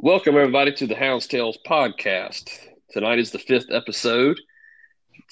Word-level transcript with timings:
Welcome, 0.00 0.36
everybody, 0.36 0.70
to 0.74 0.86
the 0.86 0.94
Hounds 0.94 1.26
Tales 1.26 1.58
podcast. 1.66 2.56
Tonight 2.92 3.18
is 3.18 3.32
the 3.32 3.38
fifth 3.40 3.72
episode, 3.72 4.40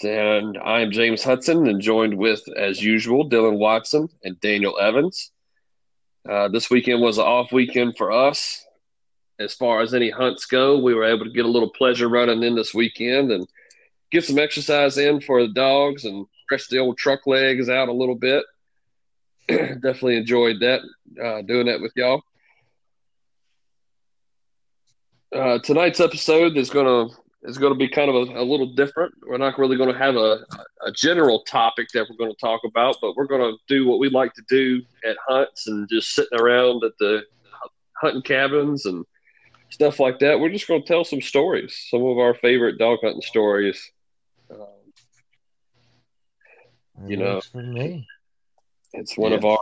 and 0.02 0.58
I 0.58 0.80
am 0.80 0.90
James 0.90 1.22
Hudson, 1.22 1.68
and 1.68 1.80
joined 1.80 2.18
with, 2.18 2.42
as 2.56 2.82
usual, 2.82 3.30
Dylan 3.30 3.58
Watson 3.58 4.08
and 4.24 4.40
Daniel 4.40 4.76
Evans. 4.76 5.30
Uh, 6.28 6.48
this 6.48 6.68
weekend 6.68 7.00
was 7.00 7.18
an 7.18 7.24
off 7.24 7.52
weekend 7.52 7.96
for 7.96 8.10
us. 8.10 8.66
As 9.38 9.54
far 9.54 9.82
as 9.82 9.94
any 9.94 10.10
hunts 10.10 10.46
go, 10.46 10.78
we 10.80 10.94
were 10.94 11.04
able 11.04 11.26
to 11.26 11.30
get 11.30 11.44
a 11.44 11.48
little 11.48 11.70
pleasure 11.70 12.08
running 12.08 12.42
in 12.42 12.56
this 12.56 12.74
weekend 12.74 13.30
and 13.30 13.46
get 14.10 14.24
some 14.24 14.40
exercise 14.40 14.98
in 14.98 15.20
for 15.20 15.42
the 15.42 15.52
dogs 15.52 16.04
and 16.06 16.26
stretch 16.42 16.68
the 16.70 16.78
old 16.78 16.98
truck 16.98 17.24
legs 17.28 17.68
out 17.68 17.88
a 17.88 17.92
little 17.92 18.16
bit. 18.16 18.44
Definitely 19.48 20.16
enjoyed 20.16 20.58
that, 20.58 20.80
uh, 21.24 21.42
doing 21.42 21.66
that 21.66 21.80
with 21.80 21.92
y'all. 21.94 22.24
Uh, 25.36 25.58
tonight's 25.60 26.00
episode 26.00 26.56
is 26.56 26.70
gonna 26.70 27.08
is 27.42 27.58
gonna 27.58 27.74
be 27.74 27.88
kind 27.88 28.08
of 28.10 28.14
a, 28.28 28.40
a 28.40 28.44
little 28.44 28.74
different. 28.74 29.12
We're 29.26 29.38
not 29.38 29.58
really 29.58 29.76
gonna 29.76 29.96
have 29.96 30.16
a, 30.16 30.44
a 30.84 30.92
general 30.92 31.42
topic 31.44 31.88
that 31.94 32.06
we're 32.08 32.16
gonna 32.16 32.34
talk 32.40 32.62
about, 32.64 32.96
but 33.00 33.14
we're 33.16 33.26
gonna 33.26 33.52
do 33.68 33.86
what 33.86 33.98
we 33.98 34.08
like 34.08 34.32
to 34.34 34.42
do 34.48 34.82
at 35.08 35.16
hunts 35.28 35.66
and 35.66 35.88
just 35.88 36.14
sitting 36.14 36.38
around 36.40 36.82
at 36.84 36.92
the 36.98 37.22
hunting 38.00 38.22
cabins 38.22 38.86
and 38.86 39.04
stuff 39.70 40.00
like 40.00 40.18
that. 40.20 40.40
We're 40.40 40.48
just 40.50 40.66
gonna 40.66 40.82
tell 40.82 41.04
some 41.04 41.20
stories, 41.20 41.86
some 41.90 42.02
of 42.04 42.18
our 42.18 42.34
favorite 42.34 42.78
dog 42.78 43.00
hunting 43.02 43.22
stories. 43.22 43.90
Um, 44.50 44.58
you 47.06 47.16
know, 47.16 47.40
for 47.40 47.62
me. 47.62 48.06
it's 48.94 49.16
one 49.18 49.32
Yeah. 49.32 49.38
of 49.38 49.44
our. 49.44 49.58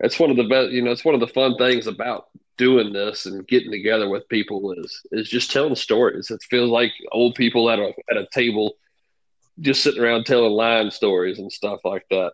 It's 0.00 0.18
one 0.18 0.30
of 0.30 0.36
the 0.36 0.44
best. 0.44 0.72
You 0.72 0.82
know, 0.82 0.90
it's 0.90 1.04
one 1.04 1.14
of 1.14 1.20
the 1.20 1.28
fun 1.28 1.56
things 1.56 1.86
about 1.86 2.26
doing 2.56 2.92
this 2.92 3.26
and 3.26 3.46
getting 3.46 3.70
together 3.70 4.08
with 4.08 4.28
people 4.28 4.72
is 4.72 5.02
is 5.12 5.28
just 5.28 5.50
telling 5.50 5.74
stories. 5.74 6.30
It 6.30 6.42
feels 6.48 6.70
like 6.70 6.92
old 7.12 7.34
people 7.34 7.70
at 7.70 7.78
a 7.78 7.92
at 8.10 8.16
a 8.16 8.26
table, 8.32 8.76
just 9.60 9.82
sitting 9.82 10.02
around 10.02 10.24
telling 10.24 10.52
line 10.52 10.90
stories 10.90 11.38
and 11.38 11.52
stuff 11.52 11.80
like 11.84 12.06
that. 12.10 12.32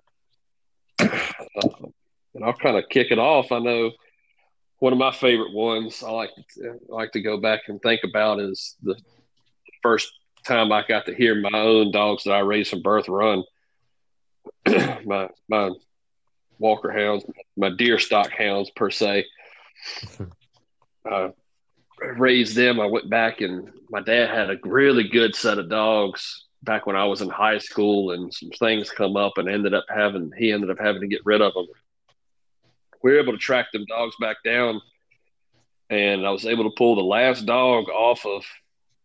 Uh, 1.54 1.68
and 2.34 2.42
I'll 2.44 2.54
kind 2.54 2.78
of 2.78 2.88
kick 2.88 3.08
it 3.10 3.18
off. 3.18 3.52
I 3.52 3.58
know 3.58 3.90
one 4.78 4.92
of 4.92 4.98
my 4.98 5.12
favorite 5.12 5.52
ones 5.52 6.02
I 6.02 6.10
like 6.10 6.30
to, 6.54 6.80
I 6.90 6.94
like 6.94 7.12
to 7.12 7.20
go 7.20 7.36
back 7.38 7.60
and 7.68 7.80
think 7.82 8.00
about 8.04 8.40
is 8.40 8.74
the 8.82 8.96
first 9.82 10.10
time 10.46 10.72
I 10.72 10.84
got 10.86 11.06
to 11.06 11.14
hear 11.14 11.34
my 11.34 11.50
own 11.52 11.92
dogs 11.92 12.24
that 12.24 12.32
I 12.32 12.40
raised 12.40 12.70
from 12.70 12.82
birth 12.82 13.08
run. 13.08 13.44
my 15.04 15.28
my 15.48 15.70
Walker 16.58 16.92
hounds, 16.92 17.24
my 17.56 17.70
deer 17.70 17.98
stock 17.98 18.30
hounds 18.30 18.70
per 18.74 18.90
se. 18.90 19.24
uh, 21.10 21.28
raised 22.16 22.56
them. 22.56 22.80
I 22.80 22.86
went 22.86 23.10
back 23.10 23.40
and 23.40 23.70
my 23.90 24.00
dad 24.00 24.30
had 24.30 24.50
a 24.50 24.58
really 24.64 25.08
good 25.08 25.34
set 25.34 25.58
of 25.58 25.68
dogs 25.68 26.46
back 26.62 26.86
when 26.86 26.96
I 26.96 27.04
was 27.04 27.20
in 27.20 27.28
high 27.28 27.58
school, 27.58 28.12
and 28.12 28.32
some 28.32 28.50
things 28.50 28.90
come 28.90 29.16
up 29.16 29.38
and 29.38 29.48
ended 29.48 29.74
up 29.74 29.84
having 29.88 30.32
he 30.36 30.52
ended 30.52 30.70
up 30.70 30.78
having 30.78 31.00
to 31.00 31.06
get 31.08 31.24
rid 31.24 31.40
of 31.40 31.54
them. 31.54 31.66
We 33.02 33.12
were 33.12 33.20
able 33.20 33.32
to 33.32 33.38
track 33.38 33.72
them 33.72 33.84
dogs 33.86 34.14
back 34.20 34.36
down, 34.44 34.80
and 35.90 36.26
I 36.26 36.30
was 36.30 36.46
able 36.46 36.64
to 36.64 36.76
pull 36.76 36.96
the 36.96 37.02
last 37.02 37.46
dog 37.46 37.88
off 37.88 38.24
of 38.24 38.44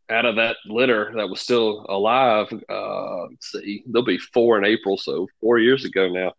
out 0.09 0.25
of 0.25 0.37
that 0.37 0.57
litter 0.65 1.11
that 1.17 1.29
was 1.29 1.41
still 1.41 1.85
alive. 1.89 2.47
Uh, 2.69 3.25
see, 3.41 3.83
they'll 3.87 4.05
be 4.05 4.17
four 4.17 4.57
in 4.57 4.65
April, 4.65 4.97
so 4.97 5.27
four 5.41 5.59
years 5.59 5.83
ago 5.83 6.07
now. 6.07 6.33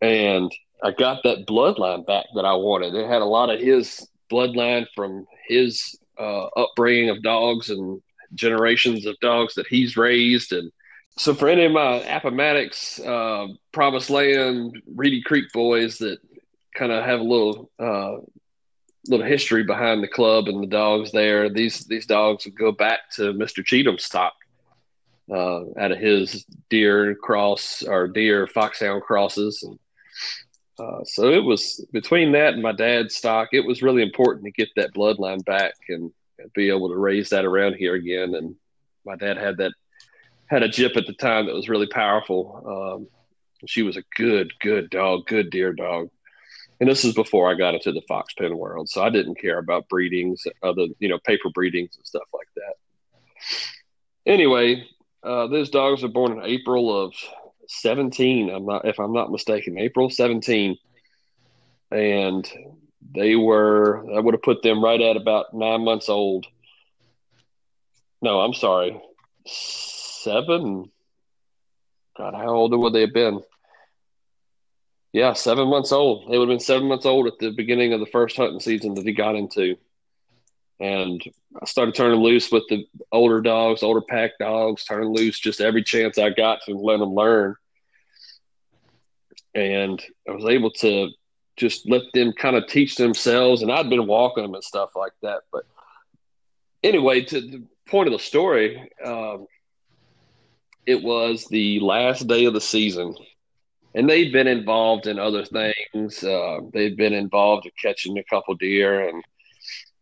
And 0.00 0.52
I 0.82 0.90
got 0.90 1.22
that 1.24 1.46
bloodline 1.46 2.06
back 2.06 2.26
that 2.34 2.44
I 2.44 2.54
wanted. 2.54 2.94
It 2.94 3.08
had 3.08 3.22
a 3.22 3.26
lot 3.26 3.50
of 3.50 3.60
his 3.60 4.06
bloodline 4.30 4.86
from 4.94 5.26
his 5.48 5.98
uh, 6.18 6.46
upbringing 6.56 7.10
of 7.10 7.22
dogs 7.22 7.70
and 7.70 8.02
generations 8.34 9.06
of 9.06 9.18
dogs 9.20 9.54
that 9.54 9.66
he's 9.66 9.96
raised. 9.96 10.52
And 10.52 10.70
so, 11.16 11.34
for 11.34 11.48
any 11.48 11.64
of 11.64 11.72
my 11.72 12.02
Appomattox, 12.02 13.00
uh, 13.00 13.48
Promised 13.72 14.10
Land, 14.10 14.82
Reedy 14.86 15.22
Creek 15.22 15.46
boys 15.52 15.98
that 15.98 16.18
kind 16.74 16.92
of 16.92 17.04
have 17.04 17.20
a 17.20 17.24
little 17.24 17.70
uh, 17.78 18.16
little 19.08 19.26
history 19.26 19.62
behind 19.62 20.02
the 20.02 20.08
club 20.08 20.48
and 20.48 20.62
the 20.62 20.66
dogs 20.66 21.12
there, 21.12 21.48
these 21.48 21.84
these 21.84 22.06
dogs 22.06 22.44
would 22.44 22.58
go 22.58 22.72
back 22.72 23.10
to 23.16 23.32
Mr. 23.32 23.64
Cheatham's 23.64 24.04
stock 24.04 24.34
uh, 25.30 25.60
out 25.78 25.92
of 25.92 25.98
his 25.98 26.44
deer 26.68 27.14
cross 27.14 27.82
or 27.82 28.08
deer 28.08 28.46
foxhound 28.46 29.02
crosses. 29.02 29.62
And 29.62 29.78
uh, 30.78 31.04
so 31.04 31.30
it 31.30 31.42
was 31.42 31.84
between 31.92 32.32
that 32.32 32.54
and 32.54 32.62
my 32.62 32.72
dad's 32.72 33.16
stock, 33.16 33.48
it 33.52 33.66
was 33.66 33.82
really 33.82 34.02
important 34.02 34.44
to 34.44 34.50
get 34.50 34.68
that 34.76 34.94
bloodline 34.94 35.44
back 35.44 35.74
and, 35.88 36.12
and 36.38 36.52
be 36.52 36.68
able 36.68 36.88
to 36.88 36.96
raise 36.96 37.30
that 37.30 37.44
around 37.44 37.74
here 37.74 37.94
again. 37.94 38.34
And 38.34 38.56
my 39.04 39.16
dad 39.16 39.38
had 39.38 39.56
that 39.58 39.72
had 40.46 40.62
a 40.62 40.68
jip 40.68 40.96
at 40.96 41.06
the 41.06 41.12
time 41.14 41.46
that 41.46 41.54
was 41.54 41.68
really 41.68 41.88
powerful. 41.88 42.98
Um, 43.00 43.08
she 43.66 43.82
was 43.82 43.96
a 43.96 44.02
good, 44.14 44.52
good 44.60 44.90
dog, 44.90 45.26
good 45.26 45.50
deer 45.50 45.72
dog. 45.72 46.10
And 46.78 46.88
this 46.88 47.04
is 47.04 47.14
before 47.14 47.50
I 47.50 47.54
got 47.54 47.74
into 47.74 47.90
the 47.90 48.02
fox 48.06 48.34
pen 48.34 48.56
world, 48.56 48.88
so 48.90 49.02
I 49.02 49.08
didn't 49.08 49.40
care 49.40 49.58
about 49.58 49.88
breedings, 49.88 50.44
other 50.62 50.86
you 50.98 51.08
know, 51.08 51.18
paper 51.24 51.48
breedings 51.48 51.96
and 51.96 52.06
stuff 52.06 52.28
like 52.34 52.48
that. 52.56 52.74
Anyway, 54.26 54.86
uh, 55.22 55.46
those 55.46 55.70
dogs 55.70 56.02
were 56.02 56.08
born 56.08 56.32
in 56.32 56.44
April 56.44 57.04
of 57.04 57.14
17 57.68 58.50
i'm 58.50 58.66
not 58.66 58.86
if 58.86 58.98
i'm 58.98 59.12
not 59.12 59.30
mistaken 59.30 59.78
april 59.78 60.10
17 60.10 60.76
and 61.90 62.50
they 63.14 63.36
were 63.36 64.04
i 64.14 64.20
would 64.20 64.34
have 64.34 64.42
put 64.42 64.62
them 64.62 64.82
right 64.82 65.00
at 65.00 65.16
about 65.16 65.54
nine 65.54 65.84
months 65.84 66.08
old. 66.08 66.46
No 68.22 68.40
i'm 68.40 68.54
sorry. 68.54 69.00
Seven? 69.46 70.90
God 72.16 72.34
how 72.34 72.48
old 72.48 72.76
would 72.76 72.92
they 72.92 73.02
have 73.02 73.12
been? 73.12 73.40
Yeah 75.12 75.34
seven 75.34 75.68
months 75.68 75.92
old. 75.92 76.30
They 76.30 76.38
would 76.38 76.48
have 76.48 76.58
been 76.58 76.60
seven 76.64 76.88
months 76.88 77.06
old 77.06 77.26
at 77.26 77.38
the 77.38 77.50
beginning 77.50 77.92
of 77.92 78.00
the 78.00 78.06
first 78.06 78.36
hunting 78.36 78.60
season 78.60 78.94
that 78.94 79.06
he 79.06 79.12
got 79.12 79.36
into 79.36 79.76
and 80.78 81.22
I 81.60 81.64
started 81.64 81.94
turning 81.94 82.20
loose 82.20 82.52
with 82.52 82.64
the 82.68 82.86
older 83.10 83.40
dogs, 83.40 83.82
older 83.82 84.02
pack 84.02 84.32
dogs, 84.38 84.84
turning 84.84 85.08
loose 85.08 85.38
just 85.38 85.60
every 85.60 85.82
chance 85.82 86.18
I 86.18 86.30
got 86.30 86.60
to 86.66 86.74
let 86.74 86.98
them 86.98 87.14
learn. 87.14 87.56
And 89.54 90.02
I 90.28 90.32
was 90.32 90.44
able 90.44 90.70
to 90.72 91.08
just 91.56 91.88
let 91.88 92.02
them 92.12 92.34
kind 92.34 92.56
of 92.56 92.66
teach 92.66 92.96
themselves. 92.96 93.62
And 93.62 93.72
I'd 93.72 93.88
been 93.88 94.06
walking 94.06 94.44
them 94.44 94.54
and 94.54 94.62
stuff 94.62 94.90
like 94.94 95.12
that. 95.22 95.42
But 95.50 95.64
anyway, 96.82 97.22
to 97.22 97.40
the 97.40 97.62
point 97.88 98.08
of 98.08 98.12
the 98.12 98.18
story, 98.18 98.90
um, 99.02 99.46
it 100.84 101.02
was 101.02 101.46
the 101.46 101.80
last 101.80 102.26
day 102.26 102.44
of 102.44 102.52
the 102.52 102.60
season. 102.60 103.14
And 103.94 104.10
they'd 104.10 104.30
been 104.30 104.46
involved 104.46 105.06
in 105.06 105.18
other 105.18 105.46
things. 105.46 106.22
Uh, 106.22 106.58
they'd 106.74 106.98
been 106.98 107.14
involved 107.14 107.64
in 107.64 107.72
catching 107.80 108.18
a 108.18 108.24
couple 108.24 108.54
deer 108.56 109.08
and 109.08 109.24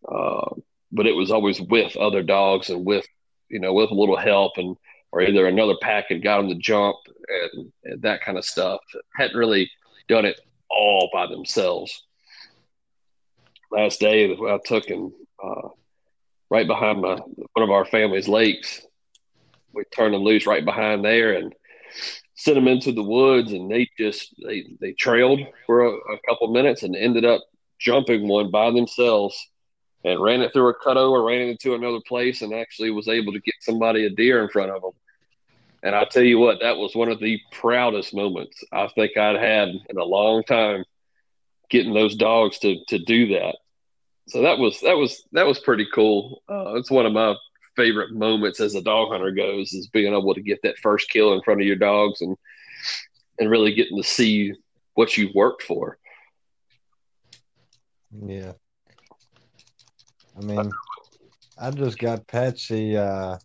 uh, 0.09 0.55
but 0.93 1.07
it 1.07 1.13
was 1.17 1.31
always 1.31 1.61
with 1.61 1.97
other 1.97 2.23
dogs 2.23 2.71
and 2.71 2.85
with 2.85 3.07
you 3.49 3.61
know 3.61 3.75
with 3.75 3.91
a 3.91 3.95
little 3.95 4.17
help 4.17 4.53
and 4.57 4.77
or 5.13 5.23
either 5.23 5.47
another 5.47 5.75
pack 5.81 6.07
had 6.09 6.25
got 6.25 6.39
them 6.39 6.49
to 6.49 6.57
jump 6.57 6.97
and, 7.55 7.73
and 7.85 8.03
that 8.03 8.21
kind 8.23 8.37
of 8.37 8.45
stuff. 8.45 8.81
Hadn't 9.17 9.37
really 9.37 9.71
done 10.09 10.25
it 10.25 10.41
all 10.69 11.09
by 11.13 11.29
themselves. 11.29 12.03
Last 13.71 14.01
day 14.01 14.33
I 14.33 14.59
took 14.65 14.89
and 14.89 15.13
uh, 15.43 15.69
right 16.51 16.67
behind 16.67 17.01
my 17.01 17.15
one 17.15 17.63
of 17.63 17.71
our 17.71 17.85
family's 17.85 18.29
lakes. 18.29 18.85
We 19.73 19.85
turned 19.85 20.15
them 20.15 20.23
loose 20.23 20.47
right 20.47 20.65
behind 20.65 21.05
there 21.05 21.35
and 21.35 21.55
sent 22.35 22.57
them 22.57 22.69
into 22.69 22.93
the 22.93 23.03
woods 23.03 23.53
and 23.53 23.71
they 23.71 23.89
just 23.97 24.35
they 24.45 24.67
they 24.81 24.93
trailed 24.93 25.41
for 25.67 25.85
a, 25.85 25.91
a 25.91 26.19
couple 26.29 26.53
minutes 26.53 26.83
and 26.83 26.97
ended 26.97 27.25
up 27.25 27.43
jumping 27.79 28.27
one 28.29 28.51
by 28.51 28.71
themselves 28.71 29.49
and 30.05 30.23
ran 30.23 30.43
it 30.43 30.53
through 30.53 30.69
a 30.69 30.79
cutover, 30.79 31.27
ran 31.27 31.41
it 31.41 31.51
into 31.51 31.75
another 31.75 32.01
place, 32.07 32.43
and 32.43 32.53
actually 32.55 32.91
was 32.91 33.09
able 33.09 33.33
to 33.33 33.41
get 33.41 33.55
somebody 33.61 34.05
a 34.05 34.11
deer 34.11 34.43
in 34.43 34.51
front 34.51 34.71
of 34.71 34.83
them. 34.83 34.93
And 35.83 35.95
I 35.95 36.05
tell 36.05 36.23
you 36.23 36.39
what, 36.39 36.61
that 36.61 36.77
was 36.77 36.95
one 36.95 37.11
of 37.11 37.21
the 37.21 37.41
proudest 37.53 38.15
moments 38.15 38.63
I 38.73 38.89
think 38.89 39.17
I'd 39.17 39.37
had 39.37 39.69
in 39.69 39.99
a 39.99 40.05
long 40.05 40.43
time, 40.45 40.85
getting 41.71 41.95
those 41.95 42.17
dogs 42.17 42.59
to 42.61 42.85
to 42.89 42.99
do 42.99 43.29
that. 43.35 43.57
So 44.29 44.43
that 44.43 44.59
was 44.59 44.81
that 44.81 44.97
was 44.97 45.25
that 45.33 45.47
was 45.47 45.59
pretty 45.59 45.87
cool. 45.95 46.43
Uh, 46.49 46.75
it's 46.75 46.91
one 46.91 47.07
of 47.07 47.13
my 47.13 47.35
favorite 47.77 48.13
moments 48.13 48.61
as 48.61 48.75
a 48.75 48.83
dog 48.83 49.11
hunter 49.11 49.33
goes 49.33 49.73
is 49.73 49.89
being 49.89 50.15
able 50.15 50.35
to 50.35 50.41
get 50.41 50.61
that 50.63 50.79
first 50.79 51.11
kill 51.11 51.35
in 51.35 51.43
front 51.43 51.61
of 51.61 51.67
your 51.67 51.77
dogs 51.77 52.21
and 52.21 52.37
and 53.39 53.51
really 53.51 53.75
getting 53.75 53.97
to 53.97 54.09
see 54.09 54.53
what 54.95 55.17
you've 55.17 55.35
worked 55.35 55.63
for. 55.63 55.99
Yeah. 58.13 58.53
I 60.37 60.41
mean, 60.41 60.73
I 61.59 61.71
just 61.71 61.99
got 61.99 62.27
Patsy. 62.27 62.97
Uh, 62.97 63.39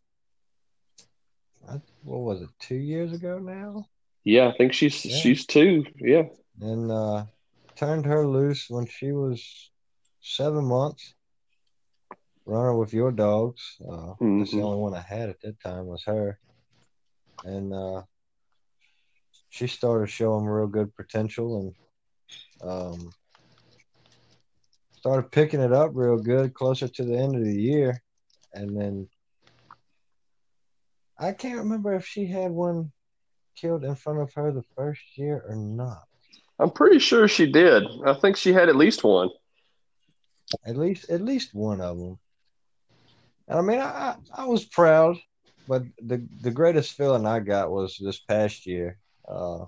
I, 1.67 1.73
what 2.03 2.19
was 2.21 2.41
it? 2.41 2.49
Two 2.59 2.75
years 2.75 3.13
ago 3.13 3.37
now, 3.39 3.85
Yeah, 4.23 4.47
I 4.47 4.57
think 4.57 4.73
she's 4.73 5.05
Yeah. 5.05 5.17
she's 5.17 5.45
two. 5.45 5.85
Yeah. 5.95 6.23
and 6.61 6.91
uh, 6.91 7.25
turned 7.75 8.05
her 8.05 8.27
loose 8.27 8.69
when 8.69 8.85
she 8.85 9.11
was 9.11 9.71
seven 10.21 10.65
months 10.65 11.13
running 12.45 12.77
with 12.77 12.93
your 12.93 13.11
dogs. 13.11 13.77
Uh, 13.81 14.15
Mhm. 14.19 14.39
That's 14.39 14.51
the 14.51 14.61
only 14.61 14.79
one 14.79 14.93
I 14.95 15.01
had 15.01 15.29
at 15.29 15.39
that 15.41 15.59
time 15.61 15.85
was 15.85 16.03
her, 16.05 16.39
and 17.43 17.73
uh, 17.73 18.01
she 19.49 19.67
started 19.67 20.07
showing 20.09 20.45
real 20.45 20.67
good 20.67 20.93
potential 20.95 21.59
and 22.61 22.69
um, 22.69 23.13
started 24.99 25.31
picking 25.31 25.61
it 25.61 25.71
up 25.71 25.91
real 25.93 26.17
good 26.17 26.53
closer 26.53 26.89
to 26.89 27.03
the 27.05 27.17
end 27.17 27.33
of 27.33 27.43
the 27.45 27.61
year, 27.61 28.01
and 28.53 28.77
then 28.77 29.07
I 31.17 31.31
can't 31.31 31.59
remember 31.59 31.93
if 31.95 32.05
she 32.05 32.25
had 32.25 32.51
one 32.51 32.91
killed 33.55 33.85
in 33.85 33.95
front 33.95 34.19
of 34.19 34.33
her 34.33 34.51
the 34.51 34.65
first 34.75 35.01
year 35.15 35.43
or 35.47 35.55
not. 35.55 36.03
I'm 36.59 36.71
pretty 36.71 36.99
sure 36.99 37.29
she 37.29 37.49
did. 37.49 37.83
I 38.05 38.13
think 38.13 38.35
she 38.35 38.51
had 38.51 38.67
at 38.67 38.75
least 38.75 39.05
one. 39.05 39.29
At 40.65 40.75
least, 40.75 41.09
at 41.09 41.21
least 41.21 41.53
one 41.53 41.79
of 41.79 41.97
them. 41.97 42.19
And 43.47 43.59
I 43.59 43.61
mean, 43.61 43.79
I, 43.79 44.15
I, 44.33 44.45
was 44.47 44.65
proud, 44.65 45.17
but 45.67 45.83
the 46.01 46.27
the 46.41 46.51
greatest 46.51 46.97
feeling 46.97 47.25
I 47.25 47.39
got 47.39 47.71
was 47.71 47.97
this 47.99 48.19
past 48.19 48.65
year. 48.65 48.97
Uh, 49.27 49.65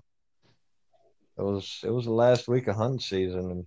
it 1.37 1.41
was 1.43 1.79
it 1.83 1.89
was 1.89 2.05
the 2.05 2.11
last 2.11 2.47
week 2.47 2.67
of 2.67 2.75
hunting 2.75 2.99
season, 2.99 3.51
and 3.51 3.65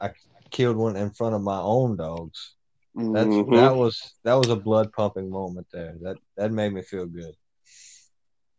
I 0.00 0.10
killed 0.50 0.76
one 0.76 0.96
in 0.96 1.10
front 1.10 1.34
of 1.34 1.42
my 1.42 1.58
own 1.60 1.96
dogs. 1.96 2.54
That's 3.12 3.40
Mhm. 3.40 3.48
that 3.50 3.74
was 3.76 4.14
that 4.24 4.34
was 4.34 4.50
a 4.50 4.56
blood 4.56 4.92
pumping 4.92 5.30
moment 5.30 5.68
there. 5.72 5.96
That 6.02 6.18
that 6.36 6.52
made 6.52 6.72
me 6.72 6.82
feel 6.82 7.06
good. 7.06 7.34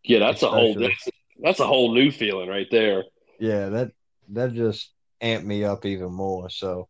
yeah, 0.03 0.19
that's 0.19 0.43
a 0.43 0.49
whole 0.49 0.75
that's, 0.75 1.09
that's 1.41 1.59
a 1.59 1.67
whole 1.67 1.93
new 1.93 2.11
feeling 2.11 2.49
right 2.49 2.67
there. 2.71 3.03
Yeah, 3.39 3.69
that 3.69 3.91
that 4.29 4.53
just 4.53 4.93
amped 5.21 5.45
me 5.45 5.63
up 5.63 5.85
even 5.85 6.11
more. 6.13 6.49
So, 6.49 6.87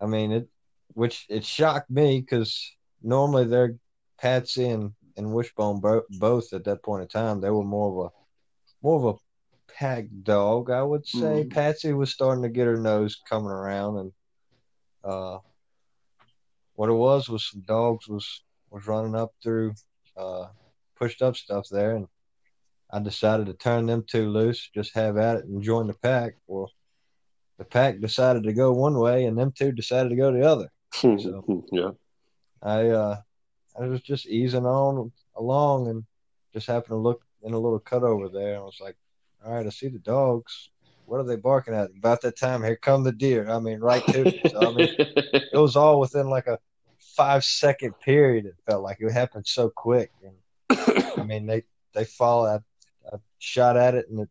I 0.00 0.06
mean, 0.06 0.32
it 0.32 0.48
which 0.94 1.26
it 1.28 1.44
shocked 1.44 1.90
me 1.90 2.20
because 2.20 2.74
normally 3.02 3.44
they're 3.46 3.76
Patsy 4.20 4.66
and, 4.66 4.92
and 5.16 5.32
Wishbone 5.32 5.80
bo- 5.80 6.04
both 6.10 6.52
at 6.52 6.64
that 6.64 6.82
point 6.82 7.02
in 7.02 7.08
time 7.08 7.40
they 7.40 7.50
were 7.50 7.64
more 7.64 8.06
of 8.06 8.12
a 8.12 8.86
more 8.86 8.96
of 8.96 9.14
a 9.16 9.18
pack 9.68 10.06
dog, 10.22 10.70
I 10.70 10.82
would 10.82 11.06
say. 11.06 11.44
Mhm. 11.44 11.50
Patsy 11.52 11.92
was 11.92 12.10
starting 12.10 12.42
to 12.42 12.48
get 12.48 12.66
her 12.66 12.76
nose 12.76 13.16
coming 13.28 13.50
around, 13.50 13.98
and 13.98 14.12
uh, 15.04 15.38
what 16.74 16.88
it 16.88 16.94
was 16.94 17.28
was 17.28 17.48
some 17.50 17.60
dogs 17.62 18.08
was 18.08 18.42
was 18.70 18.86
running 18.86 19.14
up 19.14 19.32
through 19.42 19.74
uh, 20.16 20.48
pushed 20.96 21.22
up 21.22 21.36
stuff 21.36 21.68
there, 21.70 21.96
and 21.96 22.06
I 22.90 22.98
decided 22.98 23.46
to 23.46 23.54
turn 23.54 23.86
them 23.86 24.04
two 24.06 24.28
loose, 24.30 24.68
just 24.74 24.94
have 24.94 25.16
at 25.16 25.36
it, 25.36 25.44
and 25.44 25.62
join 25.62 25.86
the 25.86 25.94
pack. 25.94 26.34
Well, 26.46 26.70
the 27.58 27.64
pack 27.64 28.00
decided 28.00 28.42
to 28.44 28.52
go 28.52 28.72
one 28.72 28.98
way, 28.98 29.24
and 29.26 29.38
them 29.38 29.52
two 29.52 29.72
decided 29.72 30.08
to 30.10 30.16
go 30.16 30.32
the 30.32 30.42
other. 30.46 30.70
So- 31.18 31.64
yeah. 31.72 31.90
I 32.62 32.88
uh, 32.88 33.20
I 33.78 33.86
was 33.86 34.00
just 34.02 34.26
easing 34.26 34.66
on 34.66 35.12
along, 35.36 35.88
and 35.88 36.04
just 36.52 36.66
happened 36.66 36.90
to 36.90 36.96
look 36.96 37.22
in 37.42 37.52
a 37.52 37.58
little 37.58 37.78
cut 37.78 38.02
over 38.02 38.28
there, 38.28 38.54
and 38.54 38.62
I 38.62 38.64
was 38.64 38.80
like, 38.80 38.96
"All 39.44 39.52
right, 39.52 39.66
I 39.66 39.70
see 39.70 39.88
the 39.88 39.98
dogs. 39.98 40.70
What 41.06 41.20
are 41.20 41.24
they 41.24 41.36
barking 41.36 41.74
at?" 41.74 41.90
About 41.96 42.22
that 42.22 42.38
time, 42.38 42.62
here 42.62 42.76
come 42.76 43.04
the 43.04 43.12
deer. 43.12 43.48
I 43.48 43.58
mean, 43.58 43.80
right 43.80 44.06
to 44.08 44.24
me. 44.24 44.42
So 44.50 44.68
I 44.68 44.72
mean, 44.72 44.88
it 45.52 45.58
was 45.58 45.76
all 45.76 46.00
within 46.00 46.28
like 46.28 46.46
a 46.46 46.58
five 46.98 47.44
second 47.44 47.94
period. 48.00 48.46
It 48.46 48.54
felt 48.66 48.82
like 48.82 48.98
it 49.00 49.10
happened 49.12 49.46
so 49.46 49.70
quick, 49.70 50.10
and 50.22 50.34
I 51.18 51.24
mean, 51.24 51.46
they 51.46 51.64
they 51.94 52.04
followed. 52.04 52.62
I, 53.10 53.14
I 53.14 53.18
shot 53.38 53.76
at 53.76 53.94
it, 53.94 54.08
and 54.08 54.20
it 54.20 54.28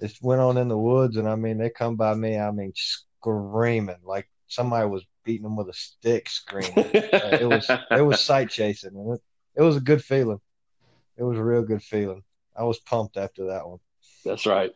it 0.00 0.12
went 0.22 0.40
on 0.40 0.56
in 0.56 0.68
the 0.68 0.78
woods. 0.78 1.16
And 1.16 1.28
I 1.28 1.34
mean, 1.36 1.58
they 1.58 1.70
come 1.70 1.96
by 1.96 2.14
me. 2.14 2.38
I 2.38 2.50
mean, 2.50 2.72
screaming 2.74 3.96
like 4.04 4.28
somebody 4.46 4.88
was 4.88 5.04
beating 5.24 5.42
them 5.42 5.56
with 5.56 5.68
a 5.68 5.74
stick, 5.74 6.28
screaming. 6.28 6.72
Uh, 7.16 7.38
it 7.40 7.46
was 7.46 7.70
it 7.90 8.02
was 8.02 8.20
sight 8.20 8.50
chasing, 8.50 8.94
and 8.94 9.14
it, 9.14 9.22
it 9.56 9.62
was 9.62 9.76
a 9.76 9.80
good 9.80 10.04
feeling. 10.04 10.38
It 11.16 11.22
was 11.22 11.38
a 11.38 11.44
real 11.44 11.62
good 11.62 11.82
feeling. 11.82 12.22
I 12.54 12.64
was 12.64 12.78
pumped 12.78 13.16
after 13.16 13.46
that 13.46 13.66
one. 13.66 13.78
That's 14.26 14.44
right. 14.46 14.72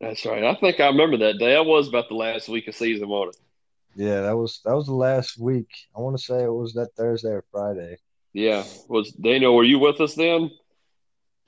That's 0.00 0.24
right. 0.26 0.44
I 0.44 0.54
think 0.54 0.80
I 0.80 0.86
remember 0.86 1.18
that 1.18 1.38
day. 1.38 1.52
That 1.52 1.64
was 1.66 1.88
about 1.88 2.08
the 2.08 2.14
last 2.14 2.48
week 2.48 2.68
of 2.68 2.74
season, 2.74 3.08
wasn't 3.08 3.36
it? 3.36 3.42
Yeah, 4.04 4.22
that 4.22 4.36
was 4.36 4.60
that 4.64 4.74
was 4.74 4.86
the 4.86 4.94
last 4.94 5.38
week. 5.38 5.68
I 5.96 6.00
want 6.00 6.16
to 6.18 6.22
say 6.22 6.42
it 6.42 6.52
was 6.52 6.74
that 6.74 6.94
Thursday 6.96 7.30
or 7.30 7.44
Friday. 7.50 7.96
Yeah. 8.32 8.64
Was 8.88 9.12
Daniel? 9.12 9.54
Were 9.54 9.64
you 9.64 9.78
with 9.78 10.00
us 10.00 10.14
then? 10.14 10.50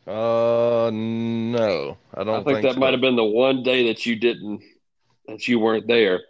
Uh, 0.07 0.91
no, 0.91 1.99
I 2.15 2.25
don't 2.25 2.41
I 2.41 2.43
think, 2.43 2.63
that 2.63 2.75
so. 2.75 2.81
might 2.81 2.93
have 2.93 3.03
been 3.03 3.17
the 3.17 3.25
one 3.25 3.63
day 3.63 3.89
that 3.89 4.07
you 4.07 4.17
didn't, 4.17 4.63
that 5.27 5.47
you 5.47 5.59
weren't 5.59 5.87
there. 5.87 6.23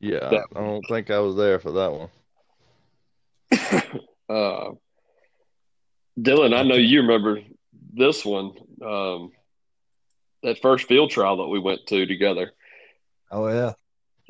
Yeah, 0.00 0.30
that- 0.30 0.46
I 0.56 0.60
don't 0.60 0.86
think 0.88 1.10
I 1.10 1.18
was 1.18 1.36
there 1.36 1.58
for 1.58 1.72
that 1.72 1.92
one. 1.92 2.08
Uh, 4.26 4.70
Dylan, 6.18 6.56
I 6.56 6.62
know 6.62 6.76
you 6.76 7.02
remember 7.02 7.40
this 7.92 8.24
one. 8.24 8.52
Um, 8.82 9.32
that 10.44 10.60
first 10.60 10.86
field 10.86 11.10
trial 11.10 11.38
that 11.38 11.48
we 11.48 11.58
went 11.58 11.86
to 11.86 12.06
together. 12.06 12.52
Oh 13.30 13.48
yeah, 13.48 13.72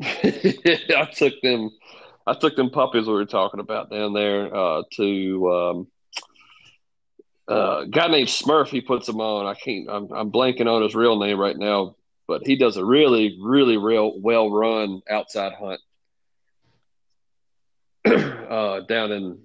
I 0.02 1.08
took 1.14 1.34
them. 1.42 1.70
I 2.26 2.32
took 2.32 2.56
them 2.56 2.70
puppies 2.70 3.06
we 3.06 3.12
were 3.12 3.26
talking 3.26 3.60
about 3.60 3.90
down 3.90 4.14
there 4.14 4.54
uh, 4.54 4.82
to 4.92 5.52
um, 5.52 5.86
uh, 7.50 7.80
a 7.80 7.86
guy 7.86 8.08
named 8.08 8.28
Smurf. 8.28 8.68
He 8.68 8.80
puts 8.80 9.06
them 9.06 9.20
on. 9.20 9.46
I 9.46 9.54
can't. 9.54 9.88
I'm, 9.90 10.10
I'm 10.10 10.32
blanking 10.32 10.66
on 10.66 10.82
his 10.82 10.94
real 10.94 11.18
name 11.18 11.38
right 11.38 11.56
now, 11.56 11.96
but 12.26 12.46
he 12.46 12.56
does 12.56 12.78
a 12.78 12.84
really, 12.84 13.36
really, 13.42 13.76
real 13.76 14.18
well 14.18 14.50
run 14.50 15.02
outside 15.10 15.52
hunt 15.52 15.80
uh, 18.50 18.80
down 18.80 19.12
in. 19.12 19.38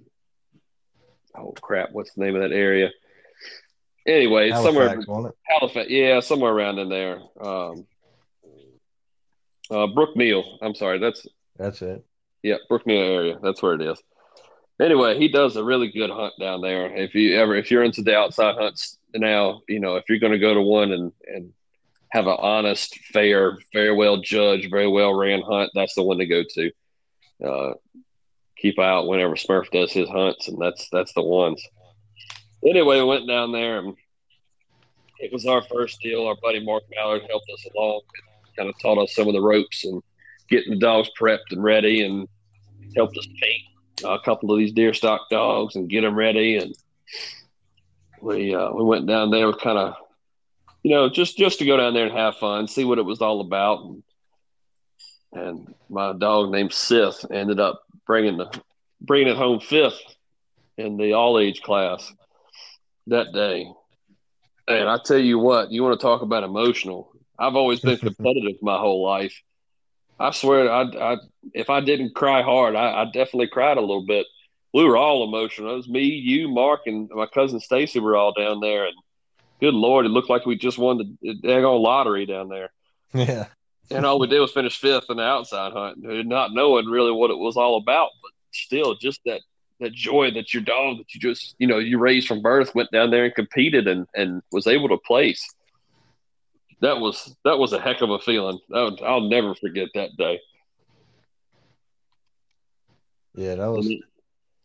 Oh 1.36 1.52
crap! 1.60 1.90
What's 1.92 2.14
the 2.14 2.24
name 2.24 2.36
of 2.36 2.42
that 2.42 2.52
area? 2.52 2.90
Anyway, 4.10 4.50
it's 4.50 4.60
somewhere 4.60 4.88
Halifax? 4.88 5.36
Halifax, 5.44 5.90
yeah, 5.90 6.20
somewhere 6.20 6.52
around 6.52 6.78
in 6.78 6.88
there. 6.88 7.20
Um, 7.40 7.86
uh, 9.70 9.86
Brookneal. 9.86 10.58
I'm 10.60 10.74
sorry, 10.74 10.98
that's 10.98 11.26
That's 11.56 11.80
it. 11.82 12.04
yeah, 12.42 12.56
Brookneal 12.68 13.08
area. 13.08 13.38
That's 13.40 13.62
where 13.62 13.74
it 13.74 13.82
is. 13.82 14.02
Anyway, 14.80 15.18
he 15.18 15.28
does 15.28 15.56
a 15.56 15.62
really 15.62 15.92
good 15.92 16.10
hunt 16.10 16.32
down 16.40 16.60
there. 16.60 16.92
If 16.96 17.14
you 17.14 17.38
ever, 17.38 17.54
if 17.54 17.70
you're 17.70 17.84
into 17.84 18.02
the 18.02 18.16
outside 18.16 18.56
hunts 18.56 18.98
now, 19.14 19.60
you 19.68 19.78
know, 19.78 19.96
if 19.96 20.04
you're 20.08 20.18
going 20.18 20.32
to 20.32 20.38
go 20.38 20.54
to 20.54 20.62
one 20.62 20.90
and 20.90 21.12
and 21.26 21.52
have 22.10 22.26
an 22.26 22.36
honest, 22.40 22.98
fair, 23.12 23.58
very 23.72 23.94
well 23.94 24.16
judged, 24.16 24.70
very 24.70 24.88
well 24.88 25.14
ran 25.14 25.42
hunt, 25.42 25.70
that's 25.74 25.94
the 25.94 26.02
one 26.02 26.18
to 26.18 26.26
go 26.26 26.42
to. 26.54 26.70
Uh, 27.46 27.74
keep 28.56 28.78
out 28.80 29.06
whenever 29.06 29.36
Smurf 29.36 29.70
does 29.70 29.92
his 29.92 30.08
hunts, 30.08 30.48
and 30.48 30.60
that's 30.60 30.88
that's 30.90 31.12
the 31.12 31.22
ones. 31.22 31.62
Anyway, 32.64 32.98
we 32.98 33.04
went 33.04 33.26
down 33.26 33.52
there, 33.52 33.78
and 33.78 33.96
it 35.18 35.32
was 35.32 35.46
our 35.46 35.62
first 35.62 36.00
deal. 36.02 36.26
Our 36.26 36.36
buddy 36.42 36.64
Mark 36.64 36.82
Mallard 36.94 37.22
helped 37.28 37.50
us 37.52 37.66
along, 37.74 38.02
kind 38.56 38.68
of 38.68 38.78
taught 38.78 39.02
us 39.02 39.14
some 39.14 39.28
of 39.28 39.34
the 39.34 39.40
ropes 39.40 39.84
and 39.84 40.02
getting 40.48 40.70
the 40.70 40.78
dogs 40.78 41.10
prepped 41.18 41.52
and 41.52 41.62
ready, 41.62 42.04
and 42.04 42.28
helped 42.96 43.16
us 43.16 43.26
paint 43.40 43.62
a 44.04 44.18
couple 44.18 44.52
of 44.52 44.58
these 44.58 44.72
deer 44.72 44.92
stock 44.92 45.22
dogs 45.30 45.76
and 45.76 45.88
get 45.88 46.02
them 46.02 46.14
ready. 46.14 46.56
And 46.56 46.74
we 48.20 48.54
uh, 48.54 48.72
we 48.72 48.84
went 48.84 49.06
down 49.06 49.30
there, 49.30 49.52
kind 49.54 49.78
of, 49.78 49.94
you 50.82 50.90
know, 50.90 51.08
just 51.08 51.38
just 51.38 51.60
to 51.60 51.66
go 51.66 51.78
down 51.78 51.94
there 51.94 52.06
and 52.06 52.16
have 52.16 52.36
fun, 52.36 52.68
see 52.68 52.84
what 52.84 52.98
it 52.98 53.04
was 53.04 53.22
all 53.22 53.40
about. 53.40 53.84
And, 53.84 54.02
and 55.32 55.74
my 55.88 56.12
dog 56.12 56.50
named 56.50 56.74
Sith 56.74 57.24
ended 57.30 57.58
up 57.58 57.82
bringing 58.06 58.36
the 58.36 58.50
bringing 59.00 59.28
it 59.28 59.36
home 59.36 59.60
fifth 59.60 60.00
in 60.76 60.98
the 60.98 61.14
all 61.14 61.38
age 61.38 61.62
class 61.62 62.12
that 63.10 63.32
day. 63.32 63.70
And 64.66 64.88
I 64.88 64.98
tell 65.04 65.18
you 65.18 65.38
what, 65.38 65.70
you 65.70 65.82
want 65.82 65.98
to 65.98 66.02
talk 66.02 66.22
about 66.22 66.44
emotional. 66.44 67.12
I've 67.38 67.56
always 67.56 67.80
been 67.80 67.98
competitive 67.98 68.62
my 68.62 68.78
whole 68.78 69.04
life. 69.04 69.34
I 70.18 70.30
swear, 70.32 70.70
I, 70.70 70.82
I 70.82 71.16
if 71.54 71.70
I 71.70 71.80
didn't 71.80 72.14
cry 72.14 72.42
hard, 72.42 72.76
I, 72.76 73.02
I 73.02 73.04
definitely 73.06 73.48
cried 73.48 73.78
a 73.78 73.80
little 73.80 74.06
bit. 74.06 74.26
We 74.72 74.84
were 74.84 74.96
all 74.96 75.24
emotional. 75.26 75.72
It 75.72 75.76
was 75.76 75.88
me, 75.88 76.04
you, 76.04 76.48
Mark, 76.48 76.82
and 76.86 77.08
my 77.10 77.26
cousin 77.26 77.58
Stacy 77.58 77.98
were 77.98 78.16
all 78.16 78.32
down 78.32 78.60
there. 78.60 78.84
And 78.84 78.94
good 79.60 79.74
lord, 79.74 80.06
it 80.06 80.10
looked 80.10 80.30
like 80.30 80.46
we 80.46 80.56
just 80.56 80.78
won 80.78 81.16
the 81.22 81.34
daggone 81.42 81.80
lottery 81.80 82.26
down 82.26 82.48
there. 82.48 82.70
Yeah. 83.12 83.46
And 83.90 84.06
all 84.06 84.20
we 84.20 84.28
did 84.28 84.38
was 84.38 84.52
finish 84.52 84.78
fifth 84.78 85.06
in 85.08 85.16
the 85.16 85.24
outside 85.24 85.72
hunt, 85.72 85.96
not 86.00 86.52
knowing 86.52 86.86
really 86.86 87.10
what 87.10 87.32
it 87.32 87.38
was 87.38 87.56
all 87.56 87.76
about. 87.76 88.10
But 88.22 88.30
still, 88.52 88.94
just 88.94 89.20
that 89.24 89.40
that 89.80 89.92
joy 89.92 90.30
that 90.32 90.52
your 90.54 90.62
dog 90.62 90.98
that 90.98 91.14
you 91.14 91.20
just 91.20 91.54
you 91.58 91.66
know 91.66 91.78
you 91.78 91.98
raised 91.98 92.28
from 92.28 92.42
birth 92.42 92.74
went 92.74 92.90
down 92.90 93.10
there 93.10 93.24
and 93.24 93.34
competed 93.34 93.88
and 93.88 94.06
and 94.14 94.42
was 94.52 94.66
able 94.66 94.88
to 94.88 94.98
place. 94.98 95.46
That 96.80 97.00
was 97.00 97.34
that 97.44 97.58
was 97.58 97.72
a 97.72 97.80
heck 97.80 98.00
of 98.00 98.10
a 98.10 98.18
feeling. 98.18 98.58
That 98.68 98.80
was, 98.80 99.00
I'll 99.04 99.28
never 99.28 99.54
forget 99.54 99.88
that 99.94 100.16
day. 100.16 100.40
Yeah, 103.34 103.56
that 103.56 103.70
was 103.70 103.86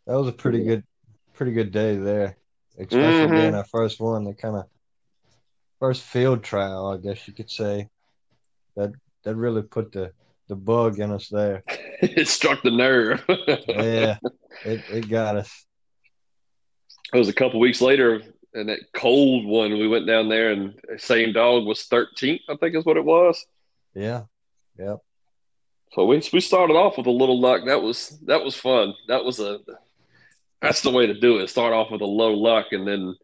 that 0.07 0.15
was 0.15 0.27
a 0.27 0.33
pretty 0.33 0.63
good 0.63 0.83
pretty 1.33 1.51
good 1.51 1.71
day 1.71 1.95
there. 1.95 2.37
Especially 2.77 3.27
Mhm. 3.27 3.35
being 3.35 3.55
our 3.55 3.65
first 3.65 3.99
one, 4.01 4.25
the 4.25 4.33
kind 4.33 4.57
of 4.57 4.65
first 5.79 6.03
field 6.03 6.43
trial, 6.43 6.87
I 6.87 6.97
guess 6.97 7.27
you 7.27 7.33
could 7.33 7.49
say. 7.49 7.89
That 8.75 8.91
that 9.23 9.35
really 9.35 9.61
put 9.61 9.91
the 9.91 10.11
the 10.47 10.55
bug 10.55 10.99
in 10.99 11.11
us 11.11 11.27
there. 11.29 11.63
it 11.67 12.27
struck 12.27 12.61
the 12.61 12.71
nerve. 12.71 13.23
Yeah, 13.67 14.17
it 14.63 14.83
it 14.91 15.09
got 15.09 15.37
us. 15.37 15.65
it 17.13 17.17
was 17.17 17.29
a 17.29 17.33
couple 17.33 17.59
weeks 17.59 17.81
later, 17.81 18.21
and 18.53 18.69
that 18.69 18.79
cold 18.93 19.45
one, 19.45 19.73
we 19.73 19.87
went 19.87 20.07
down 20.07 20.29
there, 20.29 20.51
and 20.51 20.73
the 20.87 20.99
same 20.99 21.33
dog 21.33 21.65
was 21.65 21.87
13th, 21.87 22.41
I 22.49 22.55
think 22.55 22.75
is 22.75 22.85
what 22.85 22.97
it 22.97 23.05
was. 23.05 23.45
Yeah, 23.93 24.23
yep. 24.77 24.99
So 25.93 26.05
we 26.05 26.21
we 26.33 26.41
started 26.41 26.73
off 26.73 26.97
with 26.97 27.07
a 27.07 27.11
little 27.11 27.39
luck. 27.39 27.61
That 27.65 27.81
was 27.81 28.17
that 28.25 28.43
was 28.43 28.55
fun. 28.55 28.93
That 29.07 29.23
was 29.23 29.39
a 29.39 29.59
that's 30.61 30.81
the 30.81 30.91
way 30.91 31.07
to 31.07 31.19
do 31.19 31.37
it. 31.39 31.49
Start 31.49 31.73
off 31.73 31.91
with 31.91 32.01
a 32.01 32.05
low 32.05 32.33
luck, 32.33 32.67
and 32.71 32.87
then 32.87 33.15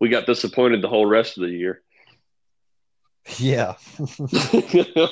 we 0.00 0.08
got 0.08 0.26
disappointed 0.26 0.82
the 0.82 0.88
whole 0.88 1.06
rest 1.06 1.38
of 1.38 1.44
the 1.44 1.50
year. 1.50 1.82
Yeah, 3.38 3.74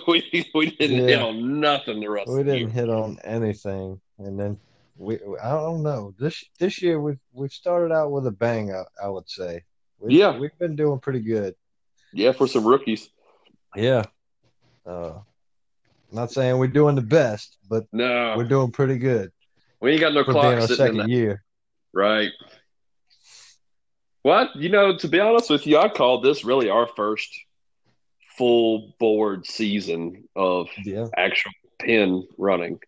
we 0.06 0.50
we 0.54 0.71
didn't 0.71 1.09
hit 1.09 1.21
on 1.21 1.61
nothing 1.61 2.00
the 2.00 2.09
rest 2.09 2.30
we 2.30 2.44
didn't 2.44 2.59
year. 2.59 2.68
hit 2.68 2.88
on 2.88 3.18
anything, 3.25 4.00
and 4.18 4.38
then 4.38 4.59
we 4.97 5.16
I 5.42 5.50
don't 5.50 5.83
know 5.83 6.14
this 6.18 6.44
this 6.61 6.80
year 6.80 7.00
we've 7.00 7.18
we've 7.33 7.52
started 7.52 7.92
out 7.92 8.12
with 8.12 8.26
a 8.26 8.30
bang. 8.30 8.73
I, 8.73 8.85
I 9.02 9.09
would 9.09 9.28
say. 9.28 9.64
We've, 9.99 10.12
Yeah. 10.12 10.38
we've 10.38 10.56
been 10.59 10.76
doing 10.76 11.00
pretty 11.00 11.21
good. 11.21 11.54
Yeah, 12.12 12.33
for 12.33 12.47
some 12.47 12.64
rookies. 12.64 13.09
Yeah. 13.75 14.04
Uh, 14.87 15.14
not 16.12 16.30
saying 16.30 16.59
we're 16.59 16.68
doing 16.68 16.94
the 16.94 17.02
best, 17.02 17.56
but 17.68 17.87
No, 17.92 18.35
we're 18.37 18.44
doing 18.44 18.71
pretty 18.71 18.99
good 18.99 19.33
we 19.85 19.92
ain't 19.92 20.00
got 20.00 20.14
no 20.14 20.25
for 20.25 20.33
being 20.33 20.44
our 20.47 20.56
clock 20.56 20.68
sitting 20.68 20.87
in 20.87 20.92
second 20.94 21.11
the 21.11 21.14
year. 21.14 21.44
Right. 21.92 22.33
Well, 24.25 24.49
you 24.54 24.71
know, 24.71 24.97
to 24.97 25.09
be 25.09 25.21
honest 25.21 25.50
with 25.50 25.66
you, 25.66 25.76
I 25.78 25.90
called 25.90 26.25
this 26.25 26.42
really 26.42 26.71
our 26.71 26.87
first 26.87 27.28
full 28.37 28.95
board 28.99 29.47
season 29.47 30.29
of 30.37 30.69
Yeah, 30.85 31.07
actual 31.17 31.53
pin 31.79 32.26
running. 32.38 32.79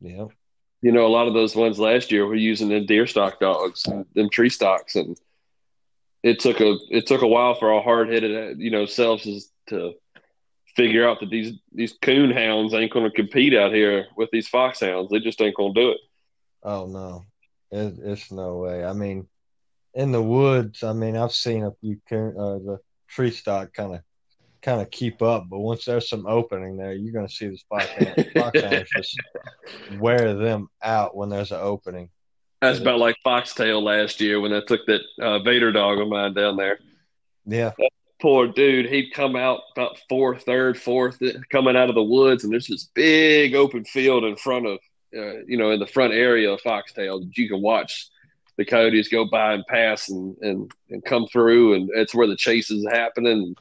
yeah, 0.00 0.26
You 0.82 0.92
know, 0.92 1.06
a 1.06 1.08
lot 1.08 1.28
of 1.28 1.34
those 1.34 1.54
ones 1.54 1.78
last 1.78 2.10
year 2.12 2.26
were 2.26 2.34
using 2.34 2.68
the 2.68 2.80
deer 2.80 3.06
stock 3.06 3.38
dogs 3.40 3.84
and 3.86 4.04
them 4.14 4.28
tree 4.30 4.48
stocks, 4.50 4.96
and 4.96 5.16
it 6.22 6.40
took 6.40 6.60
a 6.60 6.76
it 6.90 7.06
took 7.06 7.22
a 7.22 7.26
while 7.26 7.54
for 7.54 7.72
our 7.72 7.82
hard 7.82 8.08
headed 8.08 8.58
you 8.60 8.70
know 8.70 8.86
selves 8.86 9.50
to 9.68 9.94
figure 10.76 11.06
out 11.06 11.20
that 11.20 11.30
these 11.30 11.52
these 11.72 11.92
coon 12.00 12.30
hounds 12.30 12.72
ain't 12.74 12.92
going 12.92 13.04
to 13.08 13.14
compete 13.14 13.54
out 13.54 13.72
here 13.72 14.06
with 14.16 14.30
these 14.32 14.48
fox 14.48 14.80
hounds. 14.80 15.10
They 15.10 15.20
just 15.20 15.40
ain't 15.40 15.56
going 15.56 15.74
to 15.74 15.80
do 15.80 15.90
it. 15.90 15.98
Oh 16.62 16.86
no, 16.86 17.24
it, 17.70 17.94
it's 18.04 18.30
no 18.32 18.58
way. 18.58 18.84
I 18.84 18.92
mean, 18.92 19.28
in 19.94 20.12
the 20.12 20.22
woods, 20.22 20.82
I 20.82 20.92
mean, 20.92 21.16
I've 21.16 21.32
seen 21.32 21.64
a 21.64 21.72
few 21.80 22.00
coon- 22.08 22.36
uh, 22.38 22.58
the 22.58 22.78
tree 23.08 23.30
stock 23.30 23.72
kind 23.74 23.94
of 23.96 24.00
kind 24.62 24.80
of 24.80 24.90
keep 24.90 25.22
up, 25.22 25.48
but 25.48 25.58
once 25.58 25.84
there's 25.84 26.08
some 26.08 26.26
opening 26.26 26.76
there, 26.76 26.92
you're 26.92 27.12
gonna 27.12 27.28
see 27.28 27.48
the 27.48 27.58
fox 27.68 28.60
hounds, 28.60 28.90
just 28.96 29.20
wear 29.98 30.34
them 30.34 30.68
out 30.82 31.16
when 31.16 31.28
there's 31.28 31.52
an 31.52 31.60
opening. 31.60 32.08
That's 32.60 32.78
about 32.78 33.00
like 33.00 33.16
foxtail 33.24 33.82
last 33.82 34.20
year 34.20 34.40
when 34.40 34.52
I 34.52 34.60
took 34.66 34.86
that 34.86 35.00
uh, 35.20 35.40
Vader 35.40 35.72
dog 35.72 35.98
of 35.98 36.08
mine 36.08 36.32
down 36.32 36.56
there. 36.56 36.78
Yeah, 37.44 37.72
poor 38.22 38.46
dude, 38.46 38.86
he'd 38.86 39.10
come 39.10 39.34
out 39.34 39.62
about 39.76 39.98
fourth, 40.08 40.44
third, 40.44 40.80
fourth, 40.80 41.20
coming 41.50 41.76
out 41.76 41.88
of 41.88 41.96
the 41.96 42.02
woods, 42.02 42.44
and 42.44 42.52
there's 42.52 42.68
this 42.68 42.88
big 42.94 43.56
open 43.56 43.84
field 43.84 44.22
in 44.22 44.36
front 44.36 44.64
of, 44.64 44.78
uh, 45.14 45.42
you 45.46 45.58
know, 45.58 45.72
in 45.72 45.80
the 45.80 45.86
front 45.86 46.14
area 46.14 46.50
of 46.50 46.60
Foxtail 46.60 47.18
that 47.18 47.36
you 47.36 47.48
can 47.48 47.60
watch 47.60 48.08
the 48.56 48.64
coyotes 48.64 49.08
go 49.08 49.24
by 49.24 49.54
and 49.54 49.66
pass 49.66 50.08
and, 50.08 50.36
and, 50.40 50.70
and 50.90 51.04
come 51.04 51.26
through, 51.32 51.74
and 51.74 51.90
it's 51.94 52.14
where 52.14 52.28
the 52.28 52.36
chase 52.36 52.70
is 52.70 52.86
happening. 52.90 53.56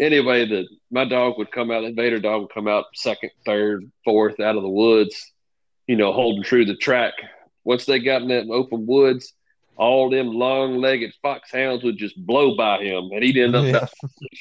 Anyway, 0.00 0.46
the 0.46 0.66
my 0.90 1.04
dog 1.04 1.36
would 1.38 1.52
come 1.52 1.70
out, 1.70 1.82
the 1.82 1.92
Vader 1.92 2.18
dog 2.18 2.42
would 2.42 2.54
come 2.54 2.66
out 2.68 2.86
second, 2.94 3.30
third, 3.44 3.90
fourth 4.04 4.40
out 4.40 4.56
of 4.56 4.62
the 4.62 4.68
woods, 4.68 5.32
you 5.86 5.96
know, 5.96 6.12
holding 6.12 6.42
true 6.42 6.64
to 6.64 6.72
the 6.72 6.78
track. 6.78 7.12
Once 7.64 7.84
they 7.84 7.98
got 7.98 8.22
in 8.22 8.28
that 8.28 8.48
open 8.48 8.86
woods, 8.86 9.34
all 9.76 10.10
them 10.10 10.28
long-legged 10.28 11.12
foxhounds 11.22 11.84
would 11.84 11.96
just 11.98 12.16
blow 12.26 12.56
by 12.56 12.82
him, 12.82 13.10
and 13.12 13.22
he'd 13.22 13.36
end 13.36 13.54
up 13.54 13.64
yeah, 13.64 13.70
about 13.70 13.90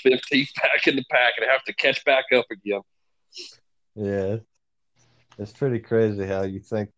15th 0.06 0.54
back 0.62 0.88
in 0.88 0.96
the 0.96 1.04
pack 1.12 1.34
and 1.38 1.50
have 1.50 1.64
to 1.66 1.74
catch 1.74 2.04
back 2.06 2.26
up 2.34 2.46
again. 2.52 2.82
yeah. 3.96 4.38
It's 5.38 5.54
pretty 5.54 5.80
crazy 5.80 6.26
how 6.26 6.44
you 6.44 6.60
think 6.60 6.90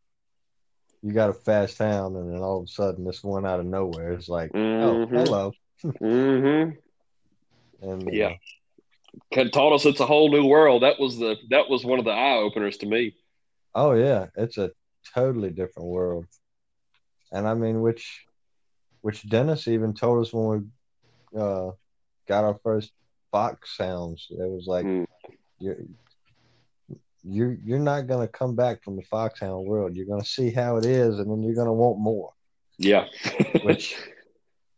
you 1.01 1.11
got 1.11 1.29
a 1.29 1.33
fast 1.33 1.77
hound, 1.77 2.15
and 2.15 2.31
then 2.33 2.39
all 2.41 2.59
of 2.59 2.63
a 2.65 2.67
sudden 2.67 3.03
this 3.05 3.23
one 3.23 3.45
out 3.45 3.59
of 3.59 3.65
nowhere 3.65 4.13
is 4.13 4.29
like, 4.29 4.51
oh, 4.53 4.59
Mhm. 4.59 5.09
hello, 5.09 5.51
Mm-hmm. 5.83 6.77
And 7.83 8.07
uh, 8.07 8.11
Yeah. 8.11 8.33
Had 9.31 9.53
taught 9.53 9.73
us 9.73 9.85
it's 9.85 9.99
a 9.99 10.05
whole 10.07 10.31
new 10.31 10.45
world. 10.45 10.81
That 10.81 10.99
was 10.99 11.19
the 11.19 11.37
that 11.49 11.69
was 11.69 11.85
one 11.85 11.99
of 11.99 12.05
the 12.05 12.11
eye 12.11 12.37
openers 12.37 12.77
to 12.77 12.87
me. 12.87 13.13
Oh 13.75 13.91
yeah, 13.93 14.27
it's 14.35 14.57
a 14.57 14.71
totally 15.13 15.51
different 15.51 15.89
world. 15.89 16.25
And 17.31 17.47
I 17.47 17.53
mean 17.53 17.81
which 17.81 18.25
which 19.01 19.27
Dennis 19.29 19.67
even 19.67 19.93
told 19.93 20.25
us 20.25 20.33
when 20.33 20.71
we 21.31 21.39
uh 21.39 21.71
got 22.27 22.43
our 22.43 22.59
first 22.63 22.91
fox 23.31 23.75
hounds. 23.77 24.27
It 24.31 24.49
was 24.49 24.65
like 24.65 24.85
Mm. 24.85 25.05
you're 25.59 25.77
you're 27.23 27.57
you're 27.63 27.79
not 27.79 28.07
gonna 28.07 28.27
come 28.27 28.55
back 28.55 28.83
from 28.83 28.95
the 28.95 29.03
foxhound 29.03 29.65
world. 29.65 29.95
You're 29.95 30.07
gonna 30.07 30.25
see 30.25 30.51
how 30.51 30.77
it 30.77 30.85
is 30.85 31.19
and 31.19 31.29
then 31.29 31.43
you're 31.43 31.55
gonna 31.55 31.73
want 31.73 31.99
more. 31.99 32.33
Yeah. 32.79 33.05
Which 33.61 33.95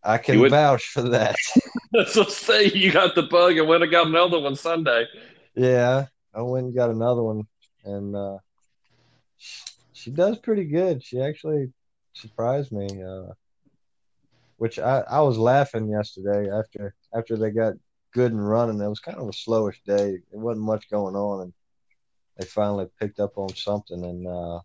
I 0.03 0.17
can 0.17 0.50
vouch 0.50 0.88
for 0.88 1.03
that. 1.03 1.35
So 2.08 2.24
say 2.24 2.72
you 2.72 2.91
got 2.91 3.15
the 3.15 3.24
bug 3.24 3.58
and 3.58 3.67
went 3.67 3.84
and 3.84 3.91
got 3.91 4.08
another 4.08 4.39
one 4.39 4.55
Sunday. 4.55 5.05
yeah. 5.55 6.05
I 6.34 6.41
went 6.41 6.65
and 6.65 6.75
got 6.75 6.89
another 6.89 7.24
one 7.24 7.48
and 7.86 8.15
uh 8.15 8.38
she 9.94 10.12
does 10.12 10.38
pretty 10.38 10.65
good. 10.65 11.03
She 11.03 11.22
actually 11.22 11.72
surprised 12.13 12.72
me. 12.72 13.03
Uh, 13.03 13.34
which 14.58 14.79
I, 14.79 15.03
I 15.10 15.22
was 15.22 15.38
laughing 15.38 15.89
yesterday 15.89 16.50
after 16.50 16.96
after 17.13 17.38
they 17.38 17.51
got 17.51 17.74
good 18.13 18.32
and 18.32 18.48
running. 18.48 18.82
It 18.82 18.88
was 18.88 19.00
kind 19.00 19.17
of 19.17 19.27
a 19.27 19.32
slowish 19.32 19.84
day. 19.86 20.20
It 20.32 20.38
wasn't 20.38 20.65
much 20.65 20.89
going 20.89 21.15
on, 21.15 21.41
and 21.41 21.53
they 22.38 22.46
finally 22.46 22.88
picked 23.00 23.20
up 23.20 23.38
on 23.38 23.50
something. 23.55 24.03
And 24.03 24.27
uh, 24.27 24.60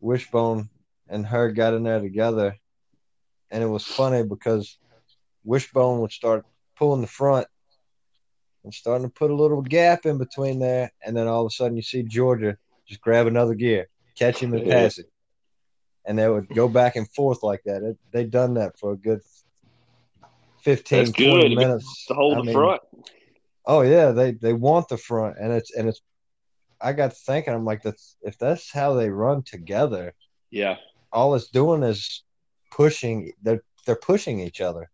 Wishbone 0.00 0.68
and 1.08 1.26
her 1.26 1.50
got 1.50 1.74
in 1.74 1.84
there 1.84 2.00
together, 2.00 2.56
and 3.50 3.62
it 3.62 3.66
was 3.66 3.84
funny 3.84 4.22
because 4.22 4.78
Wishbone 5.44 6.00
would 6.00 6.12
start 6.12 6.44
pulling 6.76 7.00
the 7.00 7.06
front 7.06 7.46
and 8.64 8.74
starting 8.74 9.06
to 9.06 9.12
put 9.12 9.30
a 9.30 9.34
little 9.34 9.62
gap 9.62 10.06
in 10.06 10.18
between 10.18 10.58
there, 10.58 10.90
and 11.04 11.16
then 11.16 11.26
all 11.28 11.42
of 11.42 11.46
a 11.46 11.50
sudden 11.50 11.76
you 11.76 11.82
see 11.82 12.02
Georgia 12.02 12.56
just 12.88 13.00
grab 13.00 13.26
another 13.26 13.54
gear, 13.54 13.88
catch 14.18 14.40
him 14.40 14.54
and 14.54 14.68
pass 14.68 14.98
it. 14.98 15.06
And 16.04 16.18
they 16.18 16.28
would 16.28 16.48
go 16.48 16.68
back 16.68 16.96
and 16.96 17.10
forth 17.12 17.42
like 17.42 17.62
that. 17.64 17.82
It, 17.82 17.98
they 18.12 18.24
done 18.24 18.54
that 18.54 18.78
for 18.78 18.92
a 18.92 18.96
good 18.96 19.20
15, 20.62 20.98
That's 20.98 21.12
20 21.12 21.48
good. 21.48 21.56
minutes. 21.56 22.04
To 22.08 22.14
hold 22.14 22.34
I 22.34 22.40
the 22.40 22.44
mean, 22.44 22.52
front. 22.52 22.82
Oh 23.64 23.82
yeah, 23.82 24.12
they 24.12 24.32
they 24.32 24.52
want 24.52 24.88
the 24.88 24.96
front, 24.96 25.36
and 25.40 25.52
it's 25.52 25.74
and 25.74 25.88
it's. 25.88 26.00
I 26.80 26.92
got 26.92 27.10
to 27.12 27.16
thinking, 27.16 27.54
I'm 27.54 27.64
like, 27.64 27.82
that's 27.82 28.16
if 28.22 28.36
that's 28.38 28.70
how 28.70 28.94
they 28.94 29.08
run 29.10 29.42
together, 29.42 30.12
Yeah. 30.50 30.76
all 31.12 31.34
it's 31.34 31.48
doing 31.48 31.82
is 31.82 32.22
pushing. 32.70 33.32
They're 33.42 33.62
they're 33.84 33.96
pushing 33.96 34.40
each 34.40 34.60
other. 34.60 34.90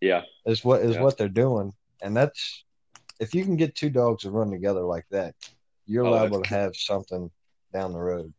Yeah. 0.00 0.22
Is 0.44 0.64
what 0.64 0.82
is 0.82 0.96
Yeah. 0.96 1.02
what 1.02 1.16
they're 1.18 1.28
doing, 1.28 1.72
and 2.02 2.16
that's 2.16 2.64
if 3.18 3.34
you 3.34 3.44
can 3.44 3.56
get 3.56 3.74
two 3.74 3.90
dogs 3.90 4.22
to 4.22 4.30
run 4.30 4.50
together 4.50 4.82
like 4.82 5.06
that, 5.10 5.34
you're 5.86 6.06
Oh, 6.06 6.10
liable 6.10 6.42
to 6.42 6.48
have 6.48 6.76
something 6.76 7.30
down 7.72 7.92
the 7.92 7.98
road. 7.98 8.32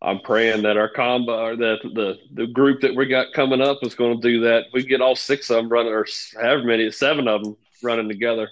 I'm 0.00 0.20
praying 0.20 0.62
that 0.62 0.76
our 0.76 0.88
combo 0.88 1.44
or 1.44 1.56
that 1.56 1.78
the 1.82 2.18
the 2.32 2.46
group 2.46 2.80
that 2.82 2.94
we 2.94 3.06
got 3.06 3.32
coming 3.32 3.60
up 3.60 3.78
is 3.82 3.94
going 3.94 4.20
to 4.20 4.28
do 4.28 4.40
that. 4.42 4.66
We 4.72 4.84
get 4.84 5.00
all 5.00 5.16
six 5.16 5.50
of 5.50 5.56
them 5.56 5.68
running, 5.68 5.92
or 5.92 6.06
however 6.34 6.62
many, 6.64 6.90
seven 6.90 7.26
of 7.28 7.42
them 7.42 7.56
running 7.82 8.08
together. 8.08 8.48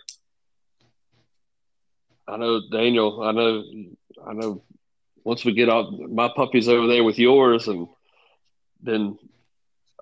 I 2.28 2.36
know 2.36 2.60
Daniel. 2.70 3.22
I 3.22 3.32
know. 3.32 3.64
I 4.26 4.32
know. 4.32 4.62
Once 5.24 5.44
we 5.44 5.52
get 5.52 5.68
all 5.68 5.90
my 6.08 6.28
puppies 6.34 6.68
over 6.68 6.86
there 6.86 7.04
with 7.04 7.18
yours, 7.18 7.68
and 7.68 7.88
then 8.82 9.18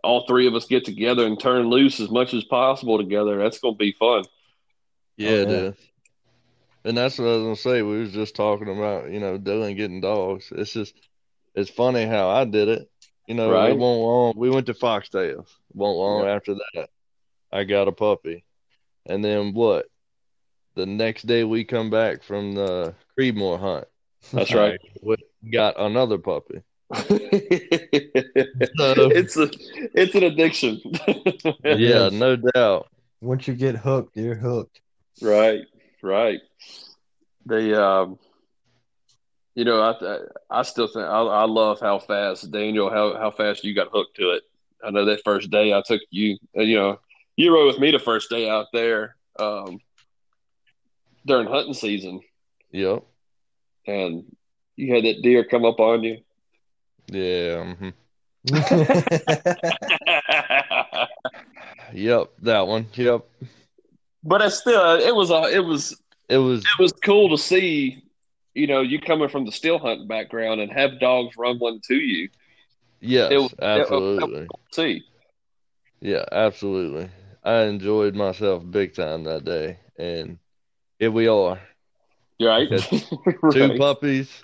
all 0.04 0.26
three 0.26 0.46
of 0.46 0.54
us 0.54 0.66
get 0.66 0.84
together 0.84 1.26
and 1.26 1.38
turn 1.40 1.68
loose 1.68 1.98
as 2.00 2.10
much 2.10 2.34
as 2.34 2.44
possible 2.44 2.98
together, 2.98 3.38
that's 3.38 3.58
going 3.58 3.74
to 3.74 3.78
be 3.78 3.92
fun. 3.92 4.24
Yeah, 5.16 5.30
Oh, 5.30 5.34
it 5.42 5.48
yeah. 5.50 5.56
is. 5.56 5.74
And 6.86 6.96
that's 6.96 7.18
what 7.18 7.28
I 7.28 7.36
was 7.36 7.42
gonna 7.42 7.56
say. 7.56 7.80
We 7.82 8.00
was 8.00 8.12
just 8.12 8.36
talking 8.36 8.68
about, 8.68 9.10
you 9.10 9.18
know, 9.18 9.38
Dylan 9.38 9.74
getting 9.74 10.02
dogs. 10.02 10.52
It's 10.54 10.72
just, 10.72 10.94
it's 11.54 11.70
funny 11.70 12.04
how 12.04 12.28
I 12.28 12.44
did 12.44 12.68
it. 12.68 12.90
You 13.26 13.34
know, 13.34 13.50
Right. 13.50 13.70
it 13.70 13.78
won't 13.78 14.02
long. 14.02 14.34
We 14.36 14.50
went 14.50 14.66
to 14.66 14.74
Foxtails. 14.74 15.48
Won't 15.72 15.96
long 15.96 16.24
Yeah. 16.26 16.34
after 16.34 16.54
that, 16.54 16.90
I 17.50 17.64
got 17.64 17.88
a 17.88 17.92
puppy, 17.92 18.44
and 19.06 19.24
then 19.24 19.54
what? 19.54 19.86
The 20.74 20.84
next 20.84 21.22
day 21.26 21.42
we 21.44 21.64
come 21.64 21.88
back 21.88 22.22
from 22.22 22.54
the 22.54 22.94
Creedmoor 23.18 23.58
hunt. 23.58 23.86
That's 24.32 24.52
right. 24.52 24.78
We 25.02 25.16
got 25.50 25.80
another 25.80 26.18
puppy. 26.18 26.60
it's 29.14 29.36
a 29.36 29.50
it's 29.94 30.14
an 30.14 30.22
addiction. 30.24 30.80
Yeah, 31.64 32.08
no 32.12 32.36
doubt. 32.36 32.88
Once 33.20 33.48
you 33.48 33.54
get 33.54 33.76
hooked, 33.76 34.16
you're 34.16 34.34
hooked. 34.34 34.80
Right, 35.22 35.62
right. 36.02 36.40
They, 37.46 37.74
um, 37.74 38.18
you 39.54 39.64
know, 39.64 39.80
I 39.80 40.18
I 40.50 40.62
still 40.62 40.86
think 40.86 41.04
I, 41.04 41.20
I 41.22 41.44
love 41.44 41.80
how 41.80 41.98
fast 41.98 42.50
Daniel, 42.50 42.90
how 42.90 43.16
how 43.16 43.30
fast 43.30 43.64
you 43.64 43.74
got 43.74 43.88
hooked 43.92 44.16
to 44.16 44.30
it. 44.32 44.42
I 44.84 44.90
know 44.90 45.04
that 45.06 45.22
first 45.24 45.50
day 45.50 45.72
I 45.72 45.82
took 45.86 46.00
you, 46.10 46.36
uh, 46.56 46.62
you 46.62 46.76
know, 46.76 47.00
you 47.36 47.52
rode 47.54 47.66
with 47.66 47.78
me 47.78 47.90
the 47.90 47.98
first 47.98 48.28
day 48.30 48.48
out 48.48 48.66
there 48.72 49.16
um, 49.38 49.78
during 51.26 51.46
hunting 51.48 51.74
season, 51.74 52.20
Yep. 52.72 53.04
and 53.86 54.24
you 54.76 54.94
had 54.94 55.04
that 55.04 55.22
deer 55.22 55.44
come 55.44 55.64
up 55.64 55.80
on 55.80 56.02
you. 56.04 56.18
Yeah. 57.08 57.74
Mm-hmm. 57.74 57.90
Yep. 61.92 62.30
That 62.42 62.66
one. 62.66 62.86
Yep. 62.94 63.24
but 64.24 64.42
it's 64.42 64.58
still, 64.58 64.94
it 64.96 65.14
was 65.14 65.30
a, 65.30 65.42
it 65.54 65.64
was 65.64 66.00
It 66.28 66.38
was. 66.38 66.60
it 66.64 66.82
was 66.82 66.92
cool 67.04 67.28
to 67.30 67.38
see, 67.38 68.02
you 68.54 68.66
know, 68.66 68.80
you 68.80 69.00
coming 69.00 69.28
from 69.28 69.44
the 69.44 69.52
steel 69.52 69.78
hunting 69.78 70.08
background 70.08 70.60
and 70.60 70.72
have 70.72 70.98
dogs 70.98 71.36
run 71.36 71.58
one 71.58 71.80
to 71.88 71.94
you. 71.94 72.28
Yes. 73.00 73.30
it 73.30 73.36
was- 73.36 73.52
it- 73.52 73.62
absolutely. 73.62 74.46
See, 74.72 75.02
Yeah. 76.00 76.24
Absolutely. 76.32 77.10
I 77.44 77.64
enjoyed 77.64 78.14
myself 78.14 78.64
big 78.68 78.94
time 78.94 79.24
that 79.24 79.44
day, 79.44 79.78
and 79.98 80.38
here 80.98 81.10
we 81.10 81.28
are. 81.28 81.60
you 82.38 82.48
right? 82.48 82.68
Two 83.52 83.68
Right. 83.68 83.78
puppies 83.78 84.42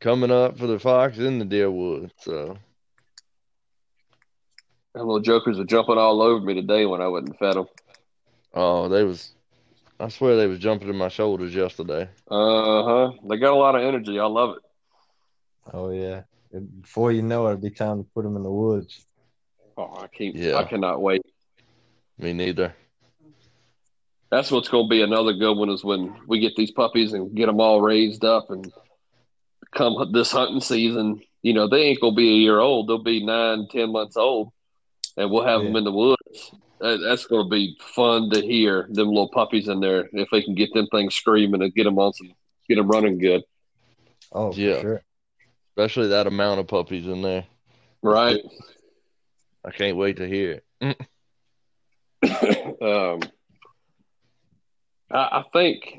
coming 0.00 0.30
up 0.30 0.58
for 0.58 0.66
the 0.66 0.78
fox 0.78 1.18
in 1.18 1.38
the 1.38 1.44
deer 1.44 1.70
wood. 1.70 2.12
So 2.20 2.58
Them 4.94 5.06
little 5.06 5.20
jokers 5.20 5.58
were 5.58 5.64
jumping 5.64 5.98
all 5.98 6.22
over 6.22 6.44
me 6.44 6.54
today 6.54 6.86
when 6.86 7.00
I 7.00 7.08
went 7.08 7.28
and 7.28 7.38
fed 7.38 7.54
them. 7.54 7.66
oh, 8.54 8.88
they 8.88 9.04
was. 9.04 9.32
I 9.98 10.08
swear 10.08 10.36
they 10.36 10.46
was 10.46 10.58
jumping 10.58 10.90
in 10.90 10.96
my 10.96 11.08
shoulders 11.08 11.54
yesterday. 11.54 12.08
Uh 12.30 12.82
huh. 12.82 13.12
They 13.28 13.38
got 13.38 13.54
a 13.54 13.56
lot 13.56 13.76
of 13.76 13.82
energy. 13.82 14.18
I 14.18 14.26
love 14.26 14.56
it. 14.56 14.62
oh 15.72 15.90
yeah. 15.90 16.22
Before 16.82 17.12
you 17.12 17.22
know 17.22 17.46
it, 17.46 17.52
it'll 17.52 17.62
be 17.62 17.70
time 17.70 18.04
to 18.04 18.10
put 18.14 18.22
them 18.24 18.36
in 18.36 18.42
the 18.42 18.50
woods. 18.50 19.04
Oh, 19.76 19.94
I 20.02 20.06
can't. 20.06 20.34
Yeah. 20.34 20.56
I 20.56 20.64
cannot 20.64 21.00
wait. 21.02 21.22
Me 22.18 22.32
neither. 22.32 22.74
That's 24.30 24.50
what's 24.50 24.68
going 24.68 24.86
to 24.86 24.88
be 24.88 25.02
another 25.02 25.32
good 25.34 25.54
one 25.54 25.68
is 25.70 25.84
when 25.84 26.14
we 26.26 26.40
get 26.40 26.56
these 26.56 26.70
puppies 26.70 27.12
and 27.12 27.34
get 27.34 27.46
them 27.46 27.60
all 27.60 27.80
raised 27.80 28.24
up 28.24 28.50
and 28.50 28.70
come 29.76 30.12
this 30.12 30.32
hunting 30.32 30.60
season. 30.60 31.20
You 31.42 31.52
know, 31.54 31.68
they 31.68 31.82
ain't 31.82 32.00
going 32.00 32.14
to 32.14 32.16
be 32.16 32.28
a 32.28 32.38
year 32.38 32.58
old. 32.58 32.88
They'll 32.88 33.02
be 33.02 33.24
nine, 33.24 33.68
ten 33.70 33.92
months 33.92 34.16
old, 34.16 34.52
and 35.16 35.30
we'll 35.30 35.46
have 35.46 35.62
them 35.62 35.76
in 35.76 35.84
the 35.84 35.92
woods. 35.92 36.52
That's 36.80 37.26
going 37.26 37.46
to 37.46 37.50
be 37.50 37.78
fun 37.80 38.30
to 38.30 38.40
hear 38.40 38.88
them 38.90 39.08
little 39.08 39.30
puppies 39.30 39.68
in 39.68 39.80
there 39.80 40.08
if 40.12 40.28
they 40.30 40.42
can 40.42 40.54
get 40.54 40.72
them 40.74 40.88
things 40.88 41.14
screaming 41.14 41.62
and 41.62 41.74
get 41.74 41.84
them 41.84 41.98
on 41.98 42.12
some, 42.12 42.32
get 42.68 42.76
them 42.76 42.88
running 42.88 43.18
good. 43.18 43.42
Oh, 44.32 44.52
for 44.52 44.60
Yeah. 44.60 44.80
sure. 44.80 45.02
Especially 45.76 46.08
that 46.08 46.26
amount 46.26 46.60
of 46.60 46.66
puppies 46.66 47.06
in 47.06 47.22
there. 47.22 47.44
Right. 48.02 48.42
I 49.64 49.70
can't 49.70 49.96
wait 49.96 50.16
to 50.18 50.26
hear 50.26 50.62
it. 50.80 51.08
um, 52.82 53.20
I, 55.10 55.40
I 55.40 55.44
think 55.52 55.98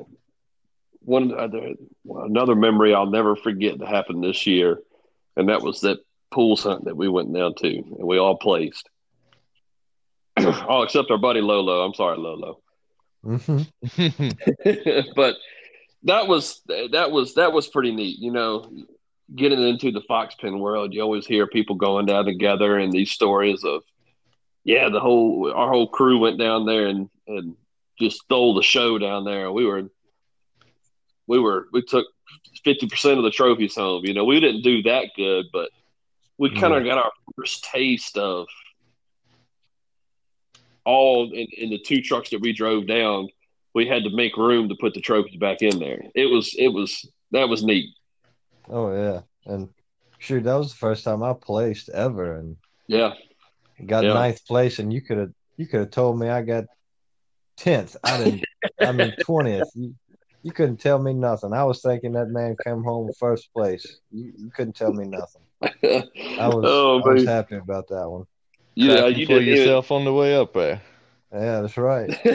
one 1.07 1.33
other 1.33 1.73
another 2.05 2.53
memory 2.53 2.93
I'll 2.93 3.09
never 3.09 3.37
forget 3.37 3.79
that 3.79 3.87
happened 3.87 4.21
this 4.21 4.45
year, 4.45 4.81
and 5.37 5.47
that 5.47 5.61
was 5.61 5.79
that 5.81 5.99
pools 6.31 6.63
hunt 6.63 6.83
that 6.83 6.97
we 6.97 7.07
went 7.07 7.33
down 7.33 7.55
to, 7.55 7.67
and 7.69 8.05
we 8.05 8.17
all 8.17 8.35
placed. 8.35 8.89
oh, 10.37 10.81
except 10.81 11.09
our 11.09 11.17
buddy 11.17 11.39
Lolo. 11.39 11.85
I'm 11.85 11.93
sorry, 11.93 12.17
Lolo. 12.17 12.59
hmm 13.23 13.37
but 15.15 15.35
that 16.03 16.27
was 16.27 16.61
that 16.67 17.09
was 17.09 17.35
that 17.35 17.53
was 17.53 17.67
pretty 17.67 17.93
neat. 17.93 18.19
You 18.19 18.33
know, 18.33 18.69
getting 19.33 19.65
into 19.65 19.93
the 19.93 20.01
fox 20.09 20.35
pen 20.35 20.59
world, 20.59 20.93
you 20.93 21.01
always 21.01 21.25
hear 21.25 21.47
people 21.47 21.77
going 21.77 22.05
down 22.05 22.25
together 22.25 22.77
and 22.77 22.91
these 22.91 23.11
stories 23.11 23.63
of, 23.63 23.81
yeah, 24.65 24.89
the 24.89 24.99
whole 24.99 25.53
our 25.55 25.69
whole 25.69 25.87
crew 25.87 26.19
went 26.19 26.37
down 26.37 26.65
there 26.65 26.87
and 26.87 27.09
and 27.27 27.55
just 27.97 28.17
stole 28.17 28.55
the 28.55 28.61
show 28.61 28.97
down 28.97 29.23
there. 29.23 29.49
We 29.53 29.65
were 29.65 29.89
we 31.27 31.39
were 31.39 31.67
we 31.71 31.81
took 31.81 32.05
fifty 32.63 32.87
percent 32.87 33.17
of 33.17 33.23
the 33.23 33.31
trophies 33.31 33.75
home. 33.75 34.05
You 34.05 34.13
know, 34.13 34.25
we 34.25 34.39
didn't 34.39 34.61
do 34.61 34.83
that 34.83 35.07
good, 35.15 35.45
but 35.51 35.69
we 36.37 36.49
kind 36.49 36.73
of 36.73 36.79
mm-hmm. 36.79 36.89
got 36.89 36.97
our 36.97 37.11
first 37.35 37.63
taste 37.63 38.17
of 38.17 38.47
all 40.85 41.31
in, 41.33 41.47
in 41.57 41.69
the 41.69 41.79
two 41.79 42.01
trucks 42.01 42.29
that 42.29 42.41
we 42.41 42.53
drove 42.53 42.87
down 42.87 43.27
we 43.77 43.87
had 43.87 44.03
to 44.03 44.09
make 44.09 44.35
room 44.37 44.67
to 44.67 44.75
put 44.75 44.95
the 44.95 44.99
trophies 44.99 45.35
back 45.35 45.61
in 45.61 45.77
there. 45.77 46.01
It 46.15 46.25
was 46.25 46.55
it 46.57 46.69
was 46.69 47.07
that 47.29 47.47
was 47.47 47.63
neat. 47.63 47.93
Oh 48.67 48.91
yeah. 48.91 49.21
And 49.45 49.69
shoot, 50.17 50.45
that 50.45 50.55
was 50.55 50.71
the 50.71 50.77
first 50.77 51.03
time 51.03 51.21
I 51.21 51.33
placed 51.33 51.89
ever 51.89 52.37
and 52.37 52.57
Yeah. 52.87 53.13
got 53.85 54.03
Yeah. 54.03 54.13
ninth 54.13 54.43
place 54.47 54.79
and 54.79 54.91
you 54.91 55.01
could 55.01 55.19
have 55.19 55.31
you 55.57 55.67
could 55.67 55.81
have 55.81 55.91
told 55.91 56.19
me 56.19 56.27
I 56.27 56.41
got 56.41 56.65
tenth. 57.55 57.95
I 58.03 58.17
didn't 58.17 58.45
I 58.79 58.91
mean 58.93 59.13
twentieth. 59.21 59.69
You 60.47 60.51
you 60.51 60.53
couldn't 60.53 60.77
tell 60.77 60.97
me 60.97 61.13
nothing. 61.13 61.51
I 61.51 61.65
was 61.65 61.81
thinking 61.81 62.13
that 62.13 62.27
man 62.29 62.55
came 62.65 62.81
home 62.81 63.11
first 63.19 63.51
place. 63.53 63.99
You, 64.11 64.31
you 64.37 64.49
couldn't 64.49 64.77
tell 64.77 64.93
me 64.93 65.05
nothing. 65.05 65.41
I 66.39 66.47
was 66.47 66.63
oh 66.67 67.01
I 67.03 67.13
was 67.13 67.25
happy 67.25 67.55
about 67.57 67.89
that 67.89 68.09
one. 68.09 68.23
You, 68.73 68.91
uh, 68.91 69.07
you 69.07 69.25
for 69.25 69.33
didn't 69.33 69.47
even, 69.49 69.57
yourself 69.57 69.91
on 69.91 70.05
the 70.05 70.13
way 70.13 70.35
up 70.37 70.53
there. 70.53 70.81
Yeah, 71.33 71.61
that's 71.61 71.75
right. 71.75 72.09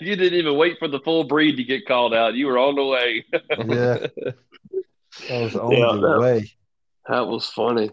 you 0.00 0.16
didn't 0.16 0.38
even 0.38 0.56
wait 0.56 0.78
for 0.78 0.88
the 0.88 1.00
full 1.00 1.24
breed 1.24 1.56
to 1.56 1.64
get 1.64 1.86
called 1.86 2.14
out. 2.14 2.32
You 2.34 2.46
were 2.46 2.56
on 2.58 2.76
the 2.76 2.84
way. 2.86 3.26
Yeah. 3.68 4.06
I 5.30 5.34
was 5.34 5.54
on 5.54 5.72
Yeah, 5.72 5.92
the 5.92 6.00
that- 6.00 6.18
way. 6.20 6.50
That 7.08 7.26
was 7.26 7.46
funny. 7.46 7.90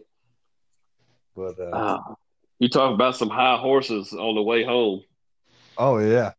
But 1.35 1.59
uh, 1.59 1.71
Ah, 1.73 2.15
you 2.59 2.69
talk 2.69 2.93
about 2.93 3.17
some 3.17 3.29
high 3.29 3.57
horses 3.57 4.13
on 4.13 4.35
the 4.35 4.41
way 4.43 4.63
home. 4.63 5.01
oh 5.77 5.97
yeah. 5.97 6.31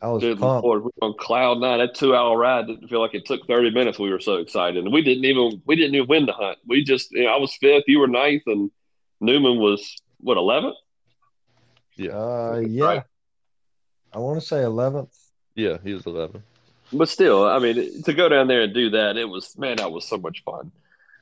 I 0.00 0.08
was 0.08 0.22
Good 0.22 0.38
pumped. 0.38 0.64
Lord, 0.64 0.84
we 0.84 0.90
were 1.00 1.08
on 1.08 1.14
cloud 1.18 1.58
nine. 1.58 1.78
That 1.78 1.94
two 1.94 2.14
hour 2.14 2.36
ride 2.36 2.68
didn't 2.68 2.88
feel 2.88 3.00
like 3.00 3.14
it 3.14 3.26
took 3.26 3.46
thirty 3.46 3.70
minutes. 3.70 3.98
We 3.98 4.10
were 4.10 4.20
so 4.20 4.36
excited, 4.36 4.84
and 4.84 4.92
we 4.92 5.02
didn't 5.02 5.24
even 5.24 5.60
we 5.66 5.74
didn't 5.74 5.96
even 5.96 6.08
win 6.08 6.26
the 6.26 6.32
hunt. 6.32 6.58
We 6.66 6.84
just 6.84 7.10
you 7.10 7.24
know, 7.24 7.30
I 7.30 7.36
was 7.36 7.54
fifth, 7.56 7.84
you 7.88 7.98
were 7.98 8.06
ninth, 8.06 8.44
and 8.46 8.70
Newman 9.20 9.58
was 9.58 9.96
what 10.20 10.36
eleventh. 10.36 10.76
Yeah. 11.96 12.12
Uh 12.12 12.62
yeah. 12.66 12.84
Right. 12.84 13.02
I 14.12 14.18
want 14.18 14.40
to 14.40 14.46
say 14.46 14.62
eleventh. 14.62 15.16
Yeah, 15.56 15.78
he 15.82 15.94
was 15.94 16.06
eleventh. 16.06 16.44
But 16.92 17.08
still, 17.08 17.46
I 17.46 17.58
mean, 17.58 18.02
to 18.04 18.14
go 18.14 18.28
down 18.28 18.46
there 18.48 18.62
and 18.62 18.72
do 18.72 18.90
that, 18.90 19.16
it 19.16 19.26
was 19.26 19.58
man, 19.58 19.76
that 19.78 19.90
was 19.90 20.06
so 20.06 20.16
much 20.16 20.44
fun. 20.44 20.70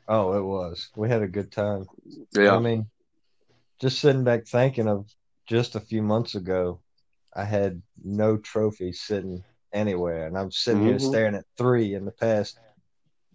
Oh, 0.06 0.34
it 0.34 0.42
was. 0.42 0.90
We 0.94 1.08
had 1.08 1.22
a 1.22 1.26
good 1.26 1.50
time. 1.50 1.86
Yeah, 2.32 2.54
I 2.54 2.60
mean, 2.60 2.86
just 3.80 4.00
sitting 4.00 4.22
back 4.22 4.46
thinking 4.46 4.86
of 4.86 5.06
just 5.46 5.74
a 5.74 5.80
few 5.80 6.02
months 6.02 6.34
ago, 6.34 6.80
I 7.36 7.44
had 7.44 7.82
no 8.02 8.38
trophies 8.38 9.00
sitting 9.00 9.44
anywhere, 9.72 10.26
and 10.26 10.38
I'm 10.38 10.50
sitting 10.50 10.82
here 10.82 10.96
Mhm. 10.96 11.00
staring 11.00 11.34
at 11.34 11.44
three 11.58 11.94
in 11.94 12.06
the 12.06 12.12
past. 12.12 12.58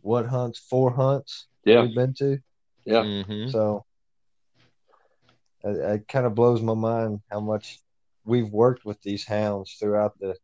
What 0.01 0.25
hunts? 0.25 0.57
Four 0.57 0.91
hunts 0.91 1.47
yeah, 1.63 1.83
we've 1.83 1.93
been 1.95 2.13
to. 2.15 2.39
Yeah. 2.85 3.03
hmm 3.03 3.47
So 3.49 3.85
it, 5.63 5.77
it 5.77 6.07
kind 6.07 6.25
of 6.25 6.33
blows 6.33 6.61
my 6.61 6.73
mind 6.73 7.21
how 7.29 7.39
much 7.39 7.79
we've 8.25 8.49
worked 8.49 8.85
with 8.85 9.01
these 9.03 9.25
hounds 9.25 9.77
throughout 9.79 10.17
the 10.19 10.35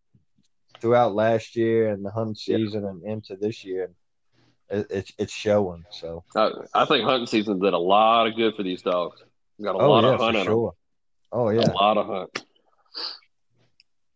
throughout 0.79 1.15
last 1.15 1.55
year 1.55 1.89
and 1.89 2.05
the 2.05 2.11
hunting 2.11 2.35
Yeah. 2.45 2.57
season 2.57 2.85
and 2.85 3.03
into 3.03 3.35
this 3.35 3.63
year. 3.63 3.89
It, 4.69 4.85
it's 4.91 5.13
it's 5.17 5.33
showing. 5.33 5.85
So 5.89 6.23
I, 6.35 6.51
I 6.75 6.85
think 6.85 7.05
hunting 7.05 7.25
season 7.25 7.59
did 7.59 7.73
a 7.73 7.77
lot 7.79 8.27
of 8.27 8.35
good 8.35 8.55
for 8.55 8.61
these 8.63 8.83
dogs. 8.83 9.23
Got 9.61 9.75
a 9.75 9.79
oh 9.79 9.87
lot 9.89 10.03
yeah, 10.03 10.13
of 10.13 10.19
hunting. 10.19 10.43
sure. 10.43 10.73
Oh 11.31 11.49
yeah, 11.49 11.61
A 11.61 11.73
lot 11.73 11.97
of 11.97 12.05
hunt. 12.05 12.45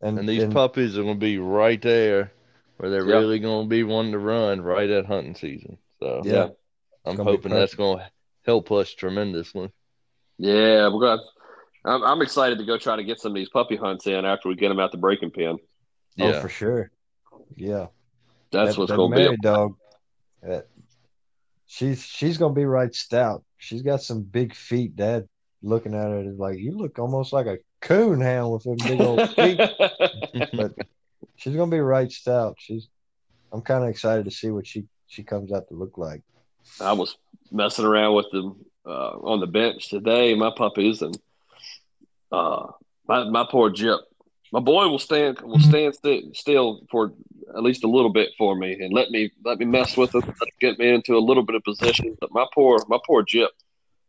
And, 0.02 0.20
And 0.20 0.28
these 0.30 0.44
and- 0.44 0.54
puppies 0.54 0.98
are 0.98 1.04
going 1.04 1.16
to 1.16 1.20
be 1.26 1.38
right 1.38 1.82
there 1.82 2.32
where 2.78 2.90
they're 2.90 3.08
Yeah. 3.08 3.16
really 3.18 3.40
going 3.40 3.66
to 3.66 3.70
be 3.70 3.84
wanting 3.84 4.14
to 4.14 4.20
run 4.20 4.62
right 4.62 4.90
at 4.90 5.06
hunting 5.06 5.36
season. 5.36 5.78
So 6.00 6.22
yeah, 6.26 6.50
I'm 7.06 7.18
hoping 7.18 7.52
that's 7.52 7.76
going 7.76 8.00
to 8.00 8.10
help 8.46 8.72
us 8.72 8.92
tremendously. 8.94 9.72
Yeah, 10.38 10.88
we're 10.88 11.00
going. 11.00 11.20
I'm, 11.86 12.04
I'm 12.04 12.22
excited 12.22 12.58
to 12.60 12.66
go 12.66 12.78
try 12.78 12.96
to 12.96 13.04
get 13.04 13.20
some 13.20 13.32
of 13.32 13.36
these 13.36 13.50
puppy 13.50 13.76
hunts 13.76 14.08
in 14.08 14.26
after 14.26 14.50
we 14.50 14.56
get 14.56 14.70
them 14.70 14.80
out 14.80 14.92
the 14.92 14.98
breaking 14.98 15.32
pen. 15.32 15.58
oh 15.58 15.58
Yeah. 16.16 16.40
for 16.40 16.50
sure. 16.50 16.92
Yeah, 17.56 17.88
That's 18.52 18.72
that, 18.76 18.80
what's 18.80 18.90
that 18.92 18.98
going 18.98 19.12
to 19.12 19.18
be. 19.18 19.24
Mary 19.24 19.38
dog. 19.42 19.76
That 20.42 20.68
she's 21.68 22.02
she's 22.04 22.38
gonna 22.38 22.54
be 22.54 22.66
right 22.66 22.94
stout. 22.96 23.44
She's 23.58 23.82
got 23.84 24.02
some 24.02 24.24
big 24.24 24.56
feet. 24.56 24.96
Dad 24.96 25.28
looking 25.62 25.94
at 25.94 26.08
her 26.10 26.22
is 26.22 26.38
like, 26.40 26.58
you 26.58 26.76
look 26.78 26.98
almost 26.98 27.34
like 27.34 27.46
a 27.46 27.58
coon 27.82 28.22
hound 28.22 28.54
with 28.54 28.64
them 28.64 28.78
big 28.78 29.02
old 29.02 29.30
feet. 29.32 29.58
but 30.54 30.74
she's 31.36 31.56
gonna 31.56 31.72
be 31.72 31.80
right 31.80 32.12
stout. 32.12 32.56
She's 32.60 32.88
I'm 33.52 33.62
kind 33.62 33.84
of 33.84 33.90
excited 33.90 34.26
to 34.26 34.32
see 34.32 34.50
what 34.50 34.66
she 34.66 34.86
she 35.08 35.24
comes 35.24 35.52
out 35.52 35.68
to 35.68 35.76
look 35.76 35.98
like. 35.98 36.22
I 36.80 36.94
was 36.94 37.18
messing 37.52 37.86
around 37.86 38.16
with 38.16 38.32
them 38.32 38.66
uh, 38.86 39.18
on 39.18 39.40
the 39.40 39.48
bench 39.48 39.90
today, 39.90 40.34
my 40.36 40.52
puppies, 40.56 41.02
and 41.02 41.20
uh, 42.32 42.68
my 43.08 43.30
my 43.30 43.46
poor 43.50 43.70
Jip. 43.70 44.00
My 44.54 44.60
boy 44.60 44.88
will 44.88 45.00
stand 45.00 45.42
will 45.42 45.60
stand 45.60 45.96
sti- 45.96 46.30
still 46.34 46.82
for 46.90 47.14
at 47.56 47.64
least 47.64 47.84
a 47.84 47.88
little 47.88 48.12
bit 48.12 48.30
for 48.38 48.56
me 48.56 48.74
and 48.80 48.94
let 48.94 49.10
me 49.10 49.32
let 49.44 49.60
me 49.60 49.66
mess 49.66 49.98
with 49.98 50.12
them, 50.12 50.24
get 50.60 50.80
me 50.80 50.94
into 50.94 51.16
a 51.16 51.20
little 51.20 51.44
bit 51.44 51.56
of 51.56 51.64
position. 51.64 52.16
But 52.20 52.32
my 52.32 52.46
poor 52.54 52.86
my 52.88 52.98
poor 53.06 53.24
Jip, 53.24 53.52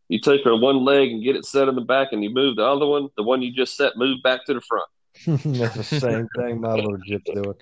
you 0.09 0.19
take 0.19 0.43
her 0.43 0.55
one 0.55 0.83
leg 0.83 1.09
and 1.09 1.23
get 1.23 1.35
it 1.35 1.45
set 1.45 1.67
in 1.67 1.75
the 1.75 1.81
back, 1.81 2.09
and 2.11 2.23
you 2.23 2.29
move 2.29 2.55
the 2.57 2.65
other 2.65 2.85
one, 2.85 3.09
the 3.17 3.23
one 3.23 3.41
you 3.41 3.51
just 3.51 3.75
set, 3.75 3.97
move 3.97 4.17
back 4.23 4.45
to 4.45 4.53
the 4.53 4.61
front. 4.61 4.85
That's 5.59 5.75
the 5.75 5.83
same 5.83 6.27
thing 6.35 6.61
my 6.61 6.73
little 6.73 6.97
Jip's 6.97 7.29
doing. 7.31 7.53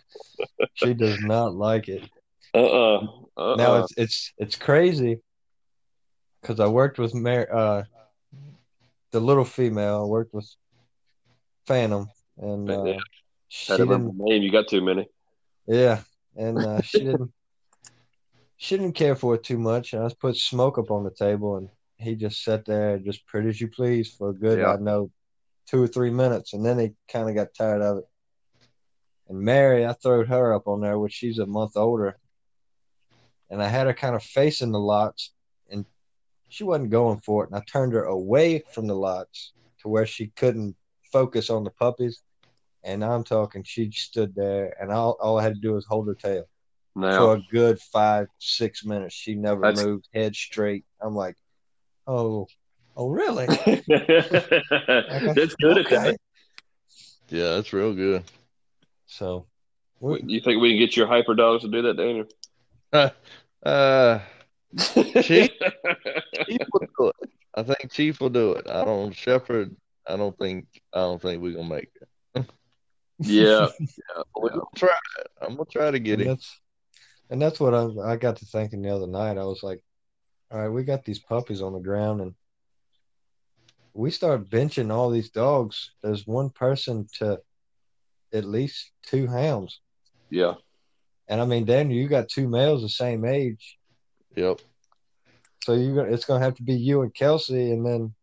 She 0.73 0.93
does 0.93 1.21
not 1.21 1.54
like 1.54 1.89
it. 1.89 2.10
Uh 2.54 2.58
uh-uh. 2.58 3.08
uh. 3.38 3.56
Now 3.56 3.75
it's 3.75 3.93
it's 3.97 4.34
it's 4.38 4.56
crazy 4.56 5.19
because 6.41 6.60
I 6.60 6.67
worked 6.67 6.97
with 6.97 7.13
Mar- 7.13 7.54
uh, 7.54 7.84
the 9.12 9.19
little 9.19 9.45
female. 9.45 10.04
I 10.04 10.06
worked 10.06 10.34
with 10.34 10.49
Phantom, 11.67 12.10
and 12.38 12.69
uh, 12.69 12.86
Yeah. 12.86 12.99
she 13.49 13.73
didn't. 13.77 14.17
name. 14.17 14.41
You 14.41 14.51
got 14.51 14.67
too 14.67 14.82
many. 14.82 15.08
Yeah, 15.67 16.01
and 16.36 16.65
uh, 16.65 16.82
she 16.82 16.99
didn't. 17.04 17.32
She 18.58 18.77
didn't 18.77 18.95
care 18.95 19.15
for 19.15 19.36
it 19.36 19.43
too 19.43 19.58
much. 19.58 19.93
And 19.93 20.04
I 20.04 20.06
just 20.06 20.19
put 20.19 20.36
smoke 20.38 20.77
up 20.77 20.91
on 20.91 21.04
the 21.04 21.12
table, 21.12 21.58
and 21.58 21.69
he 22.02 22.16
just 22.16 22.44
sat 22.44 22.66
there, 22.66 22.98
just 22.98 23.26
pretty 23.28 23.50
as 23.50 23.62
you 23.62 23.68
please, 23.68 24.14
for 24.14 24.30
a 24.30 24.34
good, 24.34 24.60
Yeah. 24.60 24.74
I 24.74 24.78
know, 24.78 25.12
two 25.68 25.82
or 25.84 25.88
three 25.88 26.10
minutes, 26.12 26.54
and 26.54 26.66
then 26.66 26.80
he 26.80 26.94
kind 27.08 27.30
of 27.30 27.36
got 27.36 27.54
tired 27.54 27.82
of 27.82 28.00
it. 28.00 28.06
And 29.30 29.40
Mary, 29.40 29.86
I 29.86 29.94
throwed 29.94 30.28
her 30.28 30.54
up 30.54 30.68
on 30.68 30.82
there, 30.82 31.00
which 31.00 31.14
she's 31.14 31.40
a 31.40 31.46
month 31.46 31.78
older, 31.78 32.18
and 33.50 33.62
I 33.62 33.68
had 33.68 33.88
her 33.88 33.94
kind 33.94 34.16
of 34.16 34.24
facing 34.24 34.72
the 34.72 34.80
lots, 34.80 35.32
and 35.70 35.86
she 36.50 36.64
wasn't 36.64 36.90
going 36.90 37.20
for 37.20 37.44
it, 37.44 37.50
and 37.52 37.58
I 37.58 37.64
turned 37.66 37.94
her 37.94 38.04
away 38.04 38.64
from 38.72 38.88
the 38.88 38.96
lots 38.96 39.54
to 39.82 39.88
where 39.88 40.06
she 40.06 40.28
couldn't 40.36 40.76
focus 41.12 41.50
on 41.50 41.64
the 41.64 41.72
puppies. 41.72 42.22
And 42.84 43.04
I'm 43.06 43.24
talking, 43.24 43.64
she 43.64 43.92
stood 43.92 44.34
there, 44.36 44.76
and 44.82 44.92
all, 44.92 45.16
all 45.22 45.38
I 45.40 45.44
had 45.44 45.54
to 45.56 45.62
do 45.62 45.74
was 45.74 45.86
hold 45.86 46.08
her 46.08 46.16
tail 46.16 46.46
for 47.18 47.36
a 47.36 47.42
good 47.52 47.80
five, 47.80 48.28
six 48.40 48.84
minutes. 48.84 49.14
She 49.14 49.36
never 49.36 49.62
moved, 49.86 50.08
head 50.14 50.36
straight. 50.36 50.84
I'm 51.00 51.16
like, 51.16 51.38
oh, 52.12 52.47
oh, 52.97 53.10
really? 53.10 53.45
that's 53.88 55.56
good 55.56 55.78
at 55.78 55.86
Okay. 55.86 55.95
that. 55.95 56.17
Yeah, 57.30 57.56
that's 57.56 57.71
real 57.74 57.93
good. 57.93 58.24
So, 59.08 59.45
we- 60.00 60.21
You 60.26 60.41
think 60.41 60.62
we 60.62 60.71
can 60.71 60.80
get 60.80 60.97
your 60.97 61.08
hyper 61.08 61.34
dogs 61.36 61.63
to 61.63 61.69
do 61.69 61.82
that, 61.84 61.97
Daniel? 61.97 62.26
Uh, 63.63 64.19
Chief? 64.76 65.13
Chief? 65.24 65.50
Chief 66.47 66.60
will 66.74 66.88
do 66.97 67.12
it. 67.21 67.30
I 67.54 67.62
think 67.62 67.91
Chief 67.91 68.19
will 68.19 68.30
do 68.30 68.54
it. 68.54 68.67
I 68.67 68.84
don't 68.84 69.13
Shepherd. 69.15 69.76
I 70.08 70.17
don't 70.17 70.36
think. 70.39 70.65
I 70.91 71.02
don't 71.02 71.21
think 71.21 71.43
we're 71.43 71.54
gonna 71.56 71.69
make 71.69 71.91
it. 72.02 72.45
yeah. 73.19 73.67
yeah. 73.80 74.24
We're 74.36 74.50
gonna 74.50 74.63
try 74.76 74.97
it. 75.19 75.28
I'm 75.43 75.50
gonna 75.58 75.65
try 75.71 75.91
to 75.91 76.00
get 76.00 76.13
and 76.13 76.21
him. 76.24 76.28
that's 76.30 76.60
and 77.30 77.39
that's 77.39 77.60
what 77.60 77.76
I 77.76 77.86
I 78.13 78.15
got 78.15 78.38
to 78.38 78.45
thinking 78.45 78.82
the 78.82 78.89
other 78.95 79.06
night. 79.08 79.38
I 79.38 79.43
was 79.45 79.62
like, 79.62 79.84
all 80.52 80.60
right, 80.60 80.70
we 80.70 80.84
got 80.84 81.06
these 81.06 81.20
puppies 81.20 81.62
on 81.62 81.74
the 81.74 81.80
ground, 81.80 82.22
and 82.22 82.34
we 83.94 84.12
start 84.12 84.50
benching 84.50 84.92
all 84.92 85.10
these 85.10 85.30
dogs. 85.30 85.92
There's 86.04 86.26
one 86.28 86.50
person 86.50 87.08
to 87.20 87.40
at 88.34 88.46
least 88.46 88.92
two 89.06 89.28
hounds, 89.28 89.80
Yeah. 90.30 90.56
and 91.28 91.42
I 91.42 91.46
mean, 91.46 91.66
Daniel, 91.66 91.98
you 92.00 92.08
got 92.08 92.30
two 92.30 92.48
males 92.48 92.82
the 92.82 92.90
same 92.90 93.26
age. 93.26 93.78
Yep. 94.36 94.60
So 95.64 95.74
you 95.74 95.96
got 95.96 96.08
it's 96.12 96.26
gonna 96.26 96.44
have 96.44 96.56
to 96.56 96.64
be 96.64 96.74
you 96.74 97.02
and 97.02 97.14
Kelsey, 97.14 97.72
and 97.72 97.86
then 97.86 98.14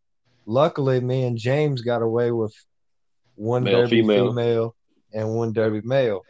luckily 0.47 1.01
me 1.01 1.25
and 1.25 1.37
James 1.39 1.83
got 1.83 2.03
away 2.03 2.31
with 2.33 2.55
one 3.37 3.65
Male, 3.65 3.83
derby 3.83 4.01
female. 4.01 4.29
female. 4.31 4.75
and 5.15 5.35
one 5.35 5.53
derby 5.55 5.81
male. 5.83 6.23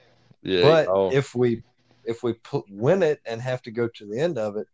Yeah. 0.42 0.62
but 0.62 0.88
oh, 0.88 1.10
if 1.12 1.34
we 1.34 1.62
if 2.04 2.22
we 2.22 2.34
put, 2.34 2.64
win 2.70 3.02
it 3.02 3.20
and 3.26 3.40
have 3.40 3.60
to 3.62 3.70
go 3.72 3.88
to 3.88 4.06
the 4.06 4.18
end 4.20 4.38
of 4.38 4.56
it, 4.56 4.66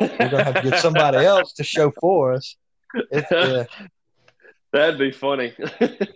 we're 0.00 0.28
gonna 0.28 0.44
have 0.44 0.56
to 0.56 0.70
get 0.70 0.78
somebody 0.80 1.18
else 1.18 1.52
to 1.54 1.64
show 1.64 1.90
for 2.00 2.32
us. 2.32 2.56
It, 3.10 3.24
yeah, 3.30 3.64
That'd 4.72 4.98
be 4.98 5.12
funny. 5.12 5.52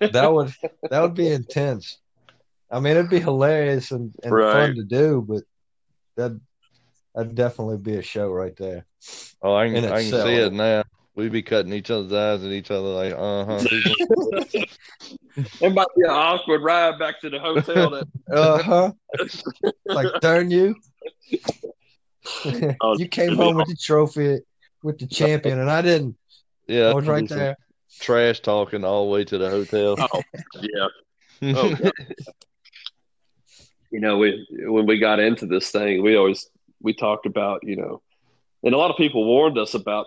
that 0.01 0.33
would 0.33 0.53
that 0.91 1.01
would 1.03 1.15
be 1.15 1.29
intense. 1.29 1.99
I 2.71 2.81
mean, 2.81 2.93
it'd 2.97 3.11
be 3.11 3.21
hilarious 3.21 3.93
and, 3.93 4.13
and 4.23 4.33
Right. 4.33 4.53
fun 4.53 4.75
to 4.77 4.83
do, 4.85 5.25
but 5.27 5.43
that 6.17 6.41
that'd 7.15 7.35
definitely 7.35 7.79
be 7.79 7.97
a 7.97 8.03
show 8.03 8.29
right 8.31 8.57
there. 8.57 8.87
oh, 9.43 9.55
I 9.55 9.69
can, 9.69 9.85
I 9.85 10.03
can 10.03 10.11
see 10.11 10.37
it 10.37 10.53
now. 10.53 10.83
We'd 11.15 11.33
be 11.33 11.43
cutting 11.43 11.73
each 11.73 11.91
other's 11.91 12.13
eyes 12.13 12.45
at 12.45 12.53
each 12.53 12.71
other 12.71 12.89
like, 12.89 13.13
uh 13.15 13.45
huh. 13.47 13.63
it 15.61 15.73
might 15.73 15.87
be 15.97 16.03
an 16.03 16.11
awkward 16.11 16.63
ride 16.63 16.99
back 16.99 17.21
to 17.21 17.31
the 17.31 17.39
hotel. 17.39 17.91
That, 17.91 18.07
Uh 18.31 18.63
huh. 18.63 18.93
like 19.87 20.09
darn 20.21 20.51
you! 20.51 20.75
Oh, 22.81 22.97
you 22.99 23.09
came 23.09 23.37
home 23.37 23.57
with 23.57 23.69
the 23.69 23.77
trophy 23.77 24.41
with 24.83 24.99
the 24.99 25.07
champion, 25.07 25.59
and 25.59 25.71
I 25.71 25.83
didn't. 25.83 26.17
yeah. 26.67 26.91
I 26.91 26.95
was 26.95 27.07
right 27.07 27.29
there. 27.29 27.57
Trash 28.01 28.41
talking 28.41 28.85
all 28.85 29.07
the 29.07 29.13
way 29.13 29.25
to 29.25 29.39
the 29.39 29.51
hotel. 29.51 29.97
oh, 30.13 30.23
yeah. 30.61 30.89
Oh, 31.43 31.75
God. 31.75 31.93
you 33.91 34.01
know, 34.01 34.17
we 34.17 34.47
when 34.63 34.87
we 34.87 34.99
got 34.99 35.21
into 35.21 35.45
this 35.45 35.71
thing, 35.71 36.03
we 36.03 36.17
always 36.17 36.49
we 36.81 36.95
talked 36.95 37.27
about, 37.27 37.61
you 37.63 37.77
know, 37.77 38.01
and 38.63 38.75
a 38.75 38.79
lot 38.79 38.91
of 38.91 38.97
people 38.97 39.25
warned 39.27 39.59
us 39.59 39.75
about, 39.75 40.07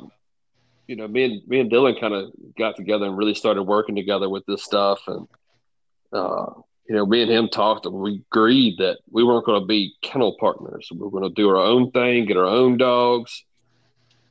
you 0.87 0.95
know, 0.95 1.07
me 1.07 1.25
and 1.25 1.47
me 1.47 1.59
and 1.59 1.71
Dylan 1.71 1.99
kind 1.99 2.15
of 2.15 2.31
got 2.57 2.75
together 2.75 3.05
and 3.05 3.15
really 3.15 3.35
started 3.35 3.61
working 3.63 3.95
together 3.95 4.27
with 4.27 4.43
this 4.47 4.63
stuff, 4.63 5.01
and 5.07 5.27
uh, 6.11 6.47
you 6.89 6.95
know, 6.95 7.05
me 7.05 7.21
and 7.21 7.29
him 7.29 7.47
talked, 7.47 7.85
and 7.85 7.93
we 7.93 8.23
agreed 8.31 8.79
that 8.79 8.97
we 9.11 9.23
weren't 9.23 9.45
going 9.45 9.61
to 9.61 9.67
be 9.67 9.93
kennel 10.01 10.35
partners. 10.39 10.89
We 10.91 10.97
were 10.97 11.11
going 11.11 11.23
to 11.23 11.29
do 11.29 11.47
our 11.49 11.57
own 11.57 11.91
thing, 11.91 12.25
get 12.25 12.35
our 12.35 12.45
own 12.45 12.77
dogs, 12.77 13.45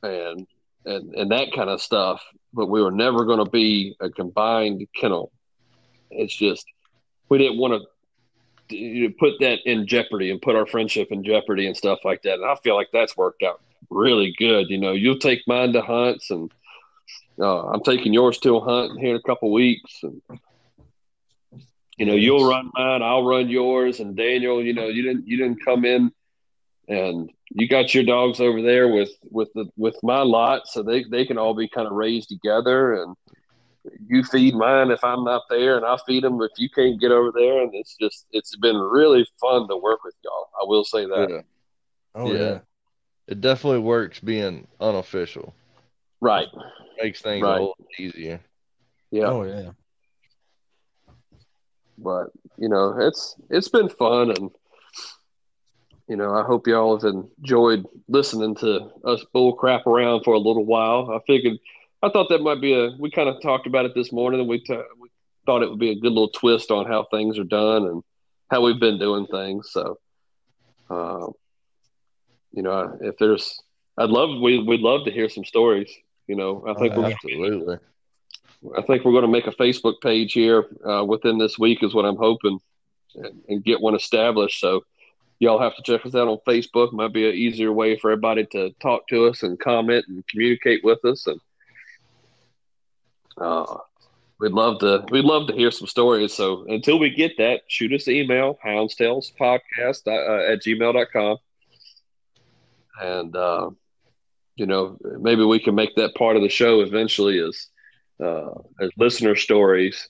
and 0.03 0.45
and 0.85 1.15
and 1.15 1.31
that 1.31 1.53
kind 1.55 1.69
of 1.69 1.81
stuff. 1.81 2.21
But 2.53 2.67
we 2.67 2.83
were 2.83 2.91
never 2.91 3.23
going 3.23 3.43
to 3.43 3.49
be 3.49 3.95
a 4.01 4.09
combined 4.09 4.85
kennel. 4.93 5.31
It's 6.11 6.35
just 6.35 6.65
we 7.29 7.37
didn't 7.37 7.59
want 7.59 7.81
to 8.69 9.13
put 9.19 9.39
that 9.39 9.59
in 9.65 9.87
jeopardy 9.87 10.29
and 10.29 10.41
put 10.41 10.57
our 10.57 10.65
friendship 10.65 11.07
in 11.11 11.23
jeopardy 11.23 11.65
and 11.65 11.77
stuff 11.77 11.99
like 12.03 12.23
that. 12.23 12.35
And 12.35 12.45
I 12.45 12.55
feel 12.55 12.75
like 12.75 12.89
that's 12.91 13.15
worked 13.15 13.41
out 13.41 13.61
really 13.89 14.35
good. 14.37 14.69
You 14.69 14.79
know, 14.79 14.91
you'll 14.91 15.17
take 15.17 15.47
mine 15.47 15.71
to 15.73 15.81
hunts, 15.81 16.29
and 16.29 16.51
uh, 17.39 17.69
I'm 17.69 17.83
taking 17.83 18.11
yours 18.11 18.37
to 18.39 18.57
a 18.57 18.59
hunt 18.59 18.99
here 18.99 19.11
in 19.11 19.15
a 19.15 19.21
couple 19.21 19.49
weeks, 19.53 20.03
and 20.03 20.21
you 21.99 22.05
know, 22.05 22.15
you'll 22.15 22.49
run 22.49 22.71
mine, 22.73 23.01
I'll 23.03 23.25
run 23.25 23.49
yours, 23.49 23.99
and 23.99 24.15
Daniel, 24.15 24.63
you 24.63 24.73
know, 24.73 24.87
you 24.87 25.03
didn't 25.03 25.27
you 25.27 25.37
didn't 25.37 25.63
come 25.63 25.85
in 25.85 26.11
and 26.87 27.29
you 27.51 27.67
got 27.67 27.93
your 27.93 28.03
dogs 28.03 28.39
over 28.39 28.61
there 28.61 28.87
with 28.87 29.11
with 29.29 29.49
the 29.53 29.65
with 29.77 29.97
my 30.01 30.21
lot, 30.21 30.67
so 30.67 30.81
they 30.81 31.03
they 31.03 31.25
can 31.25 31.37
all 31.37 31.53
be 31.53 31.67
kind 31.67 31.85
of 31.87 31.93
raised 31.93 32.29
together 32.29 33.03
and 33.03 33.15
you 34.07 34.23
feed 34.23 34.53
mine 34.55 34.91
if 34.91 35.03
I'm 35.03 35.23
not 35.23 35.43
there, 35.49 35.77
and 35.77 35.85
I 35.85 35.97
feed 36.05 36.23
them 36.23 36.41
if 36.41 36.51
you 36.57 36.69
can't 36.69 36.99
get 36.99 37.11
over 37.11 37.31
there. 37.33 37.61
And 37.63 37.71
it's 37.73 37.95
just, 37.99 38.27
it's 38.31 38.55
been 38.57 38.75
really 38.75 39.25
fun 39.39 39.67
to 39.69 39.77
work 39.77 40.03
with 40.03 40.13
y'all. 40.23 40.49
I 40.61 40.65
will 40.65 40.83
say 40.83 41.05
that. 41.05 41.27
Yeah. 41.29 41.41
Oh 42.13 42.31
Yeah. 42.31 42.39
yeah. 42.39 42.59
It 43.27 43.41
definitely 43.41 43.79
works 43.79 44.19
being 44.19 44.67
unofficial. 44.79 45.53
Right. 46.19 46.47
Makes 47.01 47.21
things 47.21 47.41
Right. 47.43 47.51
a 47.57 47.59
little 47.59 47.77
easier. 47.97 48.41
Yeah. 49.11 49.25
Oh 49.27 49.43
yeah. 49.43 49.71
But 52.01 52.27
you 52.57 52.69
know, 52.69 52.95
it's 52.99 53.35
it's 53.49 53.69
been 53.69 53.89
fun, 53.89 54.31
and 54.31 54.49
you 56.07 56.15
know, 56.15 56.33
I 56.33 56.43
hope 56.43 56.67
y'all 56.67 56.99
have 56.99 57.13
enjoyed 57.39 57.85
listening 58.07 58.55
to 58.55 58.89
us 59.05 59.23
bull 59.31 59.53
crap 59.53 59.85
around 59.85 60.23
for 60.23 60.33
a 60.33 60.39
little 60.39 60.65
while. 60.65 61.11
I 61.11 61.19
figured, 61.27 61.57
I 62.01 62.09
thought 62.09 62.29
that 62.29 62.41
might 62.41 62.61
be 62.61 62.73
a. 62.73 62.91
We 62.97 63.11
kind 63.11 63.29
of 63.29 63.41
talked 63.41 63.67
about 63.67 63.85
it 63.85 63.93
this 63.93 64.11
morning, 64.11 64.39
and 64.39 64.49
we, 64.49 64.59
t- 64.59 64.81
we 64.99 65.09
thought 65.45 65.61
it 65.61 65.69
would 65.69 65.79
be 65.79 65.91
a 65.91 65.99
good 65.99 66.11
little 66.11 66.29
twist 66.29 66.71
on 66.71 66.87
how 66.87 67.05
things 67.11 67.37
are 67.37 67.43
done 67.43 67.85
and 67.85 68.03
how 68.49 68.63
we've 68.63 68.79
been 68.79 68.97
doing 68.97 69.27
things. 69.27 69.69
So, 69.71 69.99
um, 70.89 71.33
you 72.51 72.63
know, 72.63 72.97
if 73.01 73.17
there's, 73.19 73.61
I'd 73.97 74.09
love 74.09 74.29
we 74.41 74.63
we'd 74.63 74.81
love 74.81 75.05
to 75.05 75.11
hear 75.11 75.29
some 75.29 75.45
stories. 75.45 75.91
You 76.27 76.35
know, 76.35 76.63
I 76.67 76.73
think 76.79 76.93
Oh, 76.95 77.01
we're 77.01 77.11
Absolutely. 77.11 77.77
I 78.77 78.81
think 78.81 79.05
we're 79.05 79.13
going 79.13 79.23
to 79.23 79.27
make 79.27 79.47
a 79.47 79.51
Facebook 79.51 80.01
page 80.01 80.33
here 80.33 80.65
uh, 80.85 81.03
within 81.05 81.37
this 81.37 81.57
week, 81.57 81.81
is 81.81 81.93
what 81.93 82.05
I'm 82.05 82.17
hoping, 82.17 82.59
and, 83.15 83.41
and 83.47 83.63
get 83.63 83.79
one 83.79 83.95
established. 83.95 84.59
So 84.59 84.83
y'all 85.39 85.61
have 85.61 85.75
to 85.77 85.81
check 85.83 86.05
us 86.05 86.15
out 86.15 86.27
on 86.27 86.39
Facebook. 86.47 86.91
Might 86.91 87.13
be 87.13 87.27
an 87.27 87.35
easier 87.35 87.71
way 87.71 87.97
for 87.97 88.11
everybody 88.11 88.45
to 88.47 88.71
talk 88.81 89.07
to 89.07 89.27
us 89.27 89.43
and 89.43 89.59
comment 89.59 90.05
and 90.09 90.27
communicate 90.27 90.83
with 90.83 91.03
us. 91.05 91.25
And 91.25 91.39
uh, 93.37 93.77
we'd 94.39 94.51
love 94.51 94.79
to 94.79 95.05
we'd 95.09 95.25
love 95.25 95.47
to 95.47 95.53
hear 95.53 95.71
some 95.71 95.87
stories. 95.87 96.33
So 96.33 96.65
until 96.67 96.99
we 96.99 97.09
get 97.09 97.37
that, 97.37 97.61
shoot 97.67 97.93
us 97.93 98.07
an 98.07 98.13
email 98.13 98.59
houndstalespodcast 98.65 100.07
uh, 100.07 100.51
at 100.51 100.61
gmail.com. 100.61 101.37
and 103.01 103.35
uh, 103.35 103.69
you 104.57 104.65
know 104.65 104.97
maybe 105.01 105.45
we 105.45 105.59
can 105.59 105.75
make 105.75 105.95
that 105.95 106.15
part 106.15 106.35
of 106.35 106.41
the 106.41 106.49
show 106.49 106.81
eventually. 106.81 107.39
Is 107.39 107.69
uh, 108.23 108.49
as 108.81 108.89
listener 108.97 109.35
stories. 109.35 110.09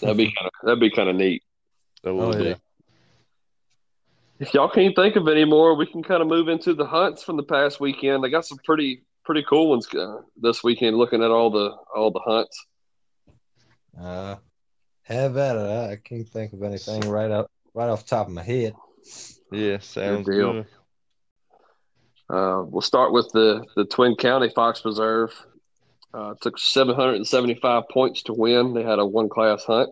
That'd 0.00 0.16
be 0.16 0.26
kind 0.26 0.46
of 0.46 0.52
that'd 0.64 0.80
be 0.80 0.90
kind 0.90 1.08
of 1.08 1.16
neat. 1.16 1.42
That 2.02 2.10
Oh 2.10 2.14
will 2.14 2.44
yeah. 2.44 2.54
if 4.40 4.52
y'all 4.52 4.68
can't 4.68 4.94
think 4.96 5.16
of 5.16 5.28
any 5.28 5.44
more, 5.44 5.74
we 5.74 5.86
can 5.86 6.02
kind 6.02 6.20
of 6.20 6.28
move 6.28 6.48
into 6.48 6.74
the 6.74 6.84
hunts 6.86 7.22
from 7.22 7.36
the 7.36 7.42
past 7.44 7.80
weekend. 7.80 8.24
I 8.24 8.28
got 8.28 8.44
some 8.44 8.58
pretty 8.64 9.04
pretty 9.24 9.44
cool 9.48 9.70
ones 9.70 9.88
uh, 9.94 10.16
this 10.36 10.62
weekend. 10.64 10.96
Looking 10.96 11.22
at 11.22 11.30
all 11.30 11.50
the 11.50 11.70
all 11.94 12.10
the 12.10 12.20
hunts. 12.20 12.66
Uh, 13.98 14.36
have 15.04 15.36
at 15.36 15.56
it. 15.56 15.90
I 15.92 15.96
can't 16.02 16.28
think 16.28 16.52
of 16.52 16.62
anything 16.62 17.08
right 17.08 17.30
out 17.30 17.50
right 17.74 17.88
off 17.88 18.04
the 18.04 18.08
top 18.16 18.26
of 18.26 18.32
my 18.32 18.42
head. 18.42 18.74
Yeah, 19.52 19.78
sounds 19.78 20.26
Good 20.26 20.32
deal. 20.36 20.52
good. 20.52 20.66
Uh, 22.28 22.64
we'll 22.66 22.80
start 22.82 23.12
with 23.12 23.30
the 23.32 23.64
the 23.76 23.84
Twin 23.84 24.16
County 24.16 24.48
Fox 24.48 24.80
Preserve. 24.80 25.32
Uh, 26.14 26.34
took 26.40 26.58
775 26.58 27.88
points 27.88 28.22
to 28.22 28.32
win. 28.32 28.72
They 28.72 28.84
had 28.84 29.00
a 29.00 29.06
one 29.06 29.28
class 29.28 29.64
hunt. 29.64 29.90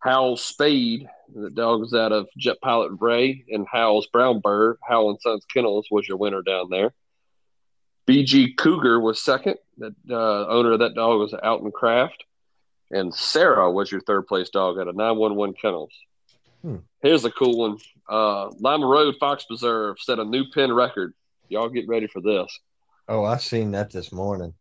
Howell 0.00 0.36
Spade, 0.36 1.08
the 1.34 1.48
dog 1.48 1.82
is 1.82 1.94
out 1.94 2.12
of 2.12 2.28
Jet 2.36 2.60
Pilot 2.60 2.92
Ray, 3.00 3.44
and 3.48 3.66
Howell's 3.66 4.06
Brown 4.06 4.40
Bird. 4.40 4.76
Howell 4.86 5.10
and 5.10 5.20
Sons 5.20 5.46
Kennels 5.52 5.88
was 5.90 6.06
your 6.06 6.18
winner 6.18 6.42
down 6.42 6.68
there. 6.68 6.92
BG 8.06 8.56
Cougar 8.56 9.00
was 9.00 9.20
second. 9.20 9.56
The 9.78 9.94
uh, 10.10 10.46
owner 10.46 10.72
of 10.72 10.80
that 10.80 10.94
dog 10.94 11.20
was 11.20 11.34
Alton 11.34 11.72
Craft. 11.72 12.24
And 12.90 13.12
Sarah 13.12 13.72
was 13.72 13.90
your 13.90 14.00
third 14.02 14.26
place 14.26 14.50
dog 14.50 14.78
at 14.78 14.86
a 14.86 14.92
911 14.92 15.56
Kennels. 15.60 15.92
Hmm. 16.62 16.76
Here's 17.00 17.24
a 17.24 17.30
cool 17.30 17.58
one. 17.58 17.78
Uh, 18.08 18.50
Lima 18.60 18.86
Road 18.86 19.16
Fox 19.18 19.44
Preserve 19.44 19.96
set 19.98 20.18
a 20.18 20.24
new 20.24 20.44
pin 20.50 20.72
record. 20.72 21.14
Y'all 21.48 21.68
get 21.68 21.88
ready 21.88 22.06
for 22.06 22.20
this. 22.20 22.46
Oh, 23.08 23.24
I 23.24 23.38
seen 23.38 23.72
that 23.72 23.90
this 23.90 24.12
morning. 24.12 24.54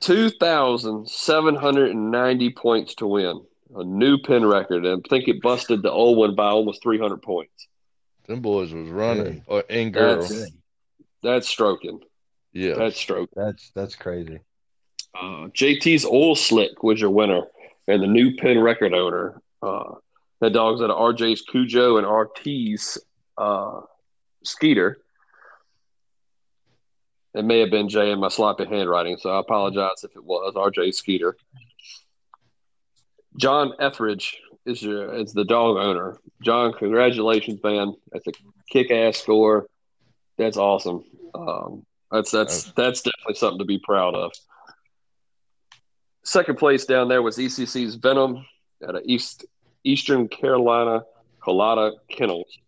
2,790 0.00 2.50
points 2.50 2.94
to 2.96 3.06
win. 3.06 3.40
A 3.76 3.84
new 3.84 4.18
pin 4.18 4.44
record. 4.44 4.84
And 4.84 5.00
I 5.04 5.08
think 5.08 5.28
it 5.28 5.40
busted 5.42 5.82
the 5.82 5.92
old 5.92 6.18
one 6.18 6.34
by 6.34 6.48
almost 6.48 6.82
300 6.82 7.22
points. 7.22 7.68
Them 8.26 8.40
boys 8.40 8.72
was 8.72 8.88
running, 8.88 9.44
or 9.46 9.62
and 9.70 9.92
girls. 9.92 10.28
That's- 10.28 10.50
That's 11.22 11.48
stroking. 11.48 12.00
yeah, 12.52 12.74
That's 12.74 12.96
stroking. 12.98 13.28
That's 13.36 13.70
that's 13.74 13.94
crazy. 13.96 14.40
Uh, 15.14 15.48
JT's 15.48 16.04
Oil 16.06 16.34
Slick 16.36 16.82
was 16.82 17.00
your 17.00 17.10
winner 17.10 17.42
and 17.88 18.02
the 18.02 18.06
new 18.06 18.34
pin 18.36 18.58
record 18.60 18.94
owner. 18.94 19.40
Uh, 19.62 19.94
that 20.40 20.52
dog's 20.52 20.80
at 20.80 20.90
RJ's 20.90 21.42
Cujo 21.42 21.96
and 21.98 22.06
RT's 22.06 22.98
uh, 23.36 23.80
Skeeter. 24.44 24.98
It 27.34 27.44
may 27.44 27.60
have 27.60 27.70
been 27.70 27.88
Jay 27.88 28.10
in 28.10 28.18
my 28.18 28.28
sloppy 28.28 28.64
handwriting, 28.64 29.16
so 29.18 29.30
I 29.30 29.40
apologize 29.40 30.02
if 30.02 30.16
it 30.16 30.24
was 30.24 30.54
RJ 30.54 30.94
Skeeter. 30.94 31.36
John 33.36 33.72
Etheridge 33.78 34.36
is 34.66 34.82
your 34.82 35.14
is 35.14 35.32
the 35.32 35.44
dog 35.44 35.76
owner. 35.76 36.18
John, 36.42 36.72
congratulations, 36.72 37.60
man! 37.62 37.94
That's 38.10 38.26
a 38.26 38.32
kick-ass 38.70 39.18
score. 39.18 39.66
That's 40.38 40.56
awesome. 40.56 41.04
Um, 41.34 41.86
that's 42.10 42.32
that's 42.32 42.72
that's 42.72 43.02
definitely 43.02 43.34
something 43.34 43.60
to 43.60 43.64
be 43.64 43.78
proud 43.78 44.14
of. 44.14 44.32
Second 46.24 46.58
place 46.58 46.84
down 46.84 47.08
there 47.08 47.22
was 47.22 47.38
ECC's 47.38 47.94
Venom 47.94 48.44
at 48.86 48.96
a 48.96 49.02
East 49.04 49.44
Eastern 49.84 50.26
Carolina 50.26 51.04
Colada 51.40 51.92
Kennels, 52.08 52.58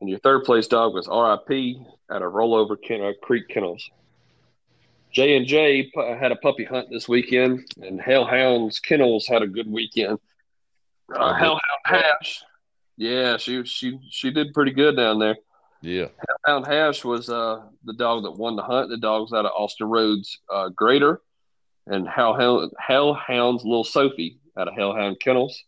and 0.00 0.10
your 0.10 0.18
third 0.18 0.42
place 0.42 0.66
dog 0.66 0.92
was 0.92 1.06
RIP 1.06 1.76
at 2.10 2.22
a 2.22 2.24
Rollover 2.24 2.76
Ken- 2.80 3.02
uh, 3.02 3.12
Creek 3.22 3.48
Kennels. 3.48 3.88
J 5.12 5.36
and 5.36 5.46
J 5.46 5.90
had 5.94 6.32
a 6.32 6.36
puppy 6.36 6.64
hunt 6.64 6.88
this 6.90 7.08
weekend, 7.08 7.66
and 7.80 8.00
Hellhounds 8.00 8.80
Kennels 8.82 9.26
had 9.28 9.42
a 9.42 9.46
good 9.46 9.70
weekend. 9.70 10.18
Uh, 11.14 11.34
Hellhound 11.34 11.60
Hash, 11.84 12.42
yeah, 12.96 13.36
she 13.36 13.64
she 13.64 13.98
she 14.10 14.30
did 14.30 14.52
pretty 14.54 14.72
good 14.72 14.96
down 14.96 15.18
there. 15.20 15.36
yeah. 15.82 16.06
Hellhound 16.46 16.66
Hash 16.66 17.04
was 17.04 17.28
uh, 17.30 17.62
the 17.84 17.92
dog 17.92 18.24
that 18.24 18.32
won 18.32 18.56
the 18.56 18.62
hunt. 18.62 18.88
The 18.90 18.96
dog's 18.96 19.32
out 19.32 19.44
of 19.44 19.52
Austin 19.56 19.88
Roads 19.88 20.40
uh, 20.52 20.70
Greater, 20.70 21.20
and 21.86 22.08
Hellhound 22.08 22.72
Hellhound's 22.80 23.64
Little 23.64 23.84
Sophie 23.84 24.38
out 24.58 24.66
of 24.66 24.74
Hellhound 24.74 25.20
Kennels, 25.20 25.62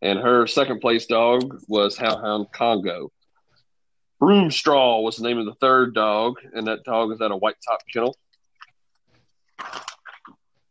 and 0.00 0.18
her 0.20 0.46
second 0.46 0.80
place 0.80 1.04
dog 1.04 1.60
was 1.68 1.98
Hellhound 1.98 2.50
Congo. 2.52 3.12
Broomstraw 4.20 5.02
was 5.02 5.16
the 5.16 5.22
name 5.28 5.38
of 5.38 5.46
the 5.46 5.54
third 5.54 5.94
dog, 5.94 6.36
and 6.52 6.66
that 6.66 6.84
dog 6.84 7.12
is 7.12 7.20
at 7.20 7.30
a 7.30 7.36
White 7.36 7.56
Top 7.66 7.80
Kennel. 7.92 8.16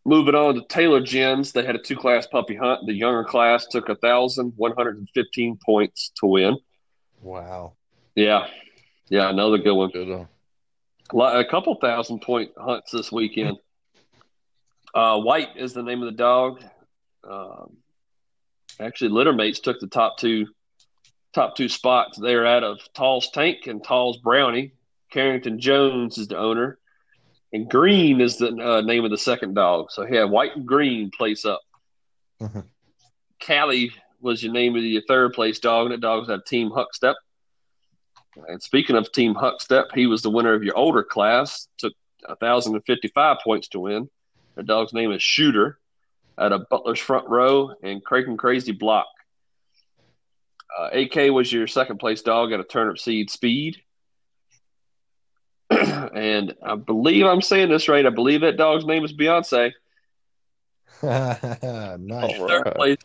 Moving 0.05 0.36
on 0.36 0.55
to 0.55 0.62
Taylor 0.69 1.01
Gens, 1.01 1.51
they 1.51 1.63
had 1.65 1.75
a 1.75 1.79
two 1.81 1.95
class 1.97 2.27
puppy 2.27 2.55
hunt. 2.55 2.86
The 2.86 2.93
younger 2.93 3.23
class 3.25 3.67
took 3.67 3.89
1,115 3.89 5.60
points 5.65 6.12
to 6.19 6.25
win. 6.27 6.57
Wow. 7.21 7.73
Yeah. 8.15 8.47
Yeah, 9.10 9.29
another 9.29 9.57
good 9.57 9.73
one. 9.75 9.89
Good 9.91 10.10
on. 10.12 10.27
Li- 11.13 11.39
A 11.41 11.45
couple 11.45 11.75
thousand 11.75 12.21
point 12.21 12.51
hunts 12.57 12.91
this 12.91 13.12
weekend. 13.12 13.57
Uh, 14.93 15.19
White 15.19 15.49
is 15.57 15.73
the 15.73 15.83
name 15.83 16.01
of 16.01 16.05
the 16.05 16.17
dog. 16.17 16.63
Um, 17.29 17.77
actually, 18.79 19.10
Littermates 19.12 19.62
took 19.62 19.79
the 19.79 19.88
top 19.88 20.17
two 20.17 20.47
top 21.38 21.56
two 21.56 21.69
spots. 21.69 22.17
They're 22.17 22.47
out 22.47 22.63
of 22.63 22.80
Tall's 22.95 23.30
Tank 23.30 23.67
and 23.67 23.84
Tall's 23.84 24.17
Brownie. 24.17 24.73
Carrington 25.12 25.60
Jones 25.60 26.17
is 26.17 26.28
the 26.28 26.38
owner, 26.38 26.80
and 27.54 27.69
Green 27.69 28.19
is 28.19 28.38
the 28.38 28.47
uh, 28.47 28.82
name 28.82 29.06
of 29.06 29.12
the 29.12 29.17
second 29.17 29.54
dog. 29.54 29.91
So 29.91 30.06
he 30.06 30.15
had 30.15 30.32
White 30.32 30.56
and 30.56 30.65
Green 30.65 31.12
place 31.12 31.45
up. 31.45 31.62
Mm-hmm. 32.41 32.62
Callie 33.45 33.91
was 34.19 34.41
your 34.41 34.52
name 34.52 34.76
of 34.76 34.84
your 34.84 35.04
third 35.08 35.34
place 35.34 35.60
dog, 35.60 35.86
and 35.86 35.93
that 35.93 36.02
dog 36.02 36.21
was 36.21 36.30
at 36.32 36.47
Team 36.47 36.71
Huckstep. 36.71 37.13
And 38.47 38.62
speaking 38.62 38.95
of 38.95 39.12
Team 39.12 39.36
Huckstep, 39.36 39.93
he 39.93 40.08
was 40.08 40.23
the 40.23 40.32
winner 40.32 40.56
of 40.56 40.63
your 40.63 40.76
older 40.76 41.04
class. 41.04 41.67
Took 41.78 41.93
1,055 42.26 43.38
points 43.43 43.67
to 43.69 43.80
win. 43.80 44.10
The 44.56 44.63
dog's 44.63 44.91
name 44.91 45.12
is 45.12 45.21
Shooter 45.21 45.78
out 46.38 46.52
of 46.52 46.67
Butler's 46.69 47.00
Front 47.00 47.30
Row 47.30 47.73
and 47.84 48.04
Kraken 48.04 48.38
Crazy 48.38 48.71
Block. 48.71 49.06
Uh, 50.77 50.89
AK 50.93 51.32
was 51.32 51.51
your 51.51 51.67
second 51.67 51.97
place 51.97 52.21
dog 52.21 52.51
at 52.51 52.60
a 52.60 52.63
Turnip 52.63 52.99
Seed 52.99 53.30
Speed. 53.30 53.82
and 55.69 56.56
I 56.63 56.75
believe 56.75 57.25
I'm 57.25 57.41
saying 57.41 57.69
this 57.69 57.89
right. 57.89 58.06
I 58.06 58.10
believe 58.10 58.41
that 58.41 58.58
dog's 58.58 58.86
name 58.86 59.03
is 59.03 59.13
Beyonce. 59.13 59.73
nice. 61.03 62.39
All 62.39 62.47
Third 62.47 62.65
right. 62.65 62.75
place, 62.75 62.97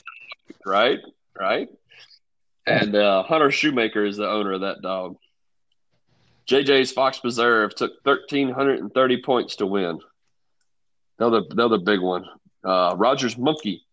right? 0.64 1.00
Right. 1.38 1.68
And 2.66 2.94
uh, 2.94 3.24
Hunter 3.24 3.50
Shoemaker 3.50 4.04
is 4.04 4.16
the 4.16 4.28
owner 4.28 4.52
of 4.52 4.60
that 4.60 4.82
dog. 4.82 5.16
JJ's 6.48 6.92
Fox 6.92 7.18
Preserve 7.18 7.74
took 7.74 7.92
1,330 8.04 9.22
points 9.22 9.56
to 9.56 9.66
win. 9.66 9.98
Another, 11.18 11.42
another 11.50 11.78
big 11.78 12.00
one. 12.00 12.24
Uh, 12.64 12.94
Rogers 12.96 13.36
Monkey 13.36 13.84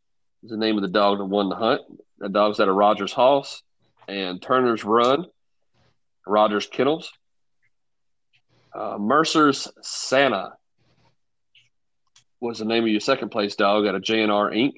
is 0.44 0.52
the 0.52 0.58
name 0.58 0.76
of 0.78 0.82
the 0.82 0.88
dog 0.88 1.18
that 1.18 1.26
won 1.26 1.50
the 1.50 1.56
hunt. 1.56 1.82
That 2.20 2.34
dog's 2.34 2.60
at 2.60 2.68
a 2.68 2.74
Rogers 2.74 3.14
House 3.14 3.64
and 4.08 4.42
Turner's 4.42 4.84
Run, 4.84 5.26
Rogers 6.28 6.68
Kennels. 6.68 7.12
Uh, 8.74 8.98
Mercer's 8.98 9.68
Santa 9.82 10.54
was 12.40 12.60
the 12.60 12.66
name 12.66 12.84
of 12.84 12.90
your 12.90 13.00
second 13.00 13.30
place 13.30 13.56
dog 13.56 13.86
at 13.86 13.96
a 13.96 14.00
JNR 14.00 14.56
Inc. 14.56 14.74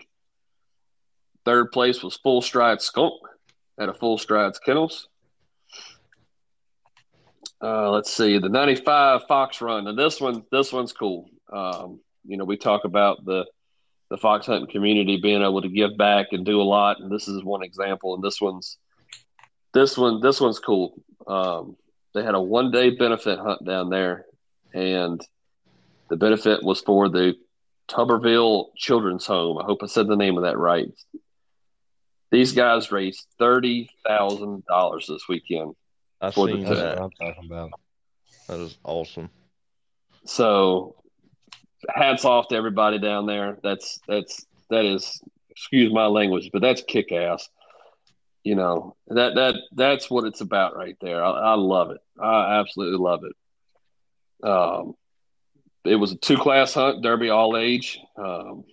Third 1.46 1.72
place 1.72 2.04
was 2.04 2.16
Full 2.18 2.42
Stride 2.42 2.82
Skunk 2.82 3.14
at 3.80 3.90
a 3.90 3.94
Full 3.94 4.18
Strides 4.18 4.60
Kennels. 4.60 5.08
Uh, 7.64 7.92
let's 7.92 8.12
see 8.12 8.38
the 8.38 8.50
'95 8.50 9.22
Fox 9.28 9.62
Run. 9.62 9.88
And 9.88 9.98
this 9.98 10.20
one, 10.22 10.44
this 10.52 10.72
one's 10.72 10.94
cool. 10.94 11.30
Um, 11.52 12.00
you 12.26 12.38
know, 12.38 12.46
we 12.46 12.58
talk 12.58 12.86
about 12.86 13.26
the 13.26 13.46
the 14.12 14.18
fox 14.18 14.46
hunting 14.46 14.70
community 14.70 15.18
being 15.22 15.42
able 15.42 15.62
to 15.62 15.70
give 15.70 15.98
back 15.98 16.28
and 16.34 16.46
do 16.46 16.62
a 16.62 16.64
lot, 16.64 17.00
and 17.00 17.10
this 17.10 17.30
is 17.30 17.46
one 17.46 17.64
example. 17.64 18.14
And 18.14 18.22
this 18.22 18.42
one's 18.42 18.78
this 19.74 19.98
one, 19.98 20.20
this 20.20 20.42
one's 20.42 20.60
cool. 20.60 21.02
Um, 21.26 21.78
they 22.14 22.22
had 22.22 22.36
a 22.36 22.42
one 22.42 22.72
day 22.72 22.90
benefit 22.90 23.40
hunt 23.40 23.66
down 23.66 23.90
there, 23.90 24.26
and 24.74 25.20
the 26.10 26.18
benefit 26.18 26.62
was 26.62 26.82
for 26.82 27.08
the 27.08 27.36
Tuberville 27.88 28.76
Children's 28.76 29.26
Home. 29.28 29.58
I 29.58 29.64
hope 29.64 29.80
I 29.82 29.86
said 29.86 30.08
the 30.08 30.18
name 30.18 30.36
of 30.36 30.44
that 30.44 30.58
right. 30.58 30.92
These 32.32 32.52
guys 32.52 32.92
raised 32.92 33.26
thirty 33.40 33.90
thousand 34.06 34.66
dollars 34.66 35.08
this 35.08 35.24
weekend. 35.30 35.74
I 36.20 36.32
For 36.32 36.48
the 36.48 36.56
seen 36.56 36.66
That's 36.66 36.82
that. 36.82 37.02
I'm 37.02 37.12
talking 37.12 37.46
about. 37.46 37.72
That 38.50 38.60
is 38.60 38.78
awesome. 38.84 39.30
So, 40.26 41.01
hats 41.90 42.26
off 42.26 42.48
to 42.50 42.56
everybody 42.56 43.00
down 43.00 43.26
there. 43.26 43.58
That's 43.64 44.00
that's 44.08 44.46
that 44.70 44.86
is 44.86 45.22
excuse 45.50 45.92
my 45.94 46.06
language, 46.06 46.50
but 46.52 46.62
that's 46.62 46.82
kick 46.88 47.12
ass. 47.12 47.48
You 48.44 48.56
know 48.56 48.96
that 49.08 49.36
that 49.36 49.56
that's 49.74 50.10
what 50.10 50.26
it's 50.26 50.42
about 50.42 50.76
right 50.76 50.98
there. 51.02 51.24
I, 51.24 51.30
I 51.30 51.54
love 51.54 51.92
it. 51.92 52.02
I 52.20 52.60
absolutely 52.60 52.98
love 52.98 53.24
it. 53.24 54.48
Um, 54.48 54.96
it 55.84 55.96
was 55.96 56.12
a 56.12 56.18
two 56.18 56.38
class 56.38 56.74
hunt, 56.74 57.04
Derby 57.04 57.30
all 57.30 57.58
age. 57.58 58.00
Um, 58.18 58.64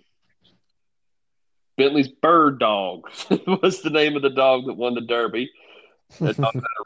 Bentley's 1.76 2.08
Bird 2.08 2.58
Dog 2.58 3.08
was 3.46 3.82
the 3.82 3.90
name 3.90 4.16
of 4.16 4.22
the 4.22 4.30
dog 4.30 4.66
that 4.66 4.74
won 4.74 4.94
the 4.94 5.00
Derby. 5.00 5.50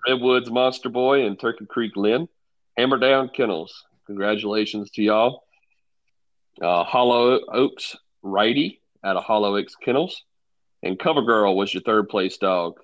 Redwoods 0.06 0.50
Monster 0.50 0.88
Boy 0.88 1.26
and 1.26 1.38
Turkey 1.38 1.66
Creek 1.66 1.96
Lynn. 1.96 2.28
Hammer 2.76 2.98
Down 2.98 3.28
Kennels. 3.28 3.84
Congratulations 4.06 4.90
to 4.92 5.02
y'all. 5.02 5.44
Uh, 6.60 6.84
Hollow 6.84 7.40
Oaks 7.52 7.96
Righty 8.22 8.80
out 9.04 9.16
of 9.16 9.24
Hollow 9.24 9.56
Oaks 9.56 9.74
Kennels. 9.76 10.24
And 10.82 10.98
Cover 10.98 11.22
Girl 11.22 11.56
was 11.56 11.72
your 11.72 11.82
third 11.82 12.08
place 12.08 12.36
dog 12.38 12.78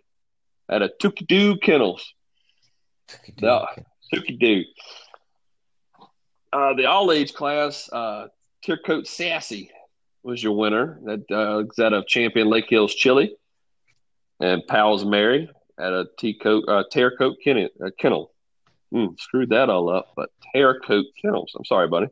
out 0.70 0.82
of 0.82 0.92
Tookie 1.00 1.26
Doo 1.26 1.56
Kennels. 1.56 2.14
No, 3.40 3.66
Tookie 4.12 4.38
Doo. 4.38 4.64
Uh, 6.52 6.74
the 6.74 6.86
all 6.86 7.10
age 7.12 7.34
class, 7.34 7.88
uh, 7.92 8.28
Tiercoat 8.64 9.06
Sassy 9.06 9.70
was 10.22 10.42
your 10.42 10.52
winner. 10.52 10.98
That 11.04 11.24
uh, 11.30 11.64
is 11.64 11.78
out 11.78 11.92
of 11.92 12.06
Champion 12.06 12.48
Lake 12.48 12.66
Hills 12.68 12.94
Chili. 12.94 13.34
And 14.40 14.64
Pals 14.68 15.04
Mary 15.04 15.50
at 15.78 15.92
a 15.92 16.06
T-coat, 16.16 16.64
uh, 16.68 16.84
Tearcoat 16.92 17.36
kennel. 17.42 17.68
Uh, 17.84 17.90
kennel. 17.98 18.32
Mm, 18.92 19.18
screwed 19.18 19.50
that 19.50 19.68
all 19.68 19.90
up, 19.90 20.12
but 20.16 20.30
Tearcoat 20.54 21.04
Kennels. 21.20 21.52
I'm 21.56 21.64
sorry, 21.64 21.88
buddy. 21.88 22.06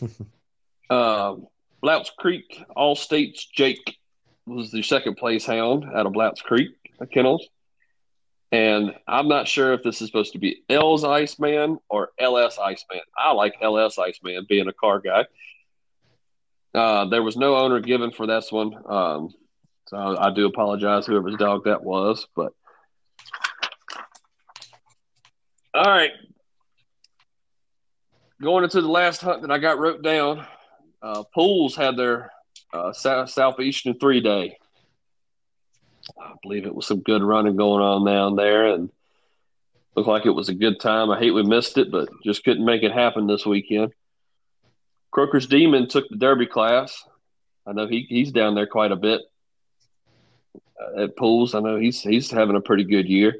uh, 0.90 1.36
Blounts 1.80 2.12
Creek 2.16 2.62
All 2.76 2.94
States 2.94 3.46
Jake 3.46 3.98
was 4.46 4.70
the 4.70 4.82
second 4.82 5.16
place 5.16 5.44
hound 5.44 5.84
out 5.84 6.06
of 6.06 6.12
Blounts 6.12 6.42
Creek 6.42 6.70
Kennels. 7.12 7.48
And 8.50 8.94
I'm 9.08 9.28
not 9.28 9.48
sure 9.48 9.72
if 9.72 9.82
this 9.82 10.02
is 10.02 10.08
supposed 10.08 10.34
to 10.34 10.38
be 10.38 10.62
L's 10.68 11.04
Iceman 11.04 11.78
or 11.88 12.10
LS 12.18 12.58
Iceman. 12.58 13.00
I 13.16 13.32
like 13.32 13.54
LS 13.62 13.98
Iceman 13.98 14.46
being 14.46 14.68
a 14.68 14.74
car 14.74 15.00
guy. 15.00 15.26
Uh, 16.74 17.06
there 17.06 17.22
was 17.22 17.36
no 17.36 17.56
owner 17.56 17.80
given 17.80 18.10
for 18.10 18.26
this 18.26 18.52
one. 18.52 18.74
Um, 18.86 19.30
so 19.88 19.96
I 19.96 20.32
do 20.32 20.46
apologize, 20.46 21.06
whoever's 21.06 21.36
dog 21.36 21.64
that 21.64 21.82
was. 21.82 22.26
But 22.36 22.52
all 25.74 25.84
right. 25.84 26.12
Going 28.42 28.64
into 28.64 28.82
the 28.82 28.88
last 28.88 29.22
hunt 29.22 29.42
that 29.42 29.50
I 29.50 29.58
got 29.58 29.78
wrote 29.78 30.02
down, 30.02 30.46
uh, 31.02 31.24
Pools 31.34 31.76
had 31.76 31.96
their 31.96 32.30
uh, 32.72 32.92
South, 32.92 33.30
Southeastern 33.30 33.98
three 33.98 34.20
day. 34.20 34.58
I 36.20 36.32
believe 36.42 36.66
it 36.66 36.74
was 36.74 36.86
some 36.86 37.00
good 37.00 37.22
running 37.22 37.56
going 37.56 37.82
on 37.82 38.04
down 38.04 38.36
there, 38.36 38.66
and 38.66 38.90
looked 39.94 40.08
like 40.08 40.26
it 40.26 40.30
was 40.30 40.48
a 40.48 40.54
good 40.54 40.80
time. 40.80 41.10
I 41.10 41.18
hate 41.18 41.32
we 41.32 41.42
missed 41.42 41.78
it, 41.78 41.90
but 41.90 42.08
just 42.24 42.44
couldn't 42.44 42.64
make 42.64 42.82
it 42.82 42.92
happen 42.92 43.26
this 43.26 43.46
weekend. 43.46 43.92
Croker's 45.10 45.46
Demon 45.46 45.88
took 45.88 46.08
the 46.08 46.16
Derby 46.16 46.46
class. 46.46 47.04
I 47.66 47.72
know 47.72 47.86
he 47.86 48.06
he's 48.08 48.32
down 48.32 48.54
there 48.54 48.66
quite 48.66 48.92
a 48.92 48.96
bit 48.96 49.20
uh, 50.80 51.02
at 51.02 51.16
pools. 51.16 51.54
I 51.54 51.60
know 51.60 51.76
he's 51.76 52.00
he's 52.00 52.30
having 52.30 52.56
a 52.56 52.60
pretty 52.60 52.84
good 52.84 53.08
year. 53.08 53.36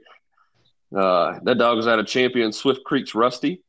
Uh, 0.94 1.38
that 1.42 1.58
dog 1.58 1.78
is 1.78 1.86
out 1.86 1.98
of 1.98 2.06
champion 2.06 2.52
Swift 2.52 2.84
Creek's 2.84 3.14
Rusty 3.14 3.62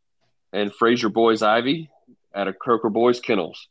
and 0.52 0.74
Fraser 0.74 1.10
Boys 1.10 1.42
Ivy 1.42 1.90
out 2.36 2.48
of 2.48 2.60
Croker 2.60 2.90
Boys 2.90 3.22
Kennels. 3.22 3.70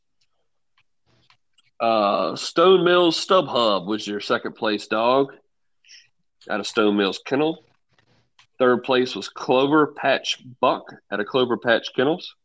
Uh, 1.82 2.36
Stone 2.36 2.84
Mills 2.84 3.16
Stub 3.16 3.48
Hub 3.48 3.88
was 3.88 4.06
your 4.06 4.20
second 4.20 4.52
place 4.52 4.86
dog 4.86 5.32
out 6.48 6.60
of 6.60 6.66
Stone 6.66 6.96
Mills 6.96 7.20
Kennel. 7.26 7.64
Third 8.56 8.84
place 8.84 9.16
was 9.16 9.28
Clover 9.28 9.88
Patch 9.88 10.38
Buck 10.60 10.84
out 11.10 11.18
of 11.18 11.26
Clover 11.26 11.56
Patch 11.56 11.88
Kennels. 11.96 12.36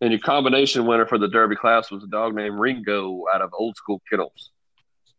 And 0.00 0.12
your 0.12 0.20
combination 0.20 0.86
winner 0.86 1.06
for 1.06 1.18
the 1.18 1.26
Derby 1.26 1.56
class 1.56 1.90
was 1.90 2.04
a 2.04 2.06
dog 2.06 2.36
named 2.36 2.60
Ringo 2.60 3.24
out 3.34 3.42
of 3.42 3.50
Old 3.52 3.76
School 3.76 4.00
Kennels. 4.08 4.52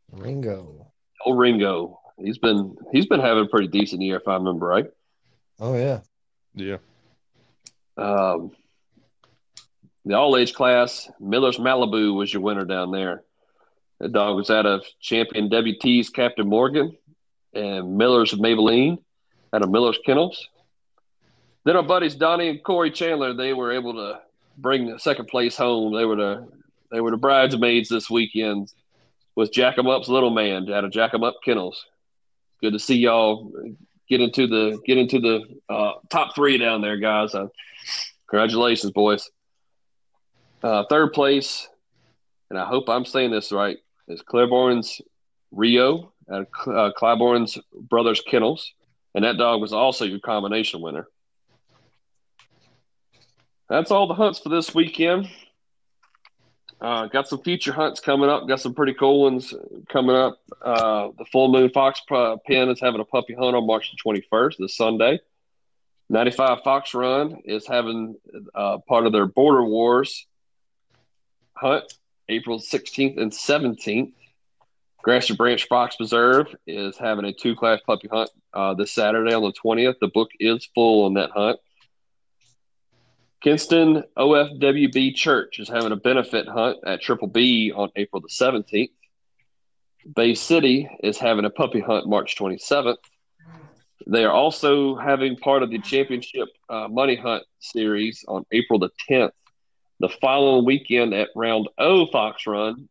Ringo. 0.09 0.87
Oh, 1.25 1.33
Ringo. 1.33 1.99
He's 2.17 2.37
been 2.37 2.77
he's 2.93 3.07
been 3.07 3.19
having 3.19 3.43
a 3.43 3.49
pretty 3.49 3.67
decent 3.67 4.01
year, 4.01 4.15
if 4.15 4.27
I 4.29 4.35
remember 4.35 4.67
right. 4.67 4.87
Oh 5.59 5.75
yeah. 5.75 5.99
Yeah. 6.55 6.77
Um, 7.97 8.51
the 10.05 10.17
all 10.17 10.37
age 10.37 10.53
class, 10.53 11.11
Miller's 11.19 11.57
Malibu 11.57 12.15
was 12.15 12.33
your 12.33 12.41
winner 12.41 12.63
down 12.63 12.91
there. 12.91 13.23
The 13.99 14.07
dog 14.07 14.37
was 14.37 14.49
out 14.49 14.65
of 14.65 14.85
champion 15.01 15.49
WT's 15.49 16.09
Captain 16.09 16.47
Morgan 16.47 16.95
and 17.53 17.97
Miller's 17.97 18.33
Maybelline 18.33 18.97
out 19.53 19.61
of 19.61 19.69
Miller's 19.69 19.99
Kennels. 20.05 20.47
Then 21.65 21.75
our 21.75 21.83
buddies 21.83 22.15
Donnie 22.15 22.49
and 22.49 22.63
Corey 22.63 22.91
Chandler, 22.91 23.33
they 23.33 23.53
were 23.53 23.73
able 23.73 23.93
to 23.93 24.21
bring 24.57 24.89
the 24.89 24.99
second 24.99 25.27
place 25.27 25.57
home. 25.57 25.93
They 25.93 26.05
were 26.05 26.15
the 26.15 26.47
they 26.91 27.01
were 27.01 27.11
the 27.11 27.17
bridesmaids 27.17 27.89
this 27.89 28.09
weekend 28.09 28.71
with 29.35 29.51
Jack 29.51 29.77
'em 29.77 29.87
Up's 29.87 30.07
little 30.07 30.31
man 30.31 30.71
out 30.71 30.85
of 30.85 30.91
Jack 30.91 31.13
'em 31.13 31.23
Up 31.23 31.35
Kennels. 31.43 31.85
Good 32.61 32.73
to 32.73 32.79
see 32.79 32.95
y'all 32.95 33.51
get 34.07 34.21
into 34.21 34.47
the 34.47 34.79
get 34.85 34.97
into 34.97 35.19
the 35.19 35.41
uh, 35.69 35.93
top 36.09 36.35
three 36.35 36.57
down 36.57 36.81
there, 36.81 36.97
guys. 36.97 37.35
Uh, 37.35 37.47
congratulations, 38.27 38.93
boys. 38.93 39.29
Uh, 40.63 40.85
third 40.89 41.11
place, 41.11 41.67
and 42.49 42.57
I 42.57 42.65
hope 42.65 42.89
I'm 42.89 43.05
saying 43.05 43.31
this 43.31 43.51
right 43.51 43.77
is 44.09 44.21
Claiborne's 44.21 45.01
Rio 45.51 46.11
at 46.29 46.47
uh, 46.67 46.91
Claiborne's 46.97 47.57
Brothers 47.73 48.21
Kennels, 48.21 48.73
and 49.15 49.23
that 49.23 49.37
dog 49.37 49.61
was 49.61 49.73
also 49.73 50.05
your 50.05 50.19
combination 50.19 50.81
winner. 50.81 51.07
That's 53.69 53.91
all 53.91 54.07
the 54.07 54.15
hunts 54.15 54.39
for 54.39 54.49
this 54.49 54.73
weekend. 54.73 55.29
Uh, 56.81 57.07
got 57.07 57.27
some 57.27 57.41
future 57.41 57.73
hunts 57.73 57.99
coming 57.99 58.29
up. 58.29 58.47
Got 58.47 58.61
some 58.61 58.73
pretty 58.73 58.93
cool 58.93 59.23
ones 59.23 59.53
coming 59.89 60.15
up. 60.15 60.39
Uh, 60.61 61.09
the 61.17 61.25
Full 61.25 61.49
Moon 61.49 61.69
Fox 61.69 62.01
Pen 62.07 62.69
is 62.69 62.79
having 62.79 63.01
a 63.01 63.05
puppy 63.05 63.33
hunt 63.33 63.55
on 63.55 63.67
March 63.67 63.91
the 63.91 63.97
21st, 64.11 64.57
this 64.57 64.75
Sunday. 64.75 65.19
95 66.09 66.63
Fox 66.63 66.93
Run 66.93 67.41
is 67.45 67.67
having 67.67 68.15
uh, 68.55 68.79
part 68.87 69.05
of 69.05 69.11
their 69.11 69.27
Border 69.27 69.63
Wars 69.63 70.25
hunt 71.53 71.83
April 72.29 72.59
16th 72.59 73.19
and 73.19 73.31
17th. 73.31 74.13
Grassy 75.01 75.35
Branch 75.35 75.65
Fox 75.67 75.95
Preserve 75.95 76.55
is 76.67 76.97
having 76.97 77.25
a 77.25 77.33
two 77.33 77.55
class 77.55 77.79
puppy 77.85 78.07
hunt 78.07 78.29
uh, 78.53 78.73
this 78.73 78.91
Saturday 78.91 79.33
on 79.33 79.43
the 79.43 79.53
20th. 79.53 79.95
The 79.99 80.09
book 80.09 80.29
is 80.39 80.67
full 80.75 81.05
on 81.05 81.13
that 81.15 81.31
hunt. 81.31 81.59
Kinston 83.41 84.03
OFWB 84.17 85.15
Church 85.15 85.59
is 85.59 85.69
having 85.69 85.93
a 85.93 85.95
benefit 85.95 86.47
hunt 86.47 86.77
at 86.85 87.01
Triple 87.01 87.29
B 87.29 87.71
on 87.73 87.89
April 87.95 88.21
the 88.21 88.27
17th. 88.27 88.91
Bay 90.13 90.33
City 90.33 90.89
is 91.03 91.17
having 91.17 91.45
a 91.45 91.49
puppy 91.49 91.79
hunt 91.79 92.07
March 92.07 92.35
27th. 92.35 92.97
They 94.07 94.25
are 94.25 94.31
also 94.31 94.95
having 94.95 95.37
part 95.37 95.63
of 95.63 95.69
the 95.69 95.79
championship 95.79 96.49
uh, 96.69 96.87
money 96.89 97.15
hunt 97.15 97.43
series 97.59 98.25
on 98.27 98.45
April 98.51 98.79
the 98.79 98.89
10th. 99.09 99.31
The 100.01 100.07
following 100.07 100.63
weekend 100.63 101.13
at 101.13 101.27
Round 101.35 101.67
O 101.77 102.05
Fox 102.05 102.47
Run 102.47 102.87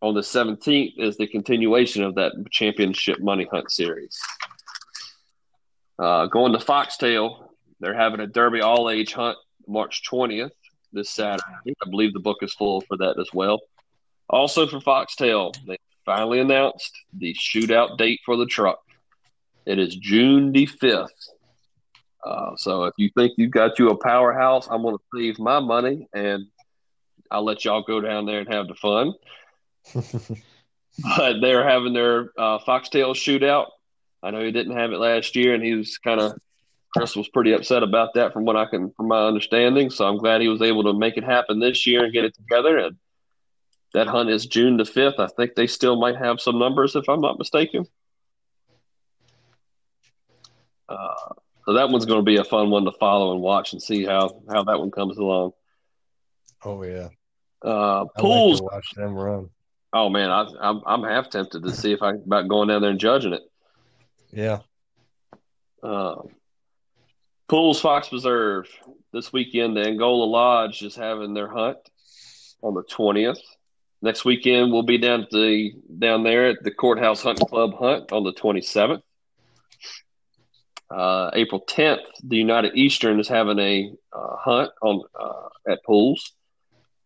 on 0.00 0.14
the 0.14 0.20
17th 0.20 0.92
is 0.96 1.16
the 1.16 1.26
continuation 1.26 2.04
of 2.04 2.14
that 2.14 2.34
championship 2.52 3.18
money 3.18 3.48
hunt 3.50 3.72
series. 3.72 4.16
Uh, 5.98 6.26
going 6.26 6.52
to 6.52 6.60
Foxtail, 6.60 7.52
they're 7.80 7.96
having 7.96 8.20
a 8.20 8.28
Derby 8.28 8.60
all 8.60 8.88
age 8.88 9.12
hunt 9.12 9.38
March 9.66 10.02
20th 10.08 10.52
this 10.92 11.10
Saturday. 11.10 11.42
I 11.66 11.90
believe 11.90 12.12
the 12.12 12.20
book 12.20 12.38
is 12.42 12.54
full 12.54 12.80
for 12.82 12.96
that 12.98 13.18
as 13.18 13.30
well. 13.34 13.58
Also 14.30 14.68
for 14.68 14.80
Foxtail, 14.80 15.52
they 15.66 15.78
finally 16.06 16.38
announced 16.38 16.96
the 17.12 17.34
shootout 17.34 17.98
date 17.98 18.20
for 18.24 18.36
the 18.36 18.46
truck. 18.46 18.78
It 19.66 19.80
is 19.80 19.96
June 19.96 20.52
the 20.52 20.68
5th. 20.68 21.08
Uh, 22.28 22.54
so 22.56 22.84
if 22.84 22.94
you 22.98 23.08
think 23.16 23.32
you've 23.38 23.50
got 23.50 23.78
you 23.78 23.88
a 23.88 23.96
powerhouse, 23.96 24.68
I'm 24.70 24.82
going 24.82 24.98
to 24.98 25.02
save 25.16 25.38
my 25.38 25.60
money 25.60 26.06
and 26.12 26.44
I'll 27.30 27.44
let 27.44 27.64
y'all 27.64 27.82
go 27.82 28.02
down 28.02 28.26
there 28.26 28.40
and 28.40 28.52
have 28.52 28.68
the 28.68 28.74
fun. 28.74 29.14
but 31.16 31.40
they're 31.40 31.66
having 31.66 31.94
their 31.94 32.30
uh, 32.38 32.58
foxtail 32.66 33.14
shootout. 33.14 33.68
I 34.22 34.30
know 34.30 34.44
he 34.44 34.52
didn't 34.52 34.76
have 34.76 34.92
it 34.92 34.98
last 34.98 35.36
year, 35.36 35.54
and 35.54 35.62
he 35.62 35.74
was 35.74 35.96
kind 35.98 36.20
of 36.20 36.38
Chris 36.94 37.16
was 37.16 37.28
pretty 37.28 37.52
upset 37.52 37.82
about 37.82 38.14
that, 38.14 38.32
from 38.32 38.44
what 38.44 38.56
I 38.56 38.66
can, 38.66 38.90
from 38.90 39.08
my 39.08 39.26
understanding. 39.26 39.88
So 39.88 40.06
I'm 40.06 40.18
glad 40.18 40.40
he 40.40 40.48
was 40.48 40.62
able 40.62 40.82
to 40.84 40.92
make 40.92 41.16
it 41.16 41.24
happen 41.24 41.60
this 41.60 41.86
year 41.86 42.04
and 42.04 42.12
get 42.12 42.24
it 42.24 42.34
together. 42.34 42.78
And 42.78 42.96
that 43.94 44.06
hunt 44.06 44.30
is 44.30 44.46
June 44.46 44.76
the 44.76 44.84
fifth. 44.84 45.18
I 45.18 45.28
think 45.28 45.54
they 45.54 45.66
still 45.66 45.96
might 45.96 46.16
have 46.16 46.40
some 46.40 46.58
numbers, 46.58 46.96
if 46.96 47.08
I'm 47.08 47.20
not 47.20 47.38
mistaken. 47.38 47.86
Uh, 50.88 51.14
so 51.68 51.74
that 51.74 51.90
one's 51.90 52.06
going 52.06 52.20
to 52.20 52.24
be 52.24 52.38
a 52.38 52.44
fun 52.44 52.70
one 52.70 52.86
to 52.86 52.92
follow 52.92 53.30
and 53.30 53.42
watch 53.42 53.74
and 53.74 53.82
see 53.82 54.02
how 54.02 54.40
how 54.48 54.64
that 54.64 54.80
one 54.80 54.90
comes 54.90 55.18
along. 55.18 55.52
Oh 56.64 56.82
yeah. 56.82 57.08
Uh, 57.60 58.06
pools. 58.16 58.62
Like 58.62 58.72
watch 58.72 58.94
them 58.94 59.12
run. 59.12 59.50
Oh 59.92 60.08
man, 60.08 60.30
I, 60.30 60.46
I'm 60.62 60.80
I'm 60.86 61.02
half 61.02 61.28
tempted 61.28 61.62
to 61.62 61.70
see 61.70 61.92
if 61.92 62.00
I 62.00 62.12
about 62.12 62.48
going 62.48 62.68
down 62.68 62.80
there 62.80 62.90
and 62.90 62.98
judging 62.98 63.34
it. 63.34 63.42
Yeah. 64.32 64.60
Uh, 65.82 66.22
Pools 67.48 67.82
Fox 67.82 68.08
Preserve 68.08 68.66
this 69.12 69.30
weekend. 69.30 69.76
The 69.76 69.82
Angola 69.82 70.24
Lodge 70.24 70.80
is 70.80 70.96
having 70.96 71.34
their 71.34 71.48
hunt 71.48 71.76
on 72.62 72.72
the 72.72 72.82
twentieth. 72.84 73.42
Next 74.00 74.24
weekend 74.24 74.72
we'll 74.72 74.84
be 74.84 74.96
down 74.96 75.24
at 75.24 75.30
the 75.30 75.72
down 75.98 76.22
there 76.22 76.46
at 76.46 76.62
the 76.62 76.70
Courthouse 76.70 77.22
Hunting 77.22 77.46
Club 77.46 77.74
hunt 77.78 78.10
on 78.10 78.24
the 78.24 78.32
twenty 78.32 78.62
seventh. 78.62 79.02
Uh, 80.90 81.30
April 81.34 81.62
10th, 81.68 82.04
the 82.24 82.36
United 82.36 82.74
Eastern 82.74 83.20
is 83.20 83.28
having 83.28 83.58
a 83.58 83.92
uh, 84.12 84.36
hunt 84.36 84.70
on 84.80 85.02
uh, 85.18 85.48
at 85.70 85.84
pools. 85.84 86.32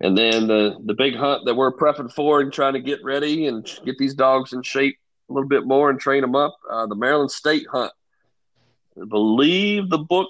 And 0.00 0.16
then 0.16 0.46
the, 0.46 0.76
the 0.84 0.94
big 0.94 1.16
hunt 1.16 1.44
that 1.46 1.54
we're 1.54 1.72
prepping 1.72 2.12
for 2.12 2.40
and 2.40 2.52
trying 2.52 2.74
to 2.74 2.80
get 2.80 3.02
ready 3.04 3.46
and 3.46 3.64
get 3.84 3.98
these 3.98 4.14
dogs 4.14 4.52
in 4.52 4.62
shape 4.62 4.96
a 5.28 5.32
little 5.32 5.48
bit 5.48 5.64
more 5.64 5.90
and 5.90 5.98
train 5.98 6.20
them 6.20 6.34
up, 6.34 6.56
uh, 6.70 6.86
the 6.86 6.94
Maryland 6.94 7.30
State 7.30 7.66
hunt. 7.70 7.92
I 9.00 9.04
believe 9.04 9.88
the 9.88 9.98
book 9.98 10.28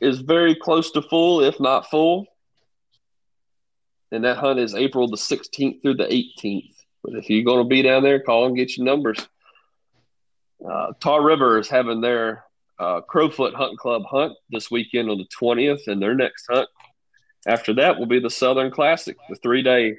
is 0.00 0.20
very 0.20 0.54
close 0.54 0.90
to 0.92 1.02
full, 1.02 1.42
if 1.42 1.58
not 1.58 1.90
full. 1.90 2.26
And 4.12 4.24
that 4.24 4.38
hunt 4.38 4.58
is 4.58 4.74
April 4.74 5.08
the 5.08 5.16
16th 5.16 5.82
through 5.82 5.94
the 5.94 6.04
18th. 6.04 6.74
But 7.02 7.14
if 7.14 7.28
you're 7.28 7.44
going 7.44 7.64
to 7.64 7.68
be 7.68 7.82
down 7.82 8.02
there, 8.02 8.20
call 8.20 8.46
and 8.46 8.56
get 8.56 8.76
your 8.76 8.86
numbers. 8.86 9.18
Uh, 10.66 10.92
Tar 11.00 11.22
River 11.22 11.58
is 11.58 11.68
having 11.68 12.00
their 12.00 12.44
uh, 12.78 13.00
Crowfoot 13.02 13.54
Hunt 13.54 13.78
Club 13.78 14.02
hunt 14.08 14.34
this 14.50 14.70
weekend 14.70 15.10
on 15.10 15.18
the 15.18 15.26
20th, 15.26 15.88
and 15.88 16.00
their 16.00 16.14
next 16.14 16.46
hunt 16.48 16.68
after 17.46 17.72
that 17.74 17.98
will 17.98 18.06
be 18.06 18.20
the 18.20 18.30
Southern 18.30 18.70
Classic, 18.70 19.16
the 19.28 19.36
three 19.36 19.62
day 19.62 19.96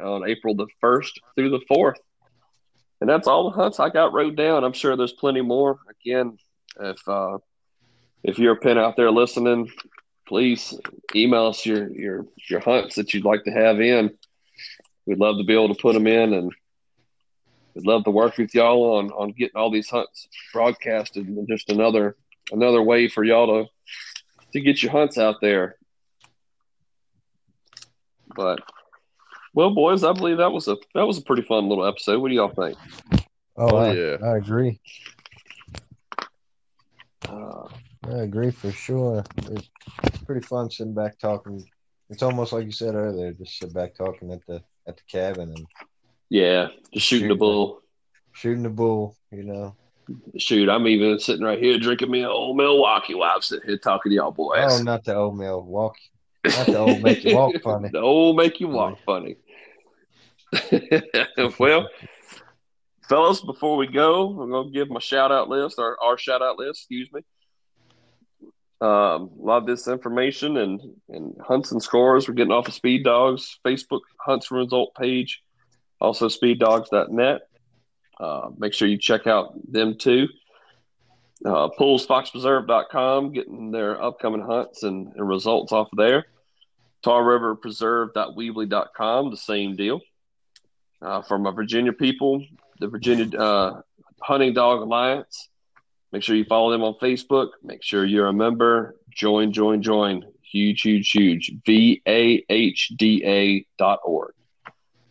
on 0.00 0.28
April 0.28 0.54
the 0.54 0.66
1st 0.82 1.10
through 1.34 1.50
the 1.50 1.60
4th. 1.70 1.96
And 3.00 3.08
that's 3.08 3.26
all 3.26 3.50
the 3.50 3.56
hunts 3.56 3.80
I 3.80 3.88
got 3.88 4.12
wrote 4.12 4.36
down. 4.36 4.64
I'm 4.64 4.72
sure 4.72 4.96
there's 4.96 5.12
plenty 5.12 5.40
more. 5.40 5.78
Again, 5.88 6.36
if 6.78 7.08
uh, 7.08 7.38
if 8.22 8.38
you're 8.38 8.52
a 8.52 8.56
pen 8.56 8.76
out 8.76 8.96
there 8.96 9.10
listening, 9.10 9.70
please 10.26 10.78
email 11.14 11.46
us 11.46 11.64
your 11.64 11.90
your 11.90 12.26
your 12.50 12.60
hunts 12.60 12.96
that 12.96 13.14
you'd 13.14 13.24
like 13.24 13.44
to 13.44 13.50
have 13.50 13.80
in. 13.80 14.10
We'd 15.06 15.18
love 15.18 15.38
to 15.38 15.44
be 15.44 15.54
able 15.54 15.74
to 15.74 15.80
put 15.80 15.94
them 15.94 16.06
in, 16.06 16.34
and 16.34 16.52
we'd 17.74 17.86
love 17.86 18.04
to 18.04 18.10
work 18.10 18.36
with 18.36 18.54
y'all 18.54 18.98
on 18.98 19.10
on 19.12 19.32
getting 19.32 19.56
all 19.56 19.70
these 19.70 19.88
hunts 19.88 20.28
broadcasted. 20.52 21.26
And 21.26 21.48
just 21.48 21.70
another 21.70 22.16
another 22.52 22.82
way 22.82 23.08
for 23.08 23.24
y'all 23.24 23.64
to 23.64 23.70
to 24.52 24.60
get 24.60 24.82
your 24.82 24.92
hunts 24.92 25.16
out 25.18 25.36
there. 25.40 25.76
But 28.34 28.60
well, 29.54 29.70
boys, 29.74 30.04
I 30.04 30.12
believe 30.12 30.38
that 30.38 30.52
was 30.52 30.68
a 30.68 30.76
that 30.94 31.06
was 31.06 31.18
a 31.18 31.22
pretty 31.22 31.42
fun 31.42 31.68
little 31.68 31.84
episode. 31.86 32.20
What 32.20 32.28
do 32.28 32.34
y'all 32.34 32.48
think? 32.48 32.78
Oh, 33.56 33.68
Oh, 33.72 33.76
I, 33.76 33.92
yeah. 33.92 34.16
I 34.24 34.36
agree. 34.36 34.80
Uh, 37.28 37.68
I 38.08 38.18
agree 38.22 38.50
for 38.50 38.72
sure. 38.72 39.22
It's 39.36 39.68
pretty 40.24 40.46
fun 40.46 40.70
sitting 40.70 40.94
back 40.94 41.18
talking. 41.18 41.64
It's 42.08 42.22
almost 42.22 42.52
like 42.52 42.64
you 42.64 42.72
said 42.72 42.94
earlier, 42.94 43.32
just 43.32 43.58
sit 43.58 43.72
back 43.74 43.94
talking 43.94 44.32
at 44.32 44.44
the 44.46 44.62
at 44.88 44.96
the 44.96 45.02
cabin 45.08 45.50
and 45.50 45.66
yeah, 46.28 46.68
just 46.92 47.06
shooting 47.06 47.28
the 47.28 47.34
Shoot. 47.34 47.38
bull. 47.38 47.82
shooting 48.32 48.62
the 48.62 48.70
bull. 48.70 49.16
You 49.30 49.44
know. 49.44 49.76
Shoot, 50.38 50.68
I'm 50.68 50.86
even 50.86 51.18
sitting 51.18 51.44
right 51.44 51.58
here 51.58 51.78
drinking 51.78 52.10
me 52.10 52.20
an 52.20 52.26
old 52.26 52.56
Milwaukee 52.56 53.14
while 53.14 53.32
I'm 53.34 53.42
sitting 53.42 53.68
here 53.68 53.78
talking 53.78 54.10
to 54.10 54.16
y'all 54.16 54.30
boys. 54.30 54.58
Oh, 54.80 54.82
not 54.82 55.04
the 55.04 55.14
old 55.14 55.36
Milwaukee. 55.36 56.10
Not 56.44 56.66
the 56.66 56.78
old 56.78 57.02
make 57.02 57.24
you 57.24 57.34
walk 57.36 57.54
funny. 57.62 57.88
The 57.88 58.00
old 58.00 58.36
make 58.36 58.60
you 58.60 58.68
walk 58.68 58.98
funny. 59.04 59.36
well, 61.58 61.88
fellas, 63.08 63.40
before 63.40 63.76
we 63.76 63.86
go, 63.86 64.40
I'm 64.40 64.50
going 64.50 64.68
to 64.68 64.72
give 64.72 64.88
my 64.88 65.00
shout 65.00 65.32
out 65.32 65.48
list, 65.48 65.78
or 65.78 65.96
our 66.02 66.16
shout 66.16 66.42
out 66.42 66.58
list, 66.58 66.80
excuse 66.80 67.10
me. 67.12 67.22
Um, 68.80 69.30
a 69.38 69.42
lot 69.42 69.58
of 69.58 69.66
this 69.66 69.88
information 69.88 70.56
and, 70.56 70.80
and 71.10 71.36
hunts 71.46 71.72
and 71.72 71.82
scores 71.82 72.26
we're 72.26 72.34
getting 72.34 72.52
off 72.52 72.66
of 72.66 72.72
Speed 72.72 73.04
Dogs 73.04 73.58
Facebook 73.66 74.00
hunts 74.18 74.50
and 74.50 74.58
result 74.60 74.94
page, 74.94 75.42
also 76.00 76.28
speeddogs.net. 76.28 77.42
Uh, 78.20 78.50
make 78.58 78.74
sure 78.74 78.86
you 78.86 78.98
check 78.98 79.26
out 79.26 79.54
them 79.72 79.96
too. 79.96 80.28
Uh, 81.44 81.70
poolsfoxpreserve.com, 81.78 83.32
getting 83.32 83.70
their 83.70 84.02
upcoming 84.02 84.42
hunts 84.42 84.82
and, 84.82 85.12
and 85.16 85.26
results 85.26 85.72
off 85.72 85.88
of 85.90 85.96
there. 85.96 86.26
Tar 87.02 87.24
River 87.24 87.56
Preserve.weebly.com, 87.56 89.30
the 89.30 89.36
same 89.36 89.74
deal. 89.74 90.00
Uh, 91.00 91.22
for 91.22 91.38
my 91.38 91.50
Virginia 91.50 91.94
people, 91.94 92.44
the 92.78 92.88
Virginia 92.88 93.34
uh, 93.38 93.80
Hunting 94.20 94.52
Dog 94.52 94.82
Alliance. 94.82 95.48
Make 96.12 96.22
sure 96.22 96.36
you 96.36 96.44
follow 96.44 96.70
them 96.70 96.82
on 96.82 96.94
Facebook. 97.00 97.50
Make 97.62 97.82
sure 97.82 98.04
you're 98.04 98.26
a 98.26 98.34
member. 98.34 98.96
Join, 99.08 99.52
join, 99.52 99.80
join. 99.80 100.24
Huge, 100.42 100.82
huge, 100.82 101.10
huge. 101.10 101.52
V 101.64 102.02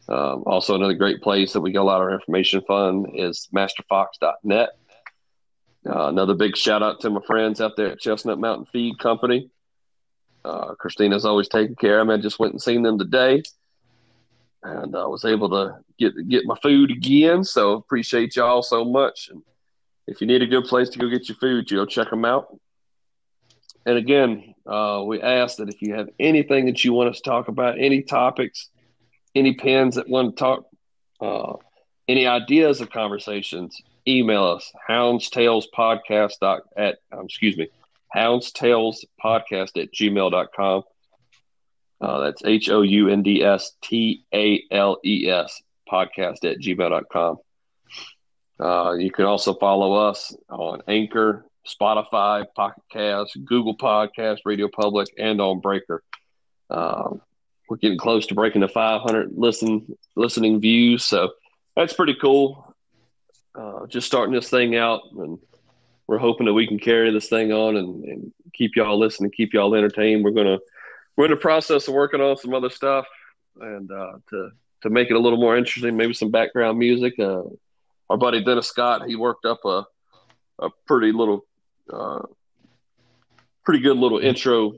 Um, 0.10 0.44
also, 0.48 0.74
another 0.74 0.96
great 0.96 1.22
place 1.22 1.54
that 1.54 1.62
we 1.62 1.72
get 1.72 1.82
a 1.82 1.84
lot 1.84 2.02
of 2.02 2.08
our 2.08 2.14
information 2.14 2.64
from 2.66 3.06
is 3.14 3.48
masterfox.net. 3.54 4.70
Uh, 5.86 6.08
another 6.08 6.34
big 6.34 6.58
shout 6.58 6.82
out 6.82 7.00
to 7.02 7.10
my 7.12 7.22
friends 7.28 7.62
out 7.62 7.78
there 7.78 7.92
at 7.92 8.00
Chestnut 8.00 8.40
Mountain 8.40 8.66
Feed 8.72 8.98
Company. 8.98 9.50
Uh, 10.44 10.74
Christina's 10.76 11.26
always 11.26 11.48
taking 11.48 11.76
care 11.76 12.00
of 12.00 12.08
me. 12.08 12.16
I 12.16 12.18
just 12.18 12.40
went 12.40 12.54
and 12.54 12.62
seen 12.62 12.82
them 12.82 12.98
today, 12.98 13.44
and 14.64 14.96
I 14.96 15.06
was 15.06 15.26
able 15.26 15.50
to 15.52 15.78
get 16.00 16.14
get 16.28 16.46
my 16.46 16.56
food 16.64 16.90
again. 16.90 17.44
So 17.44 17.74
appreciate 17.74 18.36
y'all 18.36 18.64
so 18.64 18.84
much. 18.84 19.30
And 19.30 19.44
if 20.08 20.22
you 20.22 20.28
need 20.28 20.42
a 20.42 20.48
good 20.48 20.66
place 20.66 20.90
to 20.90 21.00
go 21.00 21.08
get 21.08 21.30
your 21.30 21.38
food, 21.38 21.70
you 21.70 21.78
go 21.78 21.86
check 21.86 22.10
them 22.10 22.26
out. 22.26 22.58
And 23.86 23.98
again, 23.98 24.56
uh, 24.66 25.04
we 25.06 25.22
ask 25.22 25.58
that 25.58 25.70
if 25.70 25.82
you 25.82 25.94
have 25.94 26.10
anything 26.20 26.66
that 26.66 26.84
you 26.84 26.94
want 26.94 27.10
us 27.10 27.22
to 27.22 27.30
talk 27.30 27.48
about, 27.48 27.80
any 27.80 28.02
topics, 28.02 28.70
any 29.36 29.54
pens 29.54 29.96
that 29.96 30.10
want 30.10 30.36
to 30.36 30.40
talk, 30.40 30.66
uh, 31.22 31.54
any 32.08 32.26
ideas 32.28 32.82
of 32.82 32.90
conversations, 32.90 33.82
email 34.08 34.44
us 34.44 34.72
houndstalespodcast 34.90 36.40
dot 36.42 36.62
at 36.76 37.00
um, 37.12 37.26
excuse 37.26 37.58
me 37.58 37.70
houndstalespodcast 38.16 39.82
at 39.82 39.94
gmail.com. 39.94 40.84
Uh, 42.02 42.20
that's 42.20 42.42
H 42.46 42.70
O 42.70 42.82
U 42.82 43.10
N 43.10 43.24
D 43.24 43.44
S 43.44 43.74
T 43.82 44.24
A 44.34 44.64
L 44.72 44.98
E 45.04 45.30
S 45.30 45.62
podcast 45.92 46.46
at 46.50 46.60
gmail.com. 46.60 47.38
Uh, 48.60 48.94
you 48.94 49.12
can 49.12 49.26
also 49.26 49.54
follow 49.54 49.94
us 49.94 50.36
on 50.50 50.82
Anchor, 50.88 51.46
Spotify, 51.68 52.46
Pocket 52.56 52.84
Cast, 52.92 53.38
Google 53.46 53.78
Podcast, 53.78 54.40
Radio 54.46 54.70
Public, 54.70 55.08
and 55.18 55.40
on 55.40 55.60
Breaker. 55.60 56.04
Um, 56.70 57.22
we're 57.70 57.78
getting 57.78 57.98
close 57.98 58.26
to 58.28 58.36
breaking 58.36 58.62
the 58.62 58.68
500 58.68 59.32
listen 59.36 59.96
listening 60.16 60.60
views, 60.60 61.06
so 61.06 61.32
that's 61.76 61.94
pretty 61.94 62.16
cool. 62.16 62.76
Uh, 63.56 63.86
just 63.88 64.08
starting 64.08 64.34
this 64.34 64.50
thing 64.50 64.76
out, 64.76 65.02
and 65.18 65.38
we're 66.08 66.18
hoping 66.18 66.46
that 66.48 66.54
we 66.54 66.68
can 66.68 66.80
carry 66.80 67.12
this 67.12 67.30
thing 67.30 67.52
on 67.52 67.78
and, 67.78 68.04
and 68.04 68.34
keep 68.54 68.76
y'all 68.76 68.98
listening, 68.98 69.32
keep 69.32 69.54
y'all 69.54 69.76
entertained. 69.76 70.24
We're 70.24 70.32
gonna 70.32 70.58
we're 71.16 71.26
in 71.26 71.32
the 71.32 71.38
process 71.38 71.88
of 71.88 71.94
working 71.94 72.22
on 72.22 72.38
some 72.38 72.54
other 72.54 72.70
stuff, 72.70 73.06
and 73.62 73.92
uh, 73.92 74.14
to 74.32 74.50
to 74.82 74.90
make 74.90 75.10
it 75.10 75.16
a 75.16 75.20
little 75.20 75.40
more 75.40 75.56
interesting, 75.56 75.96
maybe 75.96 76.14
some 76.14 76.32
background 76.32 76.80
music. 76.80 77.20
Uh, 77.20 77.44
our 78.10 78.18
buddy 78.18 78.44
Dennis 78.44 78.68
Scott, 78.68 79.08
he 79.08 79.16
worked 79.16 79.46
up 79.46 79.64
a 79.66 79.86
a 80.60 80.70
pretty 80.86 81.12
little, 81.12 81.46
uh, 81.92 82.22
pretty 83.64 83.80
good 83.80 83.98
little 83.98 84.20
intro 84.20 84.74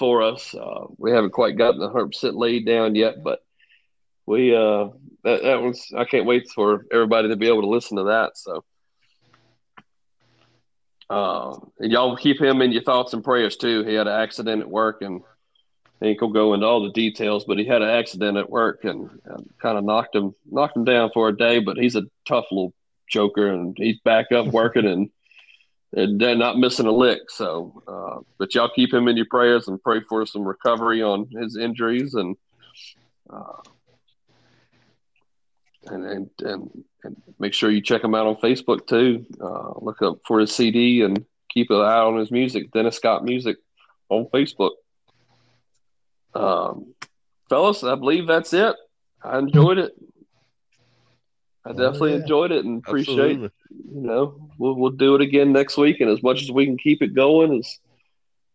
for 0.00 0.22
us. 0.22 0.54
Uh, 0.54 0.86
we 0.96 1.10
haven't 1.12 1.32
quite 1.32 1.58
gotten 1.58 1.78
the 1.78 1.90
hundred 1.90 2.12
percent 2.12 2.34
laid 2.34 2.64
down 2.64 2.94
yet, 2.94 3.22
but 3.22 3.40
we 4.24 4.56
uh, 4.56 4.88
that 5.24 5.42
that 5.42 5.62
one's. 5.62 5.86
I 5.94 6.06
can't 6.06 6.24
wait 6.24 6.48
for 6.48 6.86
everybody 6.90 7.28
to 7.28 7.36
be 7.36 7.48
able 7.48 7.60
to 7.60 7.68
listen 7.68 7.98
to 7.98 8.04
that. 8.04 8.36
So. 8.36 8.64
Uh, 11.10 11.58
and 11.80 11.90
y'all 11.90 12.16
keep 12.16 12.40
him 12.40 12.62
in 12.62 12.70
your 12.70 12.84
thoughts 12.84 13.12
and 13.12 13.24
prayers 13.24 13.56
too. 13.56 13.82
He 13.82 13.94
had 13.94 14.06
an 14.06 14.20
accident 14.20 14.62
at 14.62 14.70
work, 14.70 15.02
and 15.02 15.20
I 16.00 16.06
ain't 16.06 16.20
gonna 16.20 16.32
go 16.32 16.54
into 16.54 16.66
all 16.66 16.84
the 16.84 16.92
details, 16.92 17.44
but 17.44 17.58
he 17.58 17.64
had 17.64 17.82
an 17.82 17.90
accident 17.90 18.38
at 18.38 18.48
work 18.48 18.84
and, 18.84 19.10
and 19.24 19.50
kind 19.60 19.76
of 19.76 19.84
knocked 19.84 20.14
him 20.14 20.34
knocked 20.50 20.76
him 20.76 20.84
down 20.84 21.10
for 21.12 21.28
a 21.28 21.36
day. 21.36 21.58
But 21.58 21.76
he's 21.76 21.96
a 21.96 22.04
tough 22.26 22.46
little 22.50 22.72
joker, 23.08 23.48
and 23.48 23.76
he's 23.76 23.98
back 24.00 24.32
up 24.32 24.46
working 24.46 24.86
and 24.86 25.10
and 25.92 26.20
they're 26.20 26.36
not 26.36 26.58
missing 26.58 26.86
a 26.86 26.92
lick. 26.92 27.22
So, 27.28 27.82
uh, 27.86 28.22
but 28.38 28.54
y'all 28.54 28.70
keep 28.74 28.92
him 28.92 29.08
in 29.08 29.16
your 29.16 29.26
prayers 29.26 29.68
and 29.68 29.82
pray 29.82 30.00
for 30.08 30.24
some 30.26 30.42
recovery 30.42 31.02
on 31.02 31.28
his 31.30 31.56
injuries 31.56 32.14
and. 32.14 32.36
Uh, 33.28 33.62
and, 35.86 36.04
and 36.04 36.30
and 36.40 36.84
and 37.04 37.16
make 37.38 37.54
sure 37.54 37.70
you 37.70 37.80
check 37.80 38.04
him 38.04 38.14
out 38.14 38.26
on 38.26 38.36
Facebook 38.36 38.86
too. 38.86 39.24
Uh, 39.40 39.72
look 39.80 40.02
up 40.02 40.18
for 40.26 40.40
his 40.40 40.52
CD 40.52 41.02
and 41.02 41.24
keep 41.48 41.70
an 41.70 41.80
eye 41.80 41.98
on 42.00 42.18
his 42.18 42.30
music. 42.30 42.70
Dennis 42.72 42.96
Scott 42.96 43.24
Music 43.24 43.56
on 44.08 44.26
Facebook. 44.26 44.72
Um, 46.34 46.94
fellas, 47.48 47.82
I 47.82 47.94
believe 47.94 48.26
that's 48.26 48.52
it. 48.52 48.76
I 49.22 49.38
enjoyed 49.38 49.78
it. 49.78 49.92
I 51.64 51.70
Oh, 51.70 51.72
definitely 51.74 52.10
yeah. 52.12 52.16
enjoyed 52.22 52.52
it 52.52 52.64
and 52.64 52.78
appreciate. 52.78 53.38
Absolutely. 53.38 53.50
You 53.94 54.00
know, 54.00 54.48
we'll 54.58 54.74
we'll 54.74 54.90
do 54.90 55.14
it 55.14 55.20
again 55.20 55.52
next 55.52 55.76
week, 55.76 56.00
and 56.00 56.10
as 56.10 56.22
much 56.22 56.42
as 56.42 56.50
we 56.50 56.64
can 56.66 56.78
keep 56.78 57.02
it 57.02 57.14
going, 57.14 57.58
is 57.58 57.78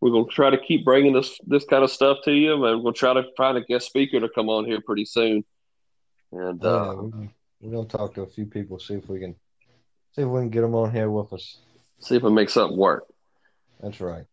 we're 0.02 0.12
gonna 0.12 0.26
try 0.26 0.50
to 0.50 0.58
keep 0.58 0.84
bringing 0.84 1.14
this 1.14 1.38
this 1.46 1.66
kind 1.66 1.84
of 1.84 1.92
stuff 1.92 2.18
to 2.26 2.32
you, 2.32 2.66
and 2.66 2.84
we'll 2.84 2.94
try 2.94 3.14
to 3.14 3.24
find 3.38 3.58
a 3.58 3.62
guest 3.62 3.86
speaker 3.88 4.20
to 4.20 4.30
come 4.30 4.50
on 4.50 4.66
here 4.66 4.82
pretty 4.82 5.06
soon. 5.06 5.44
And 6.32 6.62
Yeah, 6.64 6.70
uh, 6.70 6.96
we're 7.62 7.72
gonna 7.72 7.88
talk 7.88 8.14
to 8.16 8.24
a 8.24 8.28
few 8.28 8.46
people, 8.46 8.80
see 8.80 8.96
if 8.96 9.08
we 9.08 9.20
can 9.20 9.36
see 10.14 10.24
if 10.24 10.28
we 10.28 10.40
can 10.42 10.50
get 10.50 10.62
them 10.62 10.76
on 10.76 10.92
here 10.92 11.10
with 11.10 11.32
us. 11.34 11.60
see 12.00 12.16
if 12.16 12.24
we 12.24 12.32
make 12.32 12.50
something 12.50 12.78
work. 12.78 13.06
That's 13.82 14.02
right. 14.02 14.26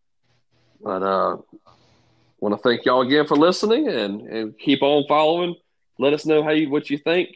But 0.82 1.02
uh, 1.02 1.36
want 2.40 2.54
to 2.56 2.58
thank 2.62 2.84
y'all 2.84 3.02
again 3.02 3.26
for 3.26 3.36
listening 3.36 3.86
and, 3.88 4.22
and 4.22 4.58
keep 4.58 4.82
on 4.82 5.04
following. 5.08 5.54
Let 5.98 6.12
us 6.12 6.26
know 6.26 6.42
how 6.42 6.50
you 6.50 6.70
what 6.70 6.90
you 6.90 6.98
think. 6.98 7.28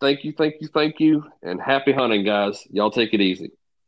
Thank 0.00 0.24
you, 0.24 0.32
thank 0.32 0.54
you, 0.60 0.68
thank 0.68 0.98
you, 1.00 1.30
and 1.42 1.60
happy 1.60 1.92
hunting, 1.92 2.24
guys. 2.24 2.66
Y'all 2.70 2.90
take 2.90 3.12
it 3.14 3.20
easy. 3.20 3.52